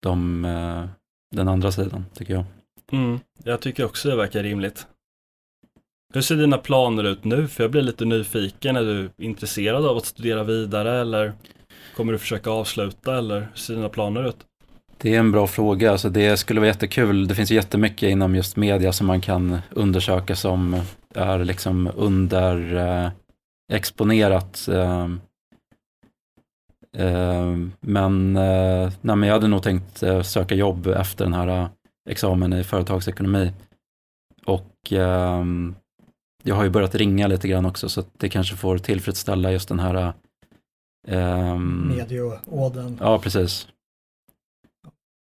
de, 0.04 0.46
eh, 0.46 0.86
den 1.32 1.48
andra 1.48 1.72
sidan, 1.72 2.06
tycker 2.14 2.34
jag. 2.34 2.44
Mm, 2.92 3.20
jag 3.44 3.60
tycker 3.60 3.86
också 3.86 4.10
det 4.10 4.16
verkar 4.16 4.44
rimligt. 4.44 4.88
Hur 6.14 6.22
ser 6.22 6.36
dina 6.36 6.58
planer 6.58 7.04
ut 7.04 7.24
nu? 7.24 7.48
För 7.48 7.64
jag 7.64 7.72
blir 7.72 7.82
lite 7.82 8.06
nyfiken. 8.06 8.76
Är 8.76 8.82
du 8.82 9.10
intresserad 9.18 9.86
av 9.86 9.98
att 9.98 10.06
studera 10.06 10.44
vidare 10.44 11.02
eller 11.02 11.34
kommer 11.96 12.14
du 12.14 12.20
försöka 12.20 12.50
avsluta 12.50 13.18
eller 13.18 13.40
hur 13.40 13.48
ser 13.56 13.76
dina 13.76 13.90
planer 13.90 14.28
ut? 14.28 14.38
Det 14.98 15.16
är 15.16 15.20
en 15.20 15.32
bra 15.32 15.48
fråga. 15.48 15.92
Alltså 15.92 16.10
det 16.10 16.38
skulle 16.38 16.60
vara 16.60 16.68
jättekul. 16.68 17.28
Det 17.28 17.36
finns 17.36 17.52
jättemycket 17.52 18.10
inom 18.10 18.36
just 18.36 18.56
media 18.56 18.94
som 18.94 19.08
man 19.08 19.22
kan 19.22 19.58
undersöka 19.70 20.36
som 20.36 20.82
är 21.16 21.46
liksom 21.46 21.92
under 21.96 22.76
eh, 22.76 23.12
exponerat. 23.74 24.68
Eh, 24.68 25.08
men, 27.80 28.36
eh, 28.36 28.94
nej, 29.02 29.16
men 29.16 29.24
jag 29.24 29.34
hade 29.34 29.48
nog 29.48 29.64
tänkt 29.64 30.04
eh, 30.04 30.22
söka 30.22 30.56
jobb 30.56 30.88
efter 30.88 31.26
den 31.26 31.34
här 31.34 31.48
eh, 31.48 31.70
examen 32.10 32.54
i 32.54 32.64
företagsekonomi. 32.64 33.54
Och 34.46 34.94
eh, 34.94 35.46
jag 36.44 36.56
har 36.56 36.64
ju 36.64 36.70
börjat 36.70 36.96
ringa 36.96 37.28
lite 37.28 37.48
grann 37.48 37.66
också 37.66 37.90
så 37.90 38.00
att 38.00 38.10
det 38.18 38.30
kanske 38.30 38.56
får 38.56 38.78
tillfredsställa 38.78 39.52
just 39.52 39.70
den 39.70 39.80
här 39.80 40.14
eh, 41.08 41.58
Medieådern. 41.58 42.98
Ja, 43.00 43.20
precis. 43.20 43.68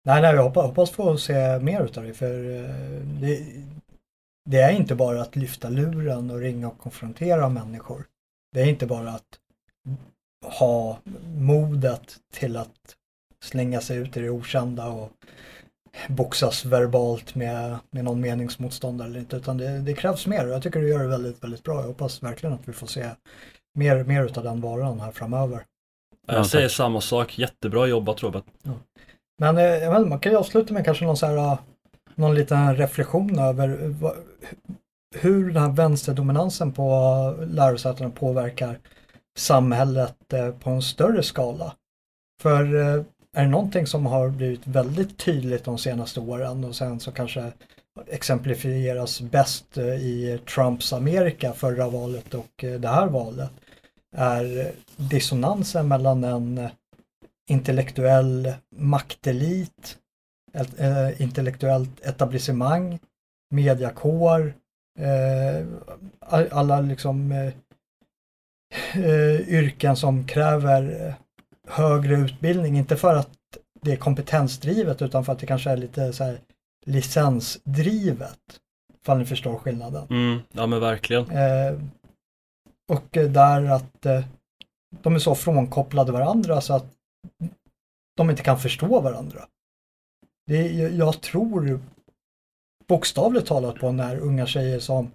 Nej, 0.05 0.23
nej, 0.23 0.35
jag 0.35 0.43
hoppas, 0.43 0.67
hoppas 0.67 0.91
få 0.91 1.17
se 1.17 1.59
mer 1.59 1.85
utav 1.85 2.05
det 2.05 2.15
för 2.15 2.57
eh, 2.57 2.71
det, 3.21 3.47
det 4.51 4.61
är 4.61 4.73
inte 4.73 4.95
bara 4.95 5.23
att 5.23 5.37
lyfta 5.37 5.69
luren 5.69 6.31
och 6.31 6.39
ringa 6.39 6.69
och 6.69 6.79
konfrontera 6.79 7.49
människor. 7.49 8.05
Det 8.53 8.61
är 8.61 8.67
inte 8.67 8.87
bara 8.87 9.11
att 9.11 9.39
ha 10.43 10.99
modet 11.37 12.17
till 12.33 12.57
att 12.57 12.97
slänga 13.45 13.81
sig 13.81 13.97
ut 13.97 14.17
i 14.17 14.21
det 14.21 14.31
okända 14.31 14.87
och 14.87 15.11
boxas 16.09 16.65
verbalt 16.65 17.35
med, 17.35 17.79
med 17.91 18.05
någon 18.05 18.21
meningsmotståndare 18.21 19.09
eller 19.09 19.21
inte 19.21 19.37
utan 19.37 19.59
det, 19.59 19.79
det 19.79 19.95
krävs 19.95 20.27
mer 20.27 20.47
och 20.47 20.53
jag 20.53 20.63
tycker 20.63 20.81
du 20.81 20.89
gör 20.89 21.03
det 21.03 21.09
väldigt, 21.09 21.45
väldigt 21.45 21.63
bra. 21.63 21.81
Jag 21.81 21.87
hoppas 21.87 22.23
verkligen 22.23 22.55
att 22.55 22.69
vi 22.69 22.73
får 22.73 22.87
se 22.87 23.11
mer, 23.75 24.05
mer 24.05 24.25
utav 24.25 24.45
den 24.45 24.61
varan 24.61 25.01
här 25.01 25.13
framöver. 25.13 25.65
Ja, 26.27 26.35
Jag 26.35 26.47
säger 26.47 26.69
samma 26.69 27.01
sak. 27.01 27.39
Jättebra 27.39 27.87
jobbat 27.87 28.23
Robert. 28.23 28.45
Men 29.39 29.59
eh, 29.59 29.65
jag 29.65 29.99
vet, 29.99 30.09
man 30.09 30.21
kan 30.21 30.33
ju 30.33 30.39
avsluta 30.39 30.75
med 30.75 30.85
kanske 30.85 31.05
någon, 31.05 31.17
så 31.17 31.27
här, 31.27 31.37
eh, 31.37 31.59
någon 32.15 32.35
liten 32.35 32.77
reflektion 32.77 33.39
över 33.39 33.69
eh, 33.69 34.11
hur 35.15 35.53
den 35.53 35.63
här 35.63 35.71
vänsterdominansen 35.73 36.73
på 36.73 37.37
lärosätena 37.47 38.11
påverkar 38.11 38.79
samhället 39.39 40.33
eh, 40.33 40.51
på 40.51 40.71
en 40.71 40.83
större 40.83 41.23
skala. 41.23 41.75
För 42.43 42.75
eh, 42.75 43.05
är 43.37 43.43
det 43.43 43.49
någonting 43.49 43.87
som 43.87 44.07
har 44.07 44.29
blivit 44.29 44.67
väldigt 44.67 45.19
tydligt 45.19 45.65
de 45.65 45.79
senaste 45.79 46.21
åren 46.21 46.65
och 46.65 46.77
sen 46.77 47.01
så 47.01 47.13
kanske 47.13 47.53
exemplifieras 48.07 49.21
bäst 49.21 49.79
eh, 49.79 49.85
i 49.85 50.41
Trumps 50.55 50.93
Amerika 50.93 51.53
förra 51.53 51.89
valet 51.89 52.35
och 52.35 52.51
det 52.57 52.89
här 52.89 53.07
valet 53.07 53.51
är 54.17 54.73
dissonansen 54.97 55.89
mellan 55.89 56.25
en 56.25 56.69
intellektuell 57.51 58.53
maktelit, 58.77 59.99
ett, 60.53 61.21
intellektuellt 61.21 62.01
etablissemang, 62.01 62.99
mediakår, 63.51 64.55
alla 66.51 66.81
liksom 66.81 67.33
eh, 68.95 69.49
yrken 69.49 69.97
som 69.97 70.27
kräver 70.27 71.07
eh, 71.07 71.15
högre 71.69 72.15
utbildning, 72.15 72.79
inte 72.79 72.97
för 72.97 73.15
att 73.15 73.31
det 73.81 73.93
är 73.93 73.97
kompetensdrivet 73.97 75.03
utan 75.03 75.25
för 75.25 75.33
att 75.33 75.39
det 75.39 75.47
kanske 75.47 75.71
är 75.71 75.77
lite 75.77 76.13
så 76.13 76.25
här 76.25 76.39
licensdrivet. 76.87 78.39
Ifall 79.03 79.19
ni 79.19 79.25
förstår 79.25 79.59
skillnaden. 79.59 80.07
Mm, 80.11 80.41
ja 80.53 80.67
men 80.67 80.81
verkligen. 80.81 81.31
Eh, 81.31 81.79
och 82.89 83.09
där 83.11 83.65
att 83.65 84.07
eh, 84.07 84.25
de 85.03 85.15
är 85.15 85.19
så 85.19 85.35
frånkopplade 85.35 86.13
varandra 86.13 86.61
så 86.61 86.75
att 86.75 86.87
de 88.17 88.31
inte 88.31 88.43
kan 88.43 88.59
förstå 88.59 89.01
varandra. 89.01 89.47
Det, 90.47 90.73
jag 90.73 91.21
tror 91.21 91.81
bokstavligt 92.89 93.47
talat 93.47 93.75
på 93.75 93.93
när 93.93 94.19
unga 94.19 94.47
tjejer 94.47 94.79
som 94.79 95.11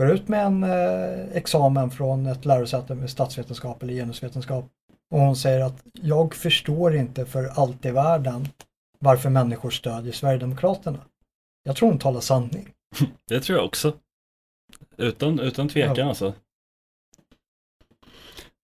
går 0.00 0.10
ut 0.10 0.28
med 0.28 0.46
en 0.46 0.62
eh, 0.62 1.36
examen 1.36 1.90
från 1.90 2.26
ett 2.26 2.44
lärosäte 2.44 2.94
med 2.94 3.10
statsvetenskap 3.10 3.82
eller 3.82 3.94
genusvetenskap 3.94 4.66
och 5.10 5.20
hon 5.20 5.36
säger 5.36 5.60
att 5.60 5.82
jag 5.92 6.34
förstår 6.34 6.96
inte 6.96 7.26
för 7.26 7.44
allt 7.46 7.84
i 7.84 7.90
världen 7.90 8.48
varför 8.98 9.30
människor 9.30 9.70
stödjer 9.70 10.12
Sverigedemokraterna. 10.12 10.98
Jag 11.62 11.76
tror 11.76 11.88
hon 11.88 11.98
talar 11.98 12.20
sanning. 12.20 12.68
Det 13.28 13.40
tror 13.40 13.58
jag 13.58 13.66
också. 13.66 13.92
Utan, 14.96 15.40
utan 15.40 15.68
tvekan 15.68 15.96
ja. 15.96 16.08
alltså. 16.08 16.34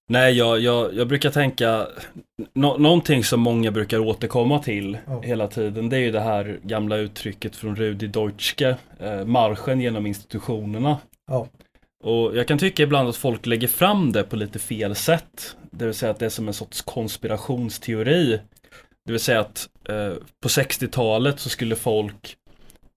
Nej, 0.09 0.33
jag, 0.33 0.61
jag, 0.61 0.95
jag 0.95 1.09
brukar 1.09 1.31
tänka, 1.31 1.87
no, 2.53 2.79
någonting 2.79 3.25
som 3.25 3.41
många 3.41 3.71
brukar 3.71 3.99
återkomma 3.99 4.59
till 4.59 4.99
oh. 5.07 5.23
hela 5.23 5.49
tiden, 5.49 5.89
det 5.89 5.97
är 5.97 6.01
ju 6.01 6.11
det 6.11 6.21
här 6.21 6.61
gamla 6.63 6.97
uttrycket 6.97 7.57
från 7.57 7.77
Rudi 7.77 8.07
Deutschke, 8.07 8.77
eh, 8.99 9.25
marschen 9.25 9.81
genom 9.81 10.07
institutionerna. 10.07 10.99
Oh. 11.31 11.47
Och 12.05 12.37
jag 12.37 12.49
kan 12.49 12.59
tycka 12.59 12.83
ibland 12.83 13.09
att 13.09 13.17
folk 13.17 13.47
lägger 13.47 13.69
fram 13.69 14.13
det 14.13 14.23
på 14.23 14.37
lite 14.37 14.59
fel 14.59 14.95
sätt. 14.95 15.57
Det 15.71 15.85
vill 15.85 15.95
säga 15.95 16.11
att 16.11 16.19
det 16.19 16.27
är 16.27 16.31
som 16.31 16.49
en 16.49 16.55
sorts 16.55 16.83
konspirationsteori. 16.83 18.41
Det 19.05 19.13
vill 19.13 19.21
säga 19.21 19.41
att 19.41 19.69
eh, 19.89 20.13
på 20.43 20.49
60-talet 20.49 21.41
så 21.41 21.49
skulle 21.49 21.77
folk 21.77 22.37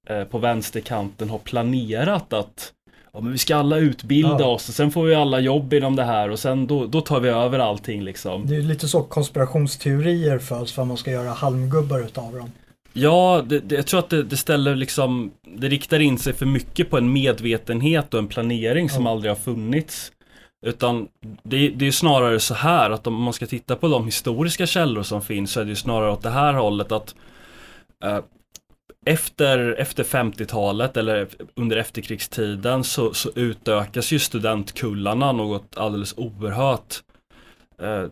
eh, 0.10 0.24
på 0.24 0.38
vänsterkanten 0.38 1.30
ha 1.30 1.38
planerat 1.38 2.34
att 2.34 2.74
ja, 3.14 3.20
men 3.20 3.32
vi 3.32 3.38
ska 3.38 3.56
alla 3.56 3.78
utbilda 3.78 4.40
ja. 4.40 4.46
oss 4.46 4.70
och 4.70 4.76
sen 4.76 4.92
får 4.92 5.04
vi 5.04 5.16
alla 5.16 5.40
jobb 5.40 5.74
inom 5.74 5.96
det 5.96 6.04
här 6.04 6.30
och 6.30 6.40
sen 6.40 6.68
då, 6.68 6.86
då 6.86 7.02
tar 7.02 7.20
vi 7.20 7.30
över 7.30 7.60
allting 7.60 8.04
liksom. 8.04 8.48
Det 8.48 8.56
är 8.56 8.62
lite 8.62 8.88
så 8.88 9.04
konspirationsteorier 9.04 10.40
föds 10.40 10.72
för 10.72 10.82
att 10.82 10.88
man 10.88 10.98
ska 10.98 11.12
göra 11.12 11.30
halmgubbar 11.30 12.00
utav 12.00 12.34
dem. 12.34 12.52
Ja, 13.02 13.44
det, 13.46 13.60
det, 13.60 13.76
jag 13.76 13.86
tror 13.88 14.00
att 14.00 14.10
det, 14.10 14.24
det, 14.24 14.38
ställer 14.38 14.76
liksom, 14.76 15.32
det 15.58 15.68
riktar 15.68 16.00
in 16.00 16.18
sig 16.18 16.34
för 16.34 16.46
mycket 16.46 16.90
på 16.90 16.98
en 16.98 17.14
medvetenhet 17.14 18.14
och 18.14 18.20
en 18.20 18.28
planering 18.28 18.90
som 18.90 19.06
ja. 19.06 19.12
aldrig 19.12 19.32
har 19.32 19.36
funnits. 19.36 20.12
Utan 20.66 21.08
det, 21.44 21.70
det 21.70 21.88
är 21.88 21.92
snarare 21.92 22.40
så 22.40 22.54
här 22.54 22.90
att 22.90 23.08
om 23.08 23.24
man 23.24 23.34
ska 23.34 23.46
titta 23.48 23.76
på 23.76 23.88
de 23.88 24.06
historiska 24.06 24.66
källor 24.66 25.04
som 25.04 25.22
finns 25.22 25.52
så 25.52 25.60
är 25.60 25.64
det 25.64 25.70
ju 25.70 25.76
snarare 25.76 26.12
åt 26.12 26.22
det 26.22 26.30
här 26.30 26.54
hållet 26.54 26.92
att 26.92 27.16
eh, 28.04 28.20
efter, 29.06 29.76
efter 29.80 30.04
50-talet 30.04 30.98
eller 30.98 31.28
under 31.56 31.78
efterkrigstiden 31.78 32.84
så, 32.84 33.14
så 33.14 33.30
utökas 33.36 34.12
ju 34.12 34.20
studentkullarna 34.20 35.32
något 35.32 35.78
alldeles 35.78 36.14
oerhört. 36.18 37.04
Eh, 37.82 38.06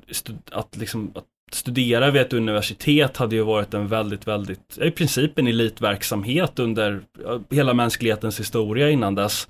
att, 0.52 0.78
liksom, 0.78 1.12
att 1.16 1.26
studera 1.52 2.12
vid 2.12 2.22
ett 2.22 2.34
universitet 2.34 3.18
hade 3.18 3.36
ju 3.36 3.42
varit 3.42 3.74
en 3.74 3.88
väldigt, 3.88 4.28
väldigt, 4.28 4.78
i 4.82 4.92
princip 4.92 5.40
en 5.40 5.48
elitverksamhet 5.48 6.60
under 6.60 7.02
hela 7.50 7.74
mänsklighetens 7.74 8.40
historia 8.40 8.90
innan 8.90 9.16
dess. 9.16 9.48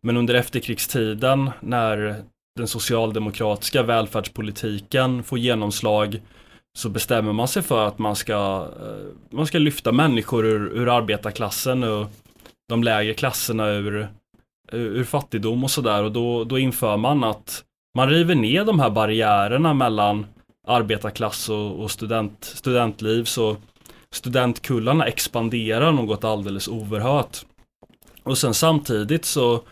Men 0.00 0.16
under 0.16 0.34
efterkrigstiden 0.34 1.50
när 1.60 2.22
den 2.56 2.68
socialdemokratiska 2.68 3.82
välfärdspolitiken 3.82 5.22
får 5.22 5.38
genomslag 5.38 6.20
så 6.78 6.88
bestämmer 6.88 7.32
man 7.32 7.48
sig 7.48 7.62
för 7.62 7.86
att 7.86 7.98
man 7.98 8.16
ska, 8.16 8.68
eh, 8.80 9.36
man 9.36 9.46
ska 9.46 9.58
lyfta 9.58 9.92
människor 9.92 10.46
ur, 10.46 10.72
ur 10.76 10.96
arbetarklassen 10.96 11.84
och 11.84 12.06
de 12.68 12.84
lägre 12.84 13.14
klasserna 13.14 13.68
ur, 13.68 14.08
ur 14.72 15.04
fattigdom 15.04 15.64
och 15.64 15.70
sådär 15.70 16.02
och 16.02 16.12
då, 16.12 16.44
då 16.44 16.58
inför 16.58 16.96
man 16.96 17.24
att 17.24 17.64
man 17.96 18.10
river 18.10 18.34
ner 18.34 18.64
de 18.64 18.80
här 18.80 18.90
barriärerna 18.90 19.74
mellan 19.74 20.26
arbetarklass 20.66 21.48
och, 21.48 21.82
och 21.82 21.90
student, 21.90 22.44
studentliv 22.44 23.24
så 23.24 23.56
studentkullarna 24.14 25.06
expanderar 25.06 25.92
något 25.92 26.24
alldeles 26.24 26.68
oerhört. 26.68 27.38
Och 28.22 28.38
sen 28.38 28.54
samtidigt 28.54 29.24
så 29.24 29.62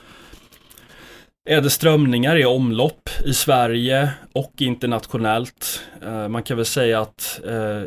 är 1.48 1.60
det 1.60 1.70
strömningar 1.70 2.36
i 2.36 2.44
omlopp 2.44 3.08
i 3.24 3.34
Sverige 3.34 4.10
och 4.32 4.52
internationellt. 4.58 5.82
Eh, 6.02 6.28
man 6.28 6.42
kan 6.42 6.56
väl 6.56 6.66
säga 6.66 7.00
att, 7.00 7.40
eh, 7.46 7.82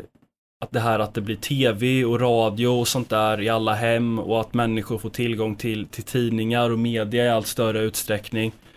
att 0.66 0.72
det 0.72 0.80
här 0.80 1.00
att 1.00 1.14
det 1.14 1.22
blir 1.22 1.36
tv 1.36 2.06
och 2.06 2.20
radio 2.20 2.68
och 2.68 2.88
sånt 2.88 3.10
där 3.10 3.42
i 3.42 3.50
alla 3.50 3.74
hem 3.74 4.20
och 4.20 4.42
att 4.42 4.54
människor 4.54 4.98
får 4.98 5.10
tillgång 5.10 5.56
till, 5.56 5.88
till 5.88 6.04
tidningar 6.04 6.70
och 6.70 6.80
media 6.80 7.26
i 7.26 7.30
allt 7.30 7.48
större 7.48 7.80
utsträckning 7.80 8.48
eh, 8.48 8.73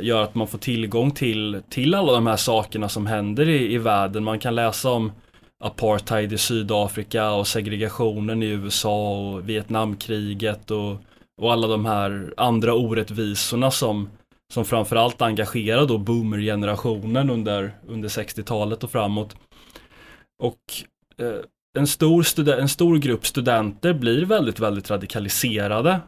gör 0.00 0.22
att 0.22 0.34
man 0.34 0.48
får 0.48 0.58
tillgång 0.58 1.10
till, 1.10 1.62
till 1.68 1.94
alla 1.94 2.12
de 2.12 2.26
här 2.26 2.36
sakerna 2.36 2.88
som 2.88 3.06
händer 3.06 3.48
i, 3.48 3.74
i 3.74 3.78
världen. 3.78 4.24
Man 4.24 4.38
kan 4.38 4.54
läsa 4.54 4.90
om 4.90 5.12
apartheid 5.64 6.32
i 6.32 6.38
Sydafrika 6.38 7.30
och 7.30 7.46
segregationen 7.46 8.42
i 8.42 8.46
USA 8.46 9.18
och 9.18 9.48
Vietnamkriget 9.48 10.70
och 10.70 10.96
och 11.40 11.52
alla 11.52 11.66
de 11.66 11.86
här 11.86 12.34
andra 12.36 12.74
orättvisorna 12.74 13.70
som, 13.70 14.10
som 14.52 14.64
framförallt 14.64 15.22
engagerar 15.22 15.86
då 15.86 15.98
boomer-generationen 15.98 17.30
under, 17.30 17.72
under 17.86 18.08
60-talet 18.08 18.84
och 18.84 18.90
framåt. 18.90 19.36
Och 20.42 20.60
eh, 21.18 21.40
en, 21.78 21.86
stor 21.86 22.26
en 22.50 22.68
stor 22.68 22.98
grupp 22.98 23.26
studenter 23.26 23.92
blir 23.92 24.24
väldigt, 24.24 24.60
väldigt 24.60 24.90
radikaliserade. 24.90 26.00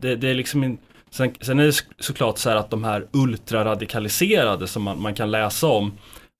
Det, 0.00 0.16
det 0.16 0.30
är 0.30 0.34
liksom 0.34 0.62
en, 0.62 0.78
sen, 1.14 1.34
sen, 1.40 1.58
är 1.58 1.64
det 1.64 1.84
såklart 1.98 2.38
så 2.38 2.50
här 2.50 2.56
att 2.56 2.70
de 2.70 2.84
här 2.84 3.06
ultraradikaliserade 3.12 4.66
som 4.66 4.82
man, 4.82 5.02
man 5.02 5.14
kan 5.14 5.30
läsa 5.30 5.66
om 5.66 5.92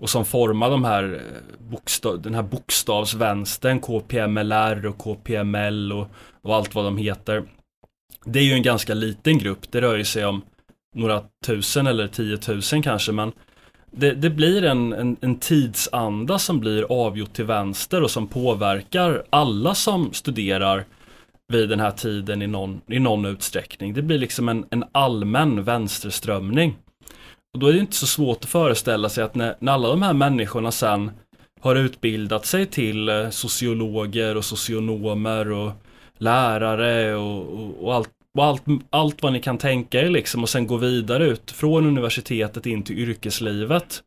och 0.03 0.11
som 0.11 0.25
formar 0.25 0.71
de 0.71 0.85
här 0.85 1.05
eh, 1.15 1.65
bokstav, 1.71 2.23
den 2.23 2.35
här 2.35 2.43
bokstavsvänstern, 2.43 3.81
KPMLR 3.81 4.87
och 4.87 4.99
KPML 4.99 5.93
och, 5.93 6.07
och 6.43 6.55
allt 6.55 6.75
vad 6.75 6.85
de 6.85 6.97
heter. 6.97 7.43
Det 8.25 8.39
är 8.39 8.45
ju 8.45 8.53
en 8.53 8.63
ganska 8.63 8.95
liten 8.95 9.39
grupp, 9.39 9.73
det 9.73 9.81
rör 9.81 9.97
ju 9.97 10.05
sig 10.05 10.27
om 10.27 10.43
några 10.95 11.23
tusen 11.47 11.87
eller 11.87 12.09
tiotusen 12.09 12.83
kanske 12.83 13.13
men 13.13 13.33
det, 13.91 14.13
det 14.13 14.31
blir 14.31 14.65
en, 14.65 14.93
en, 14.93 15.17
en, 15.21 15.39
tidsanda 15.39 16.39
som 16.39 16.61
blir 16.61 17.05
avgjort 17.05 17.33
till 17.33 17.45
vänster 17.45 18.03
och 18.03 18.11
som 18.11 18.27
påverkar 18.27 19.25
alla 19.31 19.75
som 19.75 20.13
studerar 20.13 20.85
vid 21.55 21.69
den 21.69 21.81
här 21.81 21.91
tiden 21.91 22.43
i 22.43 22.47
någon, 22.47 22.81
i 22.87 22.99
någon 22.99 23.25
utsträckning. 23.25 23.95
Det 23.95 24.03
blir 24.03 24.19
liksom 24.19 24.49
en, 24.49 24.67
en 24.71 24.85
allmän 24.93 25.65
vänsterströmning. 25.65 26.77
Och 27.55 27.59
då 27.61 27.67
är 27.67 27.73
det 27.73 27.79
inte 27.79 27.97
så 27.97 28.07
svårt 28.07 28.45
att 28.45 28.51
föreställa 28.51 29.09
sig 29.09 29.25
att 29.25 29.35
när, 29.35 29.57
när 29.59 29.73
alla 29.73 29.89
de 29.89 30.03
här 30.03 30.13
människorna 30.13 30.71
sen 30.71 31.11
har 31.61 31.77
utbildat 31.77 32.47
sig 32.47 32.67
till 32.67 33.09
eh, 33.09 33.31
sociologer 33.31 34.37
och 34.37 34.45
socionomer 34.45 35.53
och 35.53 35.73
lärare 36.19 37.15
och, 37.15 37.61
och, 37.61 37.85
och 37.85 37.95
allt, 37.95 38.11
och 38.39 38.45
allt, 38.45 38.63
allt 38.91 39.23
vad 39.23 39.33
ni 39.33 39.41
kan 39.41 39.59
tänka 39.59 40.01
er 40.01 40.11
liksom 40.11 40.43
och 40.43 40.49
sen 40.49 40.67
gå 40.67 40.77
vidare 40.77 41.27
ut 41.27 41.51
från 41.51 41.87
universitetet 41.87 42.67
in 42.67 42.83
till 42.83 42.99
yrkeslivet. 42.99 44.03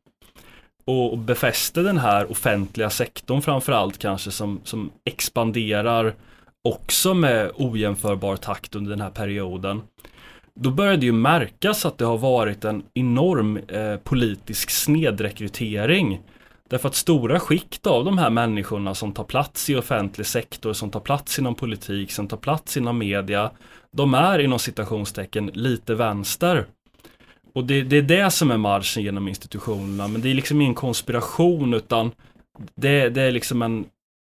Och 0.86 1.18
befäster 1.18 1.84
den 1.84 1.98
här 1.98 2.32
offentliga 2.32 2.89
sektorn 2.89 3.41
framförallt 3.41 3.98
kanske 3.98 4.32
som, 4.32 4.62
som 4.64 4.91
expanderar 5.06 6.14
också 6.68 7.13
med 7.13 7.51
ojämförbar 7.55 8.36
takt 8.36 8.76
under 8.76 8.89
den 8.89 9.01
här 9.01 9.09
perioden. 9.09 9.82
Då 10.55 10.72
började 10.72 10.97
det 10.97 11.05
ju 11.05 11.11
märkas 11.11 11.86
att 11.86 11.97
det 11.97 12.05
har 12.05 12.18
varit 12.18 12.65
en 12.65 12.84
enorm 12.93 13.57
eh, 13.57 13.97
politisk 13.97 14.70
snedrekrytering 14.70 16.20
Därför 16.70 16.89
att 16.89 16.95
stora 16.95 17.39
skikt 17.39 17.88
av 17.88 18.05
de 18.05 18.18
här 18.18 18.30
människorna 18.30 18.95
som 18.95 19.13
tar 19.13 19.24
plats 19.24 19.70
i 19.70 19.76
offentlig 19.76 20.28
sektor, 20.28 20.74
som 20.74 20.91
tar 20.91 20.99
plats 20.99 21.39
inom 21.39 21.55
politik, 21.55 22.11
som 22.11 22.28
tar 22.28 22.38
plats 22.38 22.78
inom 22.78 22.97
media, 22.97 23.51
de 23.91 24.13
är 24.13 24.39
inom 24.39 24.59
citationstecken 24.59 25.51
lite 25.53 25.95
vänster. 25.95 26.65
Och 27.53 27.63
det, 27.63 27.84
det, 27.84 27.97
är 27.97 28.01
det 28.01 28.32
som 28.32 28.51
är 28.51 28.57
marschen 28.57 29.03
genom 29.03 29.28
institutionerna, 29.28 30.07
men 30.07 30.22
det 30.22 30.30
är 30.30 30.34
liksom 30.34 30.61
ingen 30.61 30.76
konspiration 30.76 31.74
utan 31.74 32.11
det, 32.76 33.09
det 33.09 33.22
är 33.22 33.32
liksom 33.32 33.61
en 33.61 33.86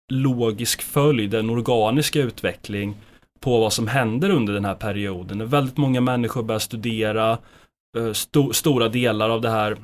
logisk 0.10 0.82
följd, 0.82 1.34
en 1.34 1.50
organisk 1.50 2.16
utveckling 2.16 2.96
på 3.40 3.60
vad 3.60 3.74
som 3.74 3.88
händer 3.88 4.30
under 4.30 4.54
den 4.54 4.66
här 4.66 4.76
perioden. 4.76 5.50
Väldigt 5.50 5.78
många 5.78 6.02
människor 6.02 6.44
börjar 6.44 6.60
studera, 6.60 7.38
eh, 7.98 8.06
st 8.06 8.40
stora 8.52 8.90
delar 8.90 9.30
av 9.30 9.42
det 9.42 9.50
här 9.50 9.78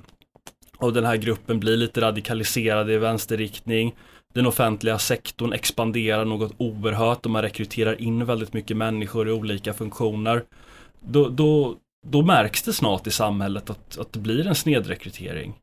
av 0.77 0.93
den 0.93 1.05
här 1.05 1.17
gruppen 1.17 1.59
blir 1.59 1.77
lite 1.77 2.01
radikaliserade 2.01 2.93
i 2.93 2.97
vänsterriktning. 2.97 3.95
Den 4.33 4.47
offentliga 4.47 4.99
sektorn 4.99 5.53
expanderar 5.53 6.25
något 6.25 6.53
oerhört 6.57 7.25
och 7.25 7.31
man 7.31 7.41
rekryterar 7.41 8.01
in 8.01 8.25
väldigt 8.25 8.53
mycket 8.53 8.77
människor 8.77 9.29
i 9.29 9.31
olika 9.31 9.73
funktioner. 9.73 10.43
Då, 10.99 11.29
då, 11.29 11.75
då 12.07 12.21
märks 12.21 12.63
det 12.63 12.73
snart 12.73 13.07
i 13.07 13.11
samhället 13.11 13.69
att, 13.69 13.97
att 13.97 14.13
det 14.13 14.19
blir 14.19 14.47
en 14.47 14.55
snedrekrytering. 14.55 15.53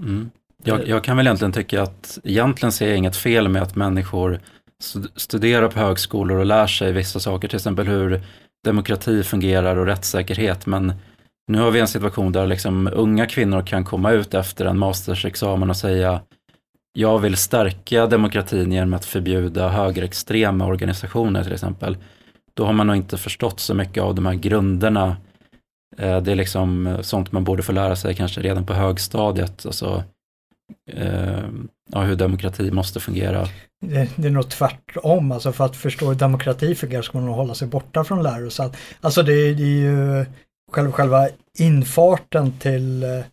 Mm. 0.00 0.30
Jag, 0.64 0.88
jag, 0.88 1.04
kan 1.04 1.16
väl 1.16 1.26
egentligen 1.26 1.52
tycka 1.52 1.82
att 1.82 2.18
egentligen 2.24 2.72
ser 2.72 2.88
jag 2.88 2.96
inget 2.96 3.16
fel 3.16 3.48
med 3.48 3.62
att 3.62 3.76
människor 3.76 4.40
studerar 5.16 5.68
på 5.68 5.78
högskolor 5.78 6.38
och 6.38 6.46
lär 6.46 6.66
sig 6.66 6.92
vissa 6.92 7.20
saker, 7.20 7.48
till 7.48 7.56
exempel 7.56 7.86
hur 7.86 8.20
demokrati 8.64 9.22
fungerar 9.22 9.76
och 9.76 9.86
rättssäkerhet. 9.86 10.66
Men 10.66 10.92
nu 11.48 11.60
har 11.60 11.70
vi 11.70 11.80
en 11.80 11.88
situation 11.88 12.32
där 12.32 12.46
liksom 12.46 12.90
unga 12.92 13.26
kvinnor 13.26 13.62
kan 13.66 13.84
komma 13.84 14.12
ut 14.12 14.34
efter 14.34 14.64
en 14.64 14.78
mastersexamen 14.78 15.70
och 15.70 15.76
säga 15.76 16.20
jag 16.98 17.18
vill 17.18 17.36
stärka 17.36 18.06
demokratin 18.06 18.72
genom 18.72 18.94
att 18.94 19.04
förbjuda 19.04 19.68
högerextrema 19.68 20.66
organisationer 20.66 21.44
till 21.44 21.52
exempel. 21.52 21.96
Då 22.54 22.64
har 22.64 22.72
man 22.72 22.86
nog 22.86 22.96
inte 22.96 23.18
förstått 23.18 23.60
så 23.60 23.74
mycket 23.74 24.02
av 24.02 24.14
de 24.14 24.26
här 24.26 24.34
grunderna. 24.34 25.16
Eh, 25.98 26.20
det 26.20 26.32
är 26.32 26.36
liksom 26.36 26.86
eh, 26.86 27.00
sånt 27.00 27.32
man 27.32 27.44
borde 27.44 27.62
få 27.62 27.72
lära 27.72 27.96
sig 27.96 28.14
kanske 28.14 28.40
redan 28.40 28.66
på 28.66 28.72
högstadiet. 28.72 29.66
Alltså, 29.66 30.04
eh, 30.90 31.44
ja, 31.92 32.00
hur 32.00 32.16
demokrati 32.16 32.70
måste 32.70 33.00
fungera. 33.00 33.48
Det, 33.86 34.08
det, 34.16 34.28
är 34.28 34.32
nog 34.32 34.50
tvärtom, 34.50 35.32
alltså 35.32 35.52
för 35.52 35.64
att 35.64 35.76
förstå 35.76 36.08
hur 36.08 36.14
demokrati 36.14 36.74
fungerar 36.74 37.02
ska 37.02 37.18
man 37.18 37.26
nog 37.26 37.36
hålla 37.36 37.54
sig 37.54 37.68
borta 37.68 38.04
från 38.04 38.22
lärosätet. 38.22 38.76
Alltså 39.00 39.22
det, 39.22 39.54
det 39.54 39.62
är 39.62 39.66
ju 39.66 40.24
själva, 40.72 40.92
själva 40.92 41.28
infarten 41.58 42.52
till 42.58 43.02
eh, 43.02 43.24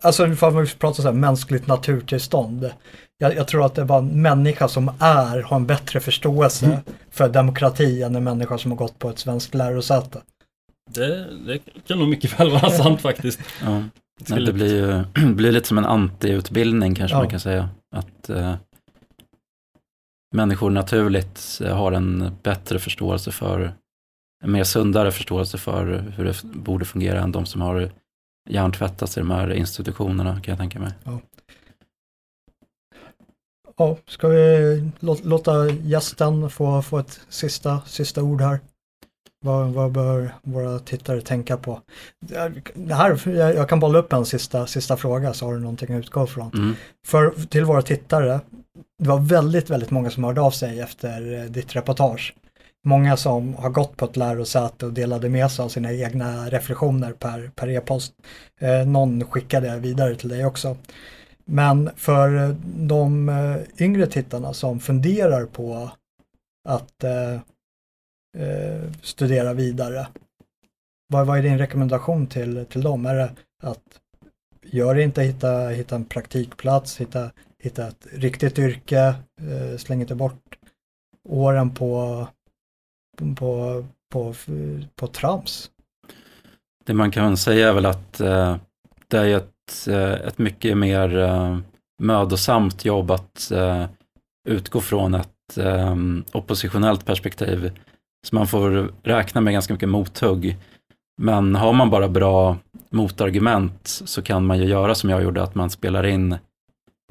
Alltså 0.00 0.34
för 0.34 0.50
man 0.50 0.66
pratar 0.66 1.02
så 1.02 1.08
här, 1.08 1.12
mänskligt 1.12 1.66
naturtillstånd. 1.66 2.70
Jag, 3.18 3.36
jag, 3.36 3.48
tror 3.48 3.66
att 3.66 3.74
det 3.74 3.80
är 3.80 3.86
bara 3.86 3.98
en 3.98 4.22
människa 4.22 4.68
som 4.68 4.88
är, 4.98 5.42
har 5.42 5.56
en 5.56 5.66
bättre 5.66 6.00
förståelse 6.00 6.66
mm. 6.66 6.78
för 7.10 7.28
demokrati 7.28 8.02
än 8.02 8.16
en 8.16 8.24
människa 8.24 8.58
som 8.58 8.70
har 8.70 8.78
gått 8.78 8.98
på 8.98 9.10
ett 9.10 9.18
svenskt 9.18 9.54
lärosäte. 9.54 10.22
Det, 10.90 11.26
det 11.46 11.58
kan 11.86 11.98
nog 11.98 12.08
mycket 12.08 12.40
väl 12.40 12.50
vara 12.50 12.70
sant 12.70 13.00
faktiskt. 13.02 13.40
Ja. 13.62 13.82
Det, 14.26 14.44
det 14.44 14.52
blir 14.52 14.74
ju 14.74 15.04
blir 15.34 15.52
lite 15.52 15.68
som 15.68 15.78
en 15.78 15.84
antiutbildning 15.84 16.94
kanske 16.94 17.14
ja. 17.14 17.20
man 17.20 17.30
kan 17.30 17.40
säga. 17.40 17.68
Att 17.96 18.30
eh, 18.30 18.54
människor 20.34 20.70
naturligt 20.70 21.60
har 21.72 21.92
en 21.92 22.30
bättre 22.42 22.78
förståelse 22.78 23.32
för, 23.32 23.72
en 24.44 24.52
mer 24.52 24.64
sundare 24.64 25.12
förståelse 25.12 25.58
för 25.58 26.12
hur 26.16 26.24
det 26.24 26.42
borde 26.42 26.84
fungera 26.84 27.20
än 27.20 27.32
de 27.32 27.46
som 27.46 27.60
har 27.60 27.90
hjärntvättats 28.50 29.16
i 29.16 29.20
de 29.20 29.30
här 29.30 29.52
institutionerna 29.52 30.40
kan 30.40 30.52
jag 30.52 30.58
tänka 30.58 30.78
mig. 30.78 30.92
Ja. 31.04 31.20
Ja, 33.76 33.96
ska 34.06 34.28
vi 34.28 34.90
låta 35.00 35.68
gästen 35.68 36.50
få, 36.50 36.82
få 36.82 36.98
ett 36.98 37.20
sista, 37.28 37.80
sista 37.86 38.22
ord 38.22 38.40
här? 38.40 38.60
Vad, 39.44 39.72
vad 39.72 39.92
bör 39.92 40.34
våra 40.42 40.78
tittare 40.78 41.20
tänka 41.20 41.56
på? 41.56 41.80
Det 42.74 42.94
här, 42.94 43.28
jag 43.28 43.68
kan 43.68 43.80
bolla 43.80 43.98
upp 43.98 44.12
en 44.12 44.24
sista, 44.24 44.66
sista 44.66 44.96
fråga 44.96 45.34
så 45.34 45.46
har 45.46 45.54
du 45.54 45.60
någonting 45.60 45.94
att 45.94 45.98
utgå 45.98 46.26
från. 46.26 46.50
Mm. 46.54 46.74
För 47.06 47.30
till 47.30 47.64
våra 47.64 47.82
tittare, 47.82 48.40
det 48.98 49.08
var 49.08 49.20
väldigt, 49.20 49.70
väldigt 49.70 49.90
många 49.90 50.10
som 50.10 50.24
hörde 50.24 50.40
av 50.40 50.50
sig 50.50 50.80
efter 50.80 51.40
eh, 51.40 51.44
ditt 51.44 51.76
reportage. 51.76 52.34
Många 52.84 53.16
som 53.16 53.54
har 53.54 53.70
gått 53.70 53.96
på 53.96 54.04
ett 54.04 54.16
lärosäte 54.16 54.86
och 54.86 54.92
delade 54.92 55.28
med 55.28 55.50
sig 55.50 55.64
av 55.64 55.68
sina 55.68 55.92
egna 55.92 56.46
reflektioner 56.50 57.12
per, 57.12 57.50
per 57.54 57.68
e-post. 57.68 58.12
Eh, 58.60 58.86
någon 58.86 59.24
skickade 59.24 59.78
vidare 59.78 60.14
till 60.14 60.28
dig 60.28 60.46
också. 60.46 60.76
Men 61.44 61.90
för 61.96 62.56
de 62.76 63.28
eh, 63.28 63.84
yngre 63.84 64.06
tittarna 64.06 64.52
som 64.52 64.80
funderar 64.80 65.44
på 65.44 65.90
att 66.68 67.04
eh, 67.04 67.40
eh, 68.38 68.92
studera 69.02 69.54
vidare. 69.54 70.08
Vad, 71.08 71.26
vad 71.26 71.38
är 71.38 71.42
din 71.42 71.58
rekommendation 71.58 72.26
till, 72.26 72.66
till 72.66 72.82
dem? 72.82 73.06
Är 73.06 73.14
det 73.14 73.30
att 73.62 74.00
gör 74.62 74.94
det 74.94 75.02
inte, 75.02 75.22
hitta, 75.22 75.68
hitta 75.68 75.94
en 75.94 76.04
praktikplats, 76.04 77.00
hitta, 77.00 77.30
hitta 77.58 77.88
ett 77.88 78.06
riktigt 78.12 78.58
yrke, 78.58 79.14
eh, 79.40 79.76
släng 79.78 80.00
inte 80.00 80.14
bort 80.14 80.58
åren 81.28 81.70
på, 81.70 82.26
på, 83.36 83.84
på, 84.12 84.34
på 84.96 85.06
trams. 85.06 85.70
Det 86.84 86.94
man 86.94 87.10
kan 87.10 87.36
säga 87.36 87.68
är 87.68 87.72
väl 87.72 87.86
att 87.86 88.20
eh, 88.20 88.56
det 89.08 89.18
är 89.18 89.36
ett, 89.36 89.88
eh, 89.88 90.12
ett 90.12 90.38
mycket 90.38 90.78
mer 90.78 91.18
eh, 91.18 91.58
mödosamt 92.02 92.84
jobb 92.84 93.10
att 93.10 93.50
eh, 93.50 93.86
utgå 94.48 94.80
från 94.80 95.14
ett 95.14 95.58
eh, 95.58 95.96
oppositionellt 96.32 97.06
perspektiv 97.06 97.78
så 98.26 98.34
man 98.34 98.46
får 98.46 98.92
räkna 99.02 99.40
med 99.40 99.52
ganska 99.52 99.72
mycket 99.72 99.88
mothugg. 99.88 100.56
Men 101.22 101.54
har 101.54 101.72
man 101.72 101.90
bara 101.90 102.08
bra 102.08 102.56
motargument 102.90 103.86
så 103.86 104.22
kan 104.22 104.46
man 104.46 104.58
ju 104.58 104.64
göra 104.64 104.94
som 104.94 105.10
jag 105.10 105.22
gjorde, 105.22 105.42
att 105.42 105.54
man 105.54 105.70
spelar 105.70 106.06
in 106.06 106.36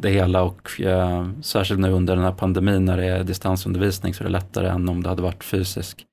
det 0.02 0.10
hela 0.10 0.44
och 0.44 0.82
eh, 0.82 1.30
särskilt 1.42 1.80
nu 1.80 1.92
under 1.92 2.16
den 2.16 2.26
här 2.26 2.32
pandemin 2.32 2.86
när 2.86 2.98
det 2.98 3.06
är 3.06 3.24
distansundervisning 3.24 4.14
så 4.14 4.24
är 4.24 4.26
det 4.26 4.32
lättare 4.32 4.68
än 4.68 4.90
om 4.90 5.04
det 5.04 5.10
hade 5.10 5.22
varit 5.22 5.44
fysisk. 5.44 6.06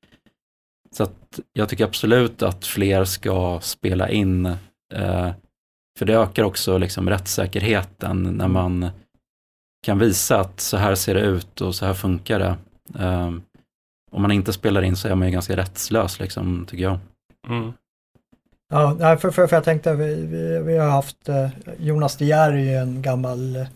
Så 0.97 1.03
att 1.03 1.41
jag 1.53 1.69
tycker 1.69 1.85
absolut 1.85 2.43
att 2.43 2.67
fler 2.67 3.05
ska 3.05 3.59
spela 3.63 4.11
in, 4.11 4.47
eh, 4.95 5.31
för 5.99 6.07
det 6.07 6.15
ökar 6.15 6.43
också 6.43 6.79
liksom 6.79 7.09
rättssäkerheten 7.09 8.23
när 8.23 8.49
man 8.49 8.91
kan 9.83 9.99
visa 9.99 10.41
att 10.41 10.61
så 10.61 10.77
här 10.77 10.95
ser 10.95 11.15
det 11.15 11.21
ut 11.21 11.61
och 11.61 11.75
så 11.75 11.87
här 11.87 11.95
funkar 11.95 12.39
det. 12.39 12.57
Eh, 13.05 13.33
om 14.11 14.23
man 14.23 14.31
inte 14.31 14.53
spelar 14.53 14.83
in 14.83 14.97
så 14.97 15.09
är 15.09 15.15
man 15.15 15.29
ju 15.29 15.33
ganska 15.33 15.57
rättslös 15.57 16.21
liksom, 16.21 16.67
tycker 16.71 16.85
jag. 16.85 16.99
Mm. 17.49 17.73
Ja, 18.71 19.17
för, 19.21 19.31
för, 19.31 19.47
för 19.47 19.57
jag 19.57 19.65
tänkte, 19.65 19.95
vi, 19.95 20.15
vi, 20.15 20.59
vi 20.59 20.79
har 20.79 20.91
haft, 20.91 21.29
eh, 21.29 21.49
Jonas 21.79 22.17
De 22.17 22.25
Geer 22.25 22.53
är 22.53 22.57
ju 22.57 22.75
en 22.75 23.03
gammal 23.03 23.57
eh, 23.57 23.67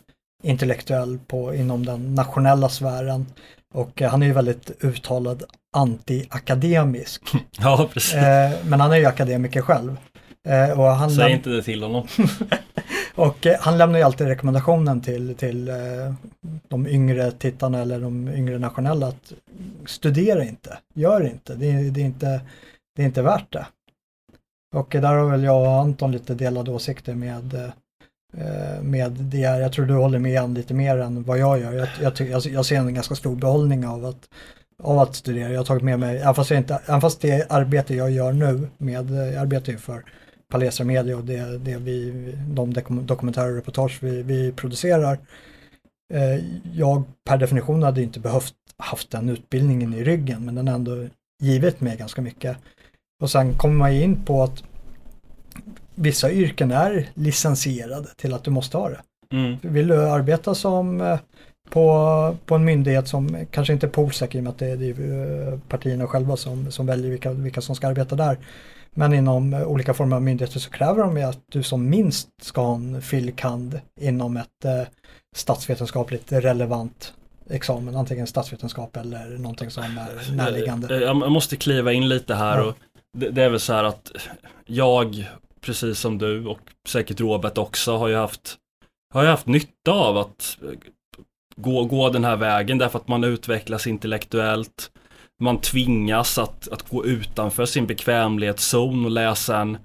intellektuell 0.42 1.18
på, 1.26 1.54
inom 1.54 1.86
den 1.86 2.14
nationella 2.14 2.68
sfären 2.68 3.26
och 3.74 4.02
eh, 4.02 4.10
han 4.10 4.22
är 4.22 4.26
ju 4.26 4.32
väldigt 4.32 4.84
uttalad 4.84 5.42
anti-akademisk. 5.76 7.22
Ja, 7.58 7.88
precis. 7.92 8.14
men 8.64 8.80
han 8.80 8.92
är 8.92 8.96
ju 8.96 9.06
akademiker 9.06 9.62
själv. 9.62 9.96
och 10.76 10.84
han 10.84 11.10
Säg 11.10 11.32
inte 11.32 11.50
det 11.50 11.62
till 11.62 11.82
honom. 11.82 12.06
Och 13.14 13.46
eh, 13.46 13.56
han 13.60 13.78
lämnar 13.78 13.98
ju 13.98 14.04
alltid 14.04 14.26
rekommendationen 14.26 15.00
till, 15.00 15.34
till 15.34 15.68
eh, 15.68 15.74
de 16.68 16.86
yngre 16.86 17.32
tittarna 17.32 17.80
eller 17.80 18.00
de 18.00 18.28
yngre 18.28 18.58
nationella 18.58 19.06
att 19.06 19.32
studera 19.86 20.44
inte, 20.44 20.78
gör 20.94 21.26
inte, 21.26 21.54
det, 21.54 21.90
det, 21.90 22.00
är 22.00 22.04
inte, 22.04 22.40
det 22.96 23.02
är 23.02 23.06
inte 23.06 23.22
värt 23.22 23.52
det. 23.52 23.66
Och 24.74 24.88
där 24.90 25.14
har 25.14 25.30
väl 25.30 25.44
jag 25.44 25.60
och 25.60 25.80
Anton 25.80 26.12
lite 26.12 26.34
delade 26.34 26.70
åsikter 26.70 27.14
med 27.14 27.54
eh, 27.54 28.82
med 28.82 29.12
det. 29.12 29.38
Jag 29.38 29.72
tror 29.72 29.86
du 29.86 29.94
håller 29.94 30.18
med 30.18 30.42
om 30.42 30.54
lite 30.54 30.74
mer 30.74 30.98
än 30.98 31.22
vad 31.22 31.38
jag 31.38 31.60
gör. 31.60 31.72
Jag, 31.72 31.88
jag, 32.00 32.20
jag, 32.20 32.46
jag 32.46 32.66
ser 32.66 32.76
en 32.76 32.94
ganska 32.94 33.14
stor 33.14 33.36
behållning 33.36 33.86
av 33.86 34.04
att, 34.04 34.28
av 34.82 34.98
att 34.98 35.14
studera. 35.16 35.50
Jag 35.50 35.58
har 35.58 35.64
tagit 35.64 35.82
med 35.82 35.98
mig, 35.98 36.18
även 36.18 36.34
fast, 36.34 36.50
jag 36.50 36.60
inte, 36.60 36.80
även 36.86 37.00
fast 37.00 37.20
det 37.20 37.52
arbete 37.52 37.94
jag 37.94 38.10
gör 38.10 38.32
nu 38.32 38.68
med, 38.78 39.10
jag 39.10 39.34
arbetar 39.34 39.72
ju 39.72 39.78
för 39.78 40.04
Palestra 40.52 40.84
Media 40.84 41.16
och 41.16 41.24
det, 41.24 41.58
det 41.58 41.76
vi, 41.76 42.12
de 42.48 42.72
dokumentärer 43.06 43.50
och 43.50 43.56
reportage 43.56 43.98
vi, 44.02 44.22
vi 44.22 44.52
producerar. 44.52 45.18
Eh, 46.14 46.44
jag 46.74 47.02
per 47.24 47.38
definition 47.38 47.82
hade 47.82 48.02
inte 48.02 48.20
behövt 48.20 48.54
haft 48.76 49.10
den 49.10 49.28
utbildningen 49.28 49.94
i 49.94 50.04
ryggen 50.04 50.44
men 50.44 50.54
den 50.54 50.68
har 50.68 50.74
ändå 50.74 51.06
givit 51.42 51.80
mig 51.80 51.96
ganska 51.96 52.22
mycket. 52.22 52.56
Och 53.22 53.30
sen 53.30 53.54
kommer 53.54 53.74
man 53.74 53.92
in 53.92 54.24
på 54.24 54.42
att 54.42 54.62
vissa 55.94 56.32
yrken 56.32 56.70
är 56.70 57.08
licensierade 57.14 58.08
till 58.16 58.34
att 58.34 58.44
du 58.44 58.50
måste 58.50 58.76
ha 58.76 58.88
det. 58.88 59.00
Mm. 59.32 59.56
Vill 59.62 59.88
du 59.88 60.08
arbeta 60.08 60.54
som 60.54 61.00
eh, 61.00 61.18
på, 61.70 62.36
på 62.46 62.54
en 62.54 62.64
myndighet 62.64 63.08
som 63.08 63.46
kanske 63.50 63.72
inte 63.72 63.86
är 63.86 63.90
polsäker 63.90 64.38
i 64.38 64.40
och 64.40 64.44
med 64.44 64.50
att 64.50 64.58
det 64.58 64.70
är, 64.70 64.76
det 64.76 64.86
är 64.86 65.58
partierna 65.68 66.06
själva 66.06 66.36
som, 66.36 66.70
som 66.72 66.86
väljer 66.86 67.10
vilka, 67.10 67.32
vilka 67.32 67.60
som 67.60 67.74
ska 67.74 67.88
arbeta 67.88 68.16
där. 68.16 68.38
Men 68.94 69.12
inom 69.14 69.54
olika 69.54 69.94
former 69.94 70.16
av 70.16 70.22
myndigheter 70.22 70.60
så 70.60 70.70
kräver 70.70 71.04
de 71.04 71.24
att 71.24 71.40
du 71.52 71.62
som 71.62 71.90
minst 71.90 72.28
ska 72.42 72.60
ha 72.60 72.74
en 72.74 73.02
filkand 73.02 73.80
inom 74.00 74.36
ett 74.36 74.64
eh, 74.64 74.82
statsvetenskapligt 75.36 76.32
relevant 76.32 77.14
examen, 77.50 77.96
antingen 77.96 78.26
statsvetenskap 78.26 78.96
eller 78.96 79.38
någonting 79.38 79.70
som 79.70 79.82
är 79.82 80.32
närliggande. 80.32 81.00
Jag 81.00 81.32
måste 81.32 81.56
kliva 81.56 81.92
in 81.92 82.08
lite 82.08 82.34
här 82.34 82.58
ja. 82.58 82.64
och 82.64 82.76
det, 83.18 83.30
det, 83.30 83.42
är 83.42 83.48
väl 83.48 83.60
så 83.60 83.72
här 83.72 83.84
att 83.84 84.12
jag, 84.66 85.28
precis 85.60 85.98
som 85.98 86.18
du 86.18 86.46
och 86.46 86.60
säkert 86.88 87.20
Robert 87.20 87.58
också, 87.58 87.96
har 87.96 88.08
ju 88.08 88.16
haft, 88.16 88.56
har 89.14 89.22
ju 89.22 89.28
haft 89.28 89.46
nytta 89.46 89.92
av 89.92 90.16
att 90.16 90.58
gå, 91.56 91.84
gå 91.84 92.10
den 92.10 92.24
här 92.24 92.36
vägen 92.36 92.78
därför 92.78 92.98
att 92.98 93.08
man 93.08 93.24
utvecklas 93.24 93.86
intellektuellt 93.86 94.90
man 95.42 95.58
tvingas 95.58 96.38
att, 96.38 96.68
att 96.68 96.88
gå 96.88 97.06
utanför 97.06 97.66
sin 97.66 97.86
bekvämlighetszon 97.86 99.04
och 99.04 99.10
läsa 99.10 99.58
en 99.58 99.78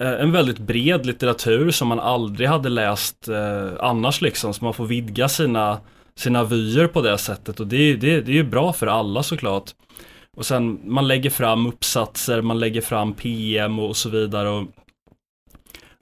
eh, 0.00 0.12
en 0.20 0.32
väldigt 0.32 0.58
bred 0.58 1.06
litteratur 1.06 1.70
som 1.70 1.88
man 1.88 2.00
aldrig 2.00 2.48
hade 2.48 2.68
läst 2.68 3.28
eh, 3.28 3.70
annars 3.80 4.20
liksom. 4.20 4.54
Så 4.54 4.64
man 4.64 4.74
får 4.74 4.86
vidga 4.86 5.28
sina, 5.28 5.80
sina 6.16 6.44
vyer 6.44 6.86
på 6.86 7.02
det 7.02 7.18
sättet 7.18 7.60
och 7.60 7.66
det, 7.66 7.96
det, 7.96 8.20
det 8.20 8.32
är 8.32 8.36
ju 8.36 8.44
bra 8.44 8.72
för 8.72 8.86
alla 8.86 9.22
såklart. 9.22 9.70
Och 10.36 10.46
sen 10.46 10.80
man 10.84 11.08
lägger 11.08 11.30
fram 11.30 11.66
uppsatser, 11.66 12.42
man 12.42 12.58
lägger 12.58 12.80
fram 12.80 13.12
PM 13.12 13.78
och 13.78 13.96
så 13.96 14.08
vidare. 14.08 14.48
Och 14.48 14.66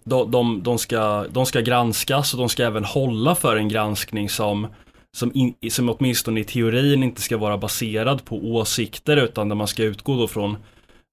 de, 0.05 0.31
de, 0.31 0.63
de, 0.63 0.79
ska, 0.79 1.27
de 1.31 1.47
ska 1.47 1.61
granskas 1.61 2.35
och 2.35 2.39
de 2.41 2.49
ska 2.49 2.65
även 2.65 2.85
hålla 2.85 3.35
för 3.35 3.57
en 3.57 3.69
granskning 3.69 4.29
som, 4.29 4.67
som, 5.17 5.31
in, 5.35 5.55
som 5.71 5.89
åtminstone 5.89 6.41
i 6.41 6.45
teorin 6.45 7.03
inte 7.03 7.23
ska 7.23 7.37
vara 7.37 7.59
baserad 7.59 8.25
på 8.25 8.37
åsikter 8.37 9.17
utan 9.17 9.49
där 9.49 9.57
man 9.57 9.69
ska 9.69 9.83
utgå 9.83 10.17
då 10.17 10.29
från 10.29 10.57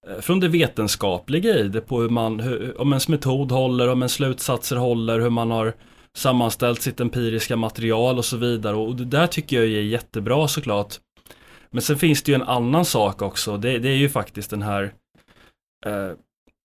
eh, 0.07 0.21
från 0.21 0.39
det 0.39 0.47
vetenskapliga 0.47 1.55
i 1.59 1.67
det 1.67 1.81
på 1.81 2.01
hur 2.01 2.09
man, 2.09 2.39
hur, 2.39 2.81
om 2.81 2.89
ens 2.89 3.07
metod 3.07 3.51
håller, 3.51 3.87
om 3.89 3.99
ens 4.01 4.13
slutsatser 4.13 4.75
håller, 4.75 5.19
hur 5.19 5.29
man 5.29 5.51
har 5.51 5.73
sammanställt 6.17 6.81
sitt 6.81 6.99
empiriska 6.99 7.55
material 7.55 8.17
och 8.17 8.25
så 8.25 8.37
vidare 8.37 8.75
och 8.75 8.95
det 8.95 9.05
där 9.05 9.27
tycker 9.27 9.55
jag 9.55 9.65
är 9.65 9.81
jättebra 9.81 10.47
såklart. 10.47 10.95
Men 11.71 11.81
sen 11.81 11.97
finns 11.97 12.23
det 12.23 12.31
ju 12.31 12.35
en 12.35 12.41
annan 12.41 12.85
sak 12.85 13.21
också, 13.21 13.57
det, 13.57 13.79
det 13.79 13.89
är 13.89 13.97
ju 13.97 14.09
faktiskt 14.09 14.49
den 14.49 14.61
här 14.61 14.93
eh, 15.85 16.11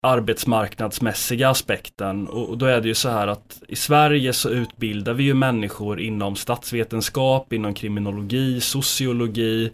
arbetsmarknadsmässiga 0.04 1.50
aspekten 1.50 2.28
och, 2.28 2.58
då 2.58 2.66
är 2.66 2.82
det 2.82 2.88
ju 2.88 2.96
så 2.96 3.10
här 3.10 3.28
att 3.28 3.62
i 3.68 3.76
Sverige 3.76 4.34
så 4.34 4.50
utbildar 4.50 5.14
vi 5.14 5.24
ju 5.24 5.34
människor 5.34 6.00
inom 6.00 6.36
statsvetenskap, 6.36 7.54
inom 7.54 7.74
kriminologi, 7.74 8.62
sociologi 8.62 9.72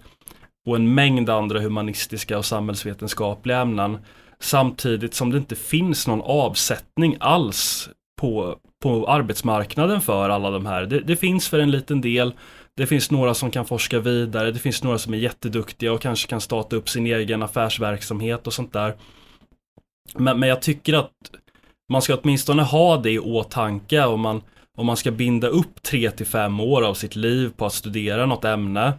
och 0.68 0.76
en 0.76 0.94
mängd 0.94 1.30
andra 1.30 1.60
humanistiska 1.60 2.38
och 2.38 2.46
samhällsvetenskapliga 2.46 3.58
ämnen 3.58 3.98
samtidigt 4.40 5.14
som 5.14 5.32
det 5.32 5.38
inte 5.38 5.56
finns 5.56 6.08
någon 6.08 6.22
avsättning 6.22 7.18
alls 7.20 7.90
på, 8.22 8.58
på 8.84 9.08
arbetsmarknaden 9.08 10.02
för 10.02 10.30
alla 10.30 10.52
de 10.52 10.66
här. 10.66 10.86
Det, 10.86 11.00
det 11.00 11.16
finns 11.16 11.50
för 11.50 11.60
en 11.60 11.72
liten 11.72 12.02
del 12.02 12.34
det 12.76 12.86
finns 12.86 13.12
några 13.12 13.34
som 13.34 13.52
kan 13.52 13.66
forska 13.66 14.00
vidare, 14.00 14.52
det 14.52 14.60
finns 14.60 14.84
några 14.84 14.98
som 14.98 15.14
är 15.14 15.18
jätteduktiga 15.18 15.94
och 15.94 16.02
kanske 16.02 16.28
kan 16.28 16.42
starta 16.42 16.76
upp 16.76 16.90
sin 16.90 17.08
egen 17.08 17.44
affärsverksamhet 17.44 18.48
och 18.48 18.54
sånt 18.54 18.74
där. 18.74 18.96
Men, 20.16 20.40
men 20.40 20.50
jag 20.50 20.62
tycker 20.62 20.94
att 20.94 21.12
man 21.90 22.02
ska 22.02 22.16
åtminstone 22.16 22.64
ha 22.64 22.98
det 22.98 23.12
i 23.12 23.20
åtanke 23.20 24.06
om 24.06 24.22
man, 24.22 24.42
om 24.78 24.86
man 24.86 24.98
ska 24.98 25.12
binda 25.12 25.48
upp 25.48 25.84
3 25.84 26.12
till 26.12 26.26
5 26.26 26.60
år 26.60 26.82
av 26.82 26.94
sitt 26.94 27.16
liv 27.16 27.52
på 27.58 27.66
att 27.66 27.74
studera 27.74 28.26
något 28.26 28.46
ämne 28.46 28.94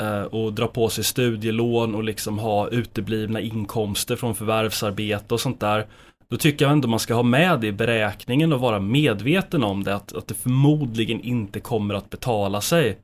eh, 0.00 0.22
och 0.22 0.52
dra 0.52 0.66
på 0.66 0.88
sig 0.88 1.04
studielån 1.04 1.94
och 1.94 2.04
liksom 2.04 2.38
ha 2.38 2.68
uteblivna 2.68 3.40
inkomster 3.40 4.16
från 4.16 4.34
förvärvsarbete 4.34 5.34
och 5.34 5.40
sånt 5.40 5.60
där. 5.60 5.86
Då 6.30 6.36
tycker 6.36 6.64
jag 6.64 6.72
ändå 6.72 6.88
man 6.88 7.00
ska 7.00 7.14
ha 7.14 7.22
med 7.22 7.60
det 7.60 7.66
i 7.66 7.72
beräkningen 7.72 8.52
och 8.52 8.60
vara 8.60 8.80
medveten 8.80 9.64
om 9.64 9.84
det, 9.84 9.94
att, 9.94 10.16
att 10.16 10.26
det 10.26 10.34
förmodligen 10.34 11.20
inte 11.20 11.60
kommer 11.60 11.94
att 11.94 12.10
betala 12.10 12.60
sig. 12.60 12.98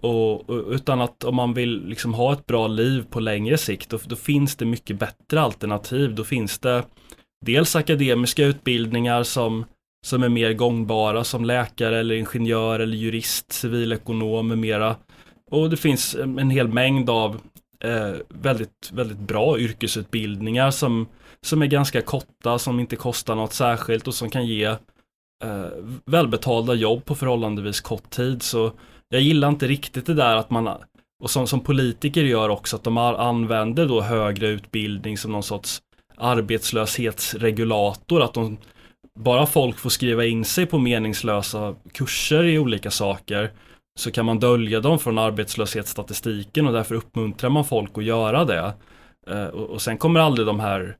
Och, 0.00 0.44
utan 0.70 1.00
att 1.00 1.24
om 1.24 1.34
man 1.34 1.54
vill 1.54 1.86
liksom 1.86 2.14
ha 2.14 2.32
ett 2.32 2.46
bra 2.46 2.66
liv 2.66 3.04
på 3.10 3.20
längre 3.20 3.58
sikt, 3.58 3.90
då, 3.90 3.98
då, 4.06 4.16
finns 4.16 4.56
det 4.56 4.64
mycket 4.64 4.98
bättre 4.98 5.40
alternativ. 5.40 6.14
Då 6.14 6.24
finns 6.24 6.58
det 6.58 6.84
dels 7.46 7.76
akademiska 7.76 8.44
utbildningar 8.44 9.22
som, 9.22 9.64
som 10.06 10.22
är 10.22 10.28
mer 10.28 10.52
gångbara 10.52 11.24
som 11.24 11.44
läkare 11.44 11.98
eller 11.98 12.14
ingenjör 12.14 12.80
eller 12.80 12.96
jurist, 12.96 13.52
civilekonom 13.52 14.48
med 14.48 14.58
mera. 14.58 14.96
Och 15.50 15.70
det 15.70 15.76
finns 15.76 16.14
en 16.14 16.50
hel 16.50 16.68
mängd 16.68 17.10
av 17.10 17.40
eh, 17.84 18.14
väldigt, 18.28 18.90
väldigt 18.92 19.18
bra 19.18 19.58
yrkesutbildningar 19.58 20.70
som, 20.70 21.06
som 21.42 21.62
är 21.62 21.66
ganska 21.66 22.02
korta, 22.02 22.58
som 22.58 22.80
inte 22.80 22.96
kostar 22.96 23.34
något 23.34 23.52
särskilt 23.52 24.08
och 24.08 24.14
som 24.14 24.30
kan 24.30 24.46
ge 24.46 24.64
eh, 25.44 25.66
välbetalda 26.04 26.74
jobb 26.74 27.04
på 27.04 27.14
förhållandevis 27.14 27.80
kort 27.80 28.10
tid. 28.10 28.42
Så 28.42 28.72
jag 29.10 29.22
gillar 29.22 29.48
inte 29.48 29.66
riktigt 29.66 30.06
det 30.06 30.14
där 30.14 30.36
att 30.36 30.50
man, 30.50 30.68
och 31.22 31.30
som, 31.30 31.46
som 31.46 31.60
politiker 31.60 32.22
gör 32.22 32.48
också, 32.48 32.76
att 32.76 32.84
de 32.84 32.98
använder 32.98 33.86
då 33.86 34.00
högre 34.00 34.48
utbildning 34.48 35.18
som 35.18 35.32
någon 35.32 35.42
sorts 35.42 35.82
arbetslöshetsregulator, 36.16 38.22
att 38.22 38.34
de 38.34 38.58
bara 39.18 39.46
folk 39.46 39.78
får 39.78 39.90
skriva 39.90 40.24
in 40.24 40.44
sig 40.44 40.66
på 40.66 40.78
meningslösa 40.78 41.74
kurser 41.92 42.44
i 42.44 42.58
olika 42.58 42.90
saker 42.90 43.50
så 43.98 44.10
kan 44.10 44.26
man 44.26 44.38
dölja 44.38 44.80
dem 44.80 44.98
från 44.98 45.18
arbetslöshetsstatistiken 45.18 46.66
och 46.66 46.72
därför 46.72 46.94
uppmuntrar 46.94 47.50
man 47.50 47.64
folk 47.64 47.98
att 47.98 48.04
göra 48.04 48.44
det. 48.44 48.72
Eh, 49.26 49.46
och 49.46 49.82
sen 49.82 49.98
kommer 49.98 50.20
aldrig 50.20 50.46
de 50.46 50.60
här 50.60 50.96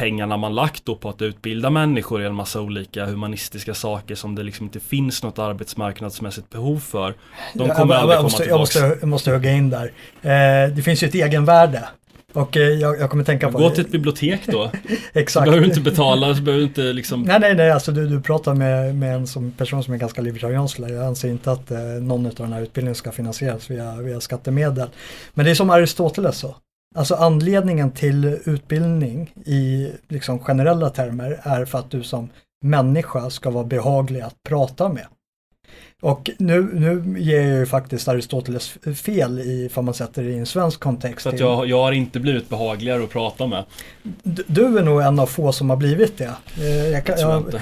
pengarna 0.00 0.36
man 0.36 0.54
lagt 0.54 0.84
då 0.84 0.96
på 0.96 1.08
att 1.08 1.22
utbilda 1.22 1.70
människor 1.70 2.22
i 2.22 2.26
en 2.26 2.34
massa 2.34 2.60
olika 2.60 3.06
humanistiska 3.06 3.74
saker 3.74 4.14
som 4.14 4.34
det 4.34 4.42
liksom 4.42 4.66
inte 4.66 4.80
finns 4.80 5.22
något 5.22 5.38
arbetsmarknadsmässigt 5.38 6.50
behov 6.50 6.78
för. 6.78 7.14
De 7.54 7.68
kommer 7.68 7.94
ja, 7.94 8.00
aldrig 8.00 8.16
komma 8.16 8.22
måste, 8.22 8.42
tillbaka. 8.42 8.50
Jag 8.52 8.60
måste, 8.60 8.98
jag 9.00 9.08
måste 9.08 9.30
hugga 9.30 9.52
in 9.52 9.70
där. 9.70 9.92
Eh, 10.22 10.74
det 10.74 10.82
finns 10.82 11.02
ju 11.02 11.08
ett 11.08 11.14
egenvärde. 11.14 11.88
Och 12.32 12.56
eh, 12.56 12.62
jag, 12.62 13.00
jag, 13.00 13.10
kommer 13.10 13.24
tänka 13.24 13.52
på... 13.52 13.58
Gå 13.58 13.70
till 13.70 13.84
ett 13.84 13.90
bibliotek 13.90 14.40
då. 14.46 14.70
Exakt. 15.12 15.32
Så 15.32 15.40
behöver 15.40 15.60
du 15.60 15.66
inte 15.66 15.80
betala, 15.80 16.34
så 16.34 16.42
behöver 16.42 16.62
du 16.62 16.68
inte 16.68 16.82
liksom... 16.82 17.22
Nej, 17.22 17.40
nej, 17.40 17.54
nej, 17.54 17.70
alltså 17.70 17.92
du, 17.92 18.06
du 18.06 18.20
pratar 18.20 18.54
med, 18.54 18.94
med 18.94 19.14
en 19.14 19.26
som, 19.26 19.50
person 19.50 19.84
som 19.84 19.94
är 19.94 19.98
ganska 19.98 20.22
libertariansk. 20.22 20.78
Jag 20.78 21.04
anser 21.04 21.28
inte 21.28 21.52
att 21.52 21.70
eh, 21.70 21.78
någon 21.78 22.26
av 22.26 22.32
den 22.36 22.52
här 22.52 22.62
utbildningen 22.62 22.94
ska 22.94 23.12
finansieras 23.12 23.70
via, 23.70 23.94
via 23.94 24.20
skattemedel. 24.20 24.88
Men 25.34 25.44
det 25.44 25.50
är 25.50 25.54
som 25.54 25.70
Aristoteles 25.70 26.38
sa. 26.38 26.56
Alltså 26.94 27.14
anledningen 27.14 27.90
till 27.90 28.38
utbildning 28.44 29.34
i 29.44 29.92
liksom 30.08 30.38
generella 30.38 30.90
termer 30.90 31.40
är 31.42 31.64
för 31.64 31.78
att 31.78 31.90
du 31.90 32.02
som 32.02 32.28
människa 32.64 33.30
ska 33.30 33.50
vara 33.50 33.64
behaglig 33.64 34.20
att 34.20 34.42
prata 34.48 34.88
med. 34.88 35.06
Och 36.02 36.30
nu, 36.38 36.70
nu 36.74 37.20
ger 37.20 37.40
jag 37.40 37.58
ju 37.58 37.66
faktiskt 37.66 38.08
Aristoteles 38.08 38.68
fel 38.94 39.38
i, 39.38 39.70
om 39.74 39.84
man 39.84 39.94
sätter 39.94 40.22
det 40.22 40.30
i 40.30 40.38
en 40.38 40.46
svensk 40.46 40.80
kontext. 40.80 41.22
Så 41.22 41.28
att 41.28 41.40
jag, 41.40 41.66
jag 41.66 41.82
har 41.82 41.92
inte 41.92 42.20
blivit 42.20 42.48
behagligare 42.48 43.04
att 43.04 43.10
prata 43.10 43.46
med. 43.46 43.64
Du, 44.22 44.44
du 44.46 44.78
är 44.78 44.82
nog 44.82 45.02
en 45.02 45.18
av 45.18 45.26
få 45.26 45.52
som 45.52 45.70
har 45.70 45.76
blivit 45.76 46.18
det. 46.18 46.34
Eh, 46.58 46.88
jag 46.88 47.04
kan, 47.04 47.20
jag, 47.20 47.54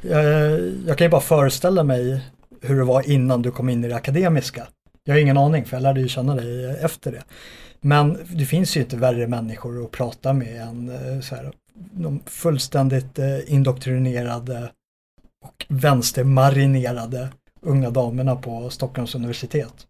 jag, 0.00 0.60
jag 0.86 0.98
kan 0.98 1.04
ju 1.04 1.10
bara 1.10 1.20
föreställa 1.20 1.82
mig 1.82 2.20
hur 2.60 2.76
det 2.76 2.84
var 2.84 3.10
innan 3.10 3.42
du 3.42 3.50
kom 3.50 3.68
in 3.68 3.84
i 3.84 3.88
det 3.88 3.96
akademiska. 3.96 4.66
Jag 5.04 5.14
har 5.14 5.20
ingen 5.20 5.38
aning 5.38 5.64
för 5.64 5.76
jag 5.76 5.82
lärde 5.82 6.00
ju 6.00 6.08
känna 6.08 6.34
dig 6.34 6.78
efter 6.82 7.12
det. 7.12 7.22
Men 7.86 8.18
det 8.28 8.44
finns 8.44 8.76
ju 8.76 8.80
inte 8.80 8.96
värre 8.96 9.26
människor 9.26 9.84
att 9.84 9.90
prata 9.90 10.32
med 10.32 10.62
än 10.62 10.88
eh, 10.88 11.20
så 11.20 11.34
här, 11.34 11.52
de 11.74 12.20
fullständigt 12.26 13.18
eh, 13.18 13.52
indoktrinerade 13.52 14.70
och 15.44 15.66
vänstermarinerade 15.68 17.28
unga 17.60 17.90
damerna 17.90 18.36
på 18.36 18.70
Stockholms 18.70 19.14
universitet. 19.14 19.86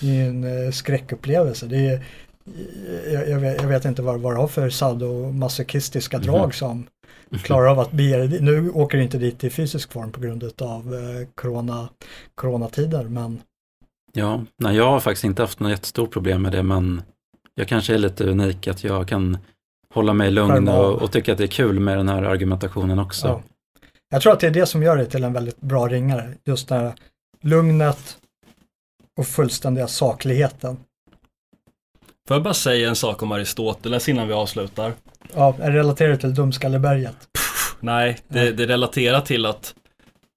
Det 0.00 0.20
är 0.20 0.28
en 0.28 0.64
eh, 0.64 0.70
skräckupplevelse. 0.70 1.66
Det 1.66 1.86
är, 1.86 2.04
jag, 3.12 3.28
jag, 3.28 3.40
vet, 3.40 3.62
jag 3.62 3.68
vet 3.68 3.84
inte 3.84 4.02
vad, 4.02 4.20
vad 4.20 4.34
det 4.34 4.40
har 4.40 4.48
för 4.48 4.70
sadomasochistiska 4.70 6.16
mm. 6.16 6.26
drag 6.26 6.54
som 6.54 6.86
klarar 7.42 7.66
av 7.66 7.80
att 7.80 7.92
bege 7.92 8.38
Nu 8.40 8.70
åker 8.70 8.98
det 8.98 9.04
inte 9.04 9.18
dit 9.18 9.44
i 9.44 9.50
fysisk 9.50 9.92
form 9.92 10.12
på 10.12 10.20
grund 10.20 10.44
av 10.62 10.94
eh, 10.94 11.28
corona, 11.34 11.88
coronatider 12.34 13.04
men 13.04 13.40
Ja, 14.12 14.44
nej, 14.56 14.76
jag 14.76 14.90
har 14.90 15.00
faktiskt 15.00 15.24
inte 15.24 15.42
haft 15.42 15.60
något 15.60 15.70
jättestort 15.70 16.10
problem 16.10 16.42
med 16.42 16.52
det, 16.52 16.62
men 16.62 17.02
jag 17.54 17.68
kanske 17.68 17.94
är 17.94 17.98
lite 17.98 18.24
unik 18.24 18.68
att 18.68 18.84
jag 18.84 19.08
kan 19.08 19.38
hålla 19.94 20.12
mig 20.12 20.30
lugn 20.30 20.68
och, 20.68 21.02
och 21.02 21.12
tycka 21.12 21.32
att 21.32 21.38
det 21.38 21.44
är 21.44 21.48
kul 21.48 21.80
med 21.80 21.96
den 21.96 22.08
här 22.08 22.22
argumentationen 22.22 22.98
också. 22.98 23.28
Ja. 23.28 23.42
Jag 24.10 24.22
tror 24.22 24.32
att 24.32 24.40
det 24.40 24.46
är 24.46 24.50
det 24.50 24.66
som 24.66 24.82
gör 24.82 24.96
det 24.96 25.06
till 25.06 25.24
en 25.24 25.32
väldigt 25.32 25.60
bra 25.60 25.88
ringare, 25.88 26.34
just 26.44 26.68
det 26.68 26.74
här 26.74 26.94
lugnet 27.42 28.16
och 29.18 29.26
fullständiga 29.26 29.88
sakligheten. 29.88 30.76
Får 32.28 32.34
jag 32.34 32.42
bara 32.42 32.54
säga 32.54 32.88
en 32.88 32.96
sak 32.96 33.22
om 33.22 33.32
Aristoteles 33.32 34.08
innan 34.08 34.28
vi 34.28 34.34
avslutar? 34.34 34.92
Ja, 35.34 35.56
är 35.60 35.70
det 35.70 35.78
relaterat 35.78 36.20
till 36.20 36.34
Dumskalleberget? 36.34 37.16
Nej, 37.80 38.18
det, 38.28 38.52
det 38.52 38.66
relaterar 38.66 39.20
till 39.20 39.46
att 39.46 39.74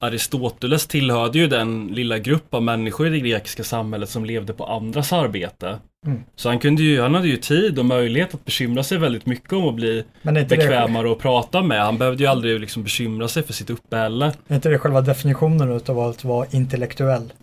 Aristoteles 0.03 0.87
tillhörde 0.87 1.39
ju 1.39 1.47
den 1.47 1.87
lilla 1.87 2.19
grupp 2.19 2.53
av 2.53 2.63
människor 2.63 3.07
i 3.07 3.09
det 3.09 3.19
grekiska 3.19 3.63
samhället 3.63 4.09
som 4.09 4.25
levde 4.25 4.53
på 4.53 4.65
andras 4.65 5.13
arbete. 5.13 5.79
Mm. 6.05 6.23
Så 6.35 6.49
han 6.49 6.59
kunde 6.59 6.83
ju, 6.83 7.01
han 7.01 7.15
hade 7.15 7.27
ju 7.27 7.37
tid 7.37 7.79
och 7.79 7.85
möjlighet 7.85 8.33
att 8.33 8.45
bekymra 8.45 8.83
sig 8.83 8.97
väldigt 8.97 9.25
mycket 9.25 9.53
om 9.53 9.67
att 9.67 9.75
bli 9.75 10.03
bekvämare 10.21 11.11
att 11.11 11.19
prata 11.19 11.61
med. 11.61 11.85
Han 11.85 11.97
behövde 11.97 12.23
ju 12.23 12.29
aldrig 12.29 12.59
liksom 12.59 12.83
bekymra 12.83 13.27
sig 13.27 13.43
för 13.43 13.53
sitt 13.53 13.69
uppehälle. 13.69 14.33
Är 14.47 14.55
inte 14.55 14.69
det 14.69 14.79
själva 14.79 15.01
definitionen 15.01 15.71
utav 15.71 15.99
att 15.99 16.23
vara 16.23 16.47
intellektuell? 16.51 17.33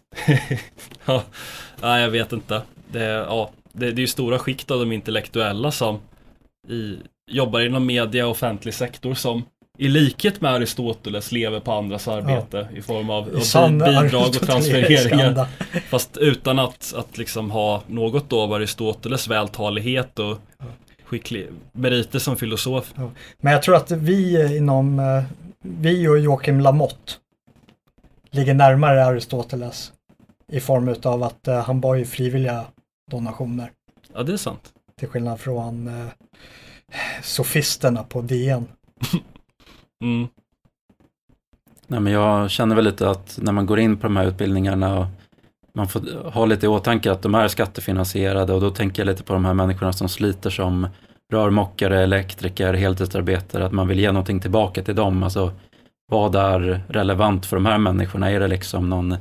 ja, 1.05 1.23
nej, 1.83 2.03
jag 2.03 2.11
vet 2.11 2.33
inte. 2.33 2.63
Det, 2.93 3.05
ja, 3.05 3.51
det, 3.73 3.91
det 3.91 4.01
är 4.01 4.01
ju 4.01 4.07
stora 4.07 4.39
skikt 4.39 4.71
av 4.71 4.79
de 4.79 4.93
intellektuella 4.93 5.71
som 5.71 5.99
i, 6.69 6.97
jobbar 7.31 7.61
inom 7.61 7.87
media 7.87 8.25
och 8.25 8.31
offentlig 8.31 8.75
sektor 8.75 9.15
som 9.15 9.43
i 9.81 9.89
likhet 9.89 10.41
med 10.41 10.53
Aristoteles 10.53 11.33
lever 11.33 11.61
på 11.61 11.73
andras 11.73 12.09
arbete 12.09 12.69
ja. 12.71 12.79
i 12.79 12.83
form 12.83 13.11
av, 13.11 13.41
av 13.57 13.73
bidrag 13.73 14.29
och 14.29 14.47
transfereringar. 14.47 15.47
Fast 15.89 16.17
utan 16.17 16.59
att, 16.59 16.95
att 16.97 17.19
liksom 17.19 17.51
ha 17.51 17.83
något 17.87 18.31
då 18.31 18.41
av 18.41 18.53
Aristoteles 18.53 19.29
vältalighet 19.29 20.19
och 20.19 20.39
skicklig, 21.05 21.49
meriter 21.73 22.19
som 22.19 22.37
filosof. 22.37 22.95
Men 23.39 23.53
jag 23.53 23.63
tror 23.63 23.77
att 23.77 23.91
vi 23.91 24.57
inom, 24.57 24.99
eh, 24.99 25.23
vi 25.63 26.09
och 26.09 26.19
Joakim 26.19 26.61
Lamotte 26.61 27.13
ligger 28.31 28.55
närmare 28.55 29.05
Aristoteles 29.05 29.93
i 30.53 30.61
form 30.61 30.95
av 31.03 31.23
att 31.23 31.49
eh, 31.49 31.65
han 31.65 31.81
var 31.81 31.95
ju 31.95 32.05
frivilliga 32.05 32.65
donationer. 33.11 33.71
Ja, 34.15 34.23
det 34.23 34.33
är 34.33 34.37
sant. 34.37 34.73
Till 34.99 35.09
skillnad 35.09 35.41
från 35.41 35.89
eh, 35.89 36.07
sofisterna 37.23 38.03
på 38.03 38.23
DN. 38.23 38.67
Mm. 40.05 40.29
Nej, 41.87 42.01
men 42.01 42.13
jag 42.13 42.51
känner 42.51 42.77
väl 42.77 42.85
lite 42.85 43.11
att 43.11 43.39
när 43.43 43.53
man 43.53 43.67
går 43.67 43.81
in 43.81 43.97
på 43.97 44.07
de 44.07 44.17
här 44.17 44.27
utbildningarna 44.27 45.09
man 45.73 45.89
får 45.89 46.31
ha 46.31 46.47
lite 46.47 46.67
i 46.67 46.69
åtanke 46.69 47.13
att 47.13 47.23
de 47.23 47.35
är 47.35 47.49
skattefinansierade 47.49 48.53
och 48.53 48.61
då 48.61 48.71
tänker 48.71 49.03
jag 49.03 49.07
lite 49.07 49.23
på 49.23 49.33
de 49.33 49.45
här 49.45 49.55
människorna 49.55 49.93
som 49.93 50.09
sliter 50.09 50.51
som 50.51 50.87
rörmokare, 51.33 52.03
elektriker, 52.03 52.75
heltidsarbetare, 52.75 53.67
att 53.67 53.73
man 53.73 53.89
vill 53.89 54.01
ge 54.01 54.13
någonting 54.13 54.41
tillbaka 54.41 54.83
till 54.83 54.95
dem. 54.95 55.23
Alltså, 55.23 55.53
vad 56.07 56.35
är 56.35 56.81
relevant 56.89 57.47
för 57.47 57.57
de 57.57 57.67
här 57.67 57.79
människorna? 57.79 58.31
Är 58.31 58.41
det 58.41 58.49
liksom 58.49 58.91
någon 58.91 59.17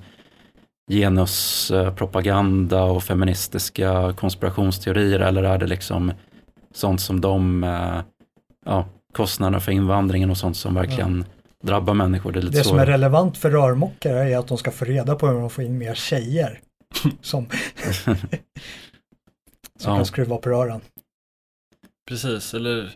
genuspropaganda 0.91 2.83
och 2.83 3.03
feministiska 3.03 4.13
konspirationsteorier 4.13 5.19
eller 5.19 5.43
är 5.43 5.57
det 5.57 5.67
liksom 5.67 6.11
sånt 6.73 7.01
som 7.01 7.21
de, 7.21 7.63
eh, 7.63 8.01
ja, 8.65 8.85
kostnaderna 9.13 9.59
för 9.59 9.71
invandringen 9.71 10.29
och 10.29 10.37
sånt 10.37 10.57
som 10.57 10.73
verkligen 10.73 11.25
ja. 11.27 11.67
drabbar 11.67 11.93
människor? 11.93 12.31
Det, 12.31 12.39
är 12.39 12.41
lite 12.41 12.57
det 12.57 12.63
som 12.63 12.79
är 12.79 12.85
relevant 12.85 13.37
för 13.37 13.51
rörmokare 13.51 14.33
är 14.33 14.37
att 14.37 14.47
de 14.47 14.57
ska 14.57 14.71
få 14.71 14.85
reda 14.85 15.15
på 15.15 15.27
hur 15.27 15.39
de 15.39 15.49
får 15.49 15.63
in 15.63 15.77
mer 15.77 15.93
tjejer 15.93 16.59
som, 17.21 17.45
som 18.05 18.15
ja. 19.79 19.95
kan 19.95 20.05
skruva 20.05 20.37
på 20.37 20.49
rören. 20.49 20.81
Precis, 22.09 22.53
eller 22.53 22.95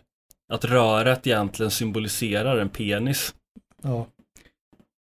att 0.52 0.64
röret 0.64 1.26
egentligen 1.26 1.70
symboliserar 1.70 2.58
en 2.58 2.68
penis. 2.68 3.34
Ja. 3.82 4.06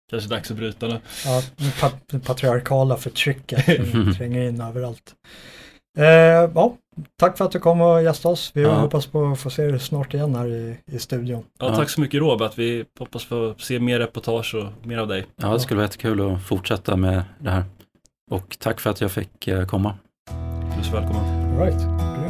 Kanske 0.09 0.29
dags 0.29 0.51
att 0.51 0.57
bryta 0.57 0.87
nu. 0.87 0.99
Ja, 1.25 1.43
det 2.07 2.19
patriarkala 2.19 2.97
förtrycket 2.97 3.65
tränger 4.17 4.41
in 4.41 4.61
överallt. 4.61 5.15
Eh, 5.97 6.05
ja, 6.05 6.75
tack 7.19 7.37
för 7.37 7.45
att 7.45 7.51
du 7.51 7.59
kom 7.59 7.81
och 7.81 8.03
gästade 8.03 8.33
oss. 8.33 8.51
Vi 8.53 8.61
ja. 8.61 8.73
hoppas 8.73 9.05
på 9.05 9.25
att 9.25 9.39
få 9.39 9.49
se 9.49 9.67
dig 9.67 9.79
snart 9.79 10.13
igen 10.13 10.35
här 10.35 10.47
i, 10.47 10.77
i 10.85 10.99
studion. 10.99 11.43
Ja, 11.59 11.75
tack 11.75 11.89
så 11.89 12.01
mycket 12.01 12.19
Robert. 12.19 12.51
Vi 12.55 12.85
hoppas 12.99 13.25
få 13.25 13.55
se 13.57 13.79
mer 13.79 13.99
reportage 13.99 14.55
och 14.55 14.87
mer 14.87 14.97
av 14.97 15.07
dig. 15.07 15.25
Ja, 15.35 15.53
det 15.53 15.59
skulle 15.59 15.77
vara 15.77 15.85
jättekul 15.85 16.33
att 16.33 16.43
fortsätta 16.43 16.95
med 16.95 17.23
det 17.39 17.49
här. 17.49 17.63
Och 18.31 18.57
tack 18.59 18.79
för 18.79 18.89
att 18.89 19.01
jag 19.01 19.11
fick 19.11 19.47
eh, 19.47 19.65
komma. 19.65 19.97
Du 20.73 20.79
är 20.79 20.83
så 20.83 20.91
välkommen. 20.91 21.59
All 21.59 21.65
right. 21.65 22.26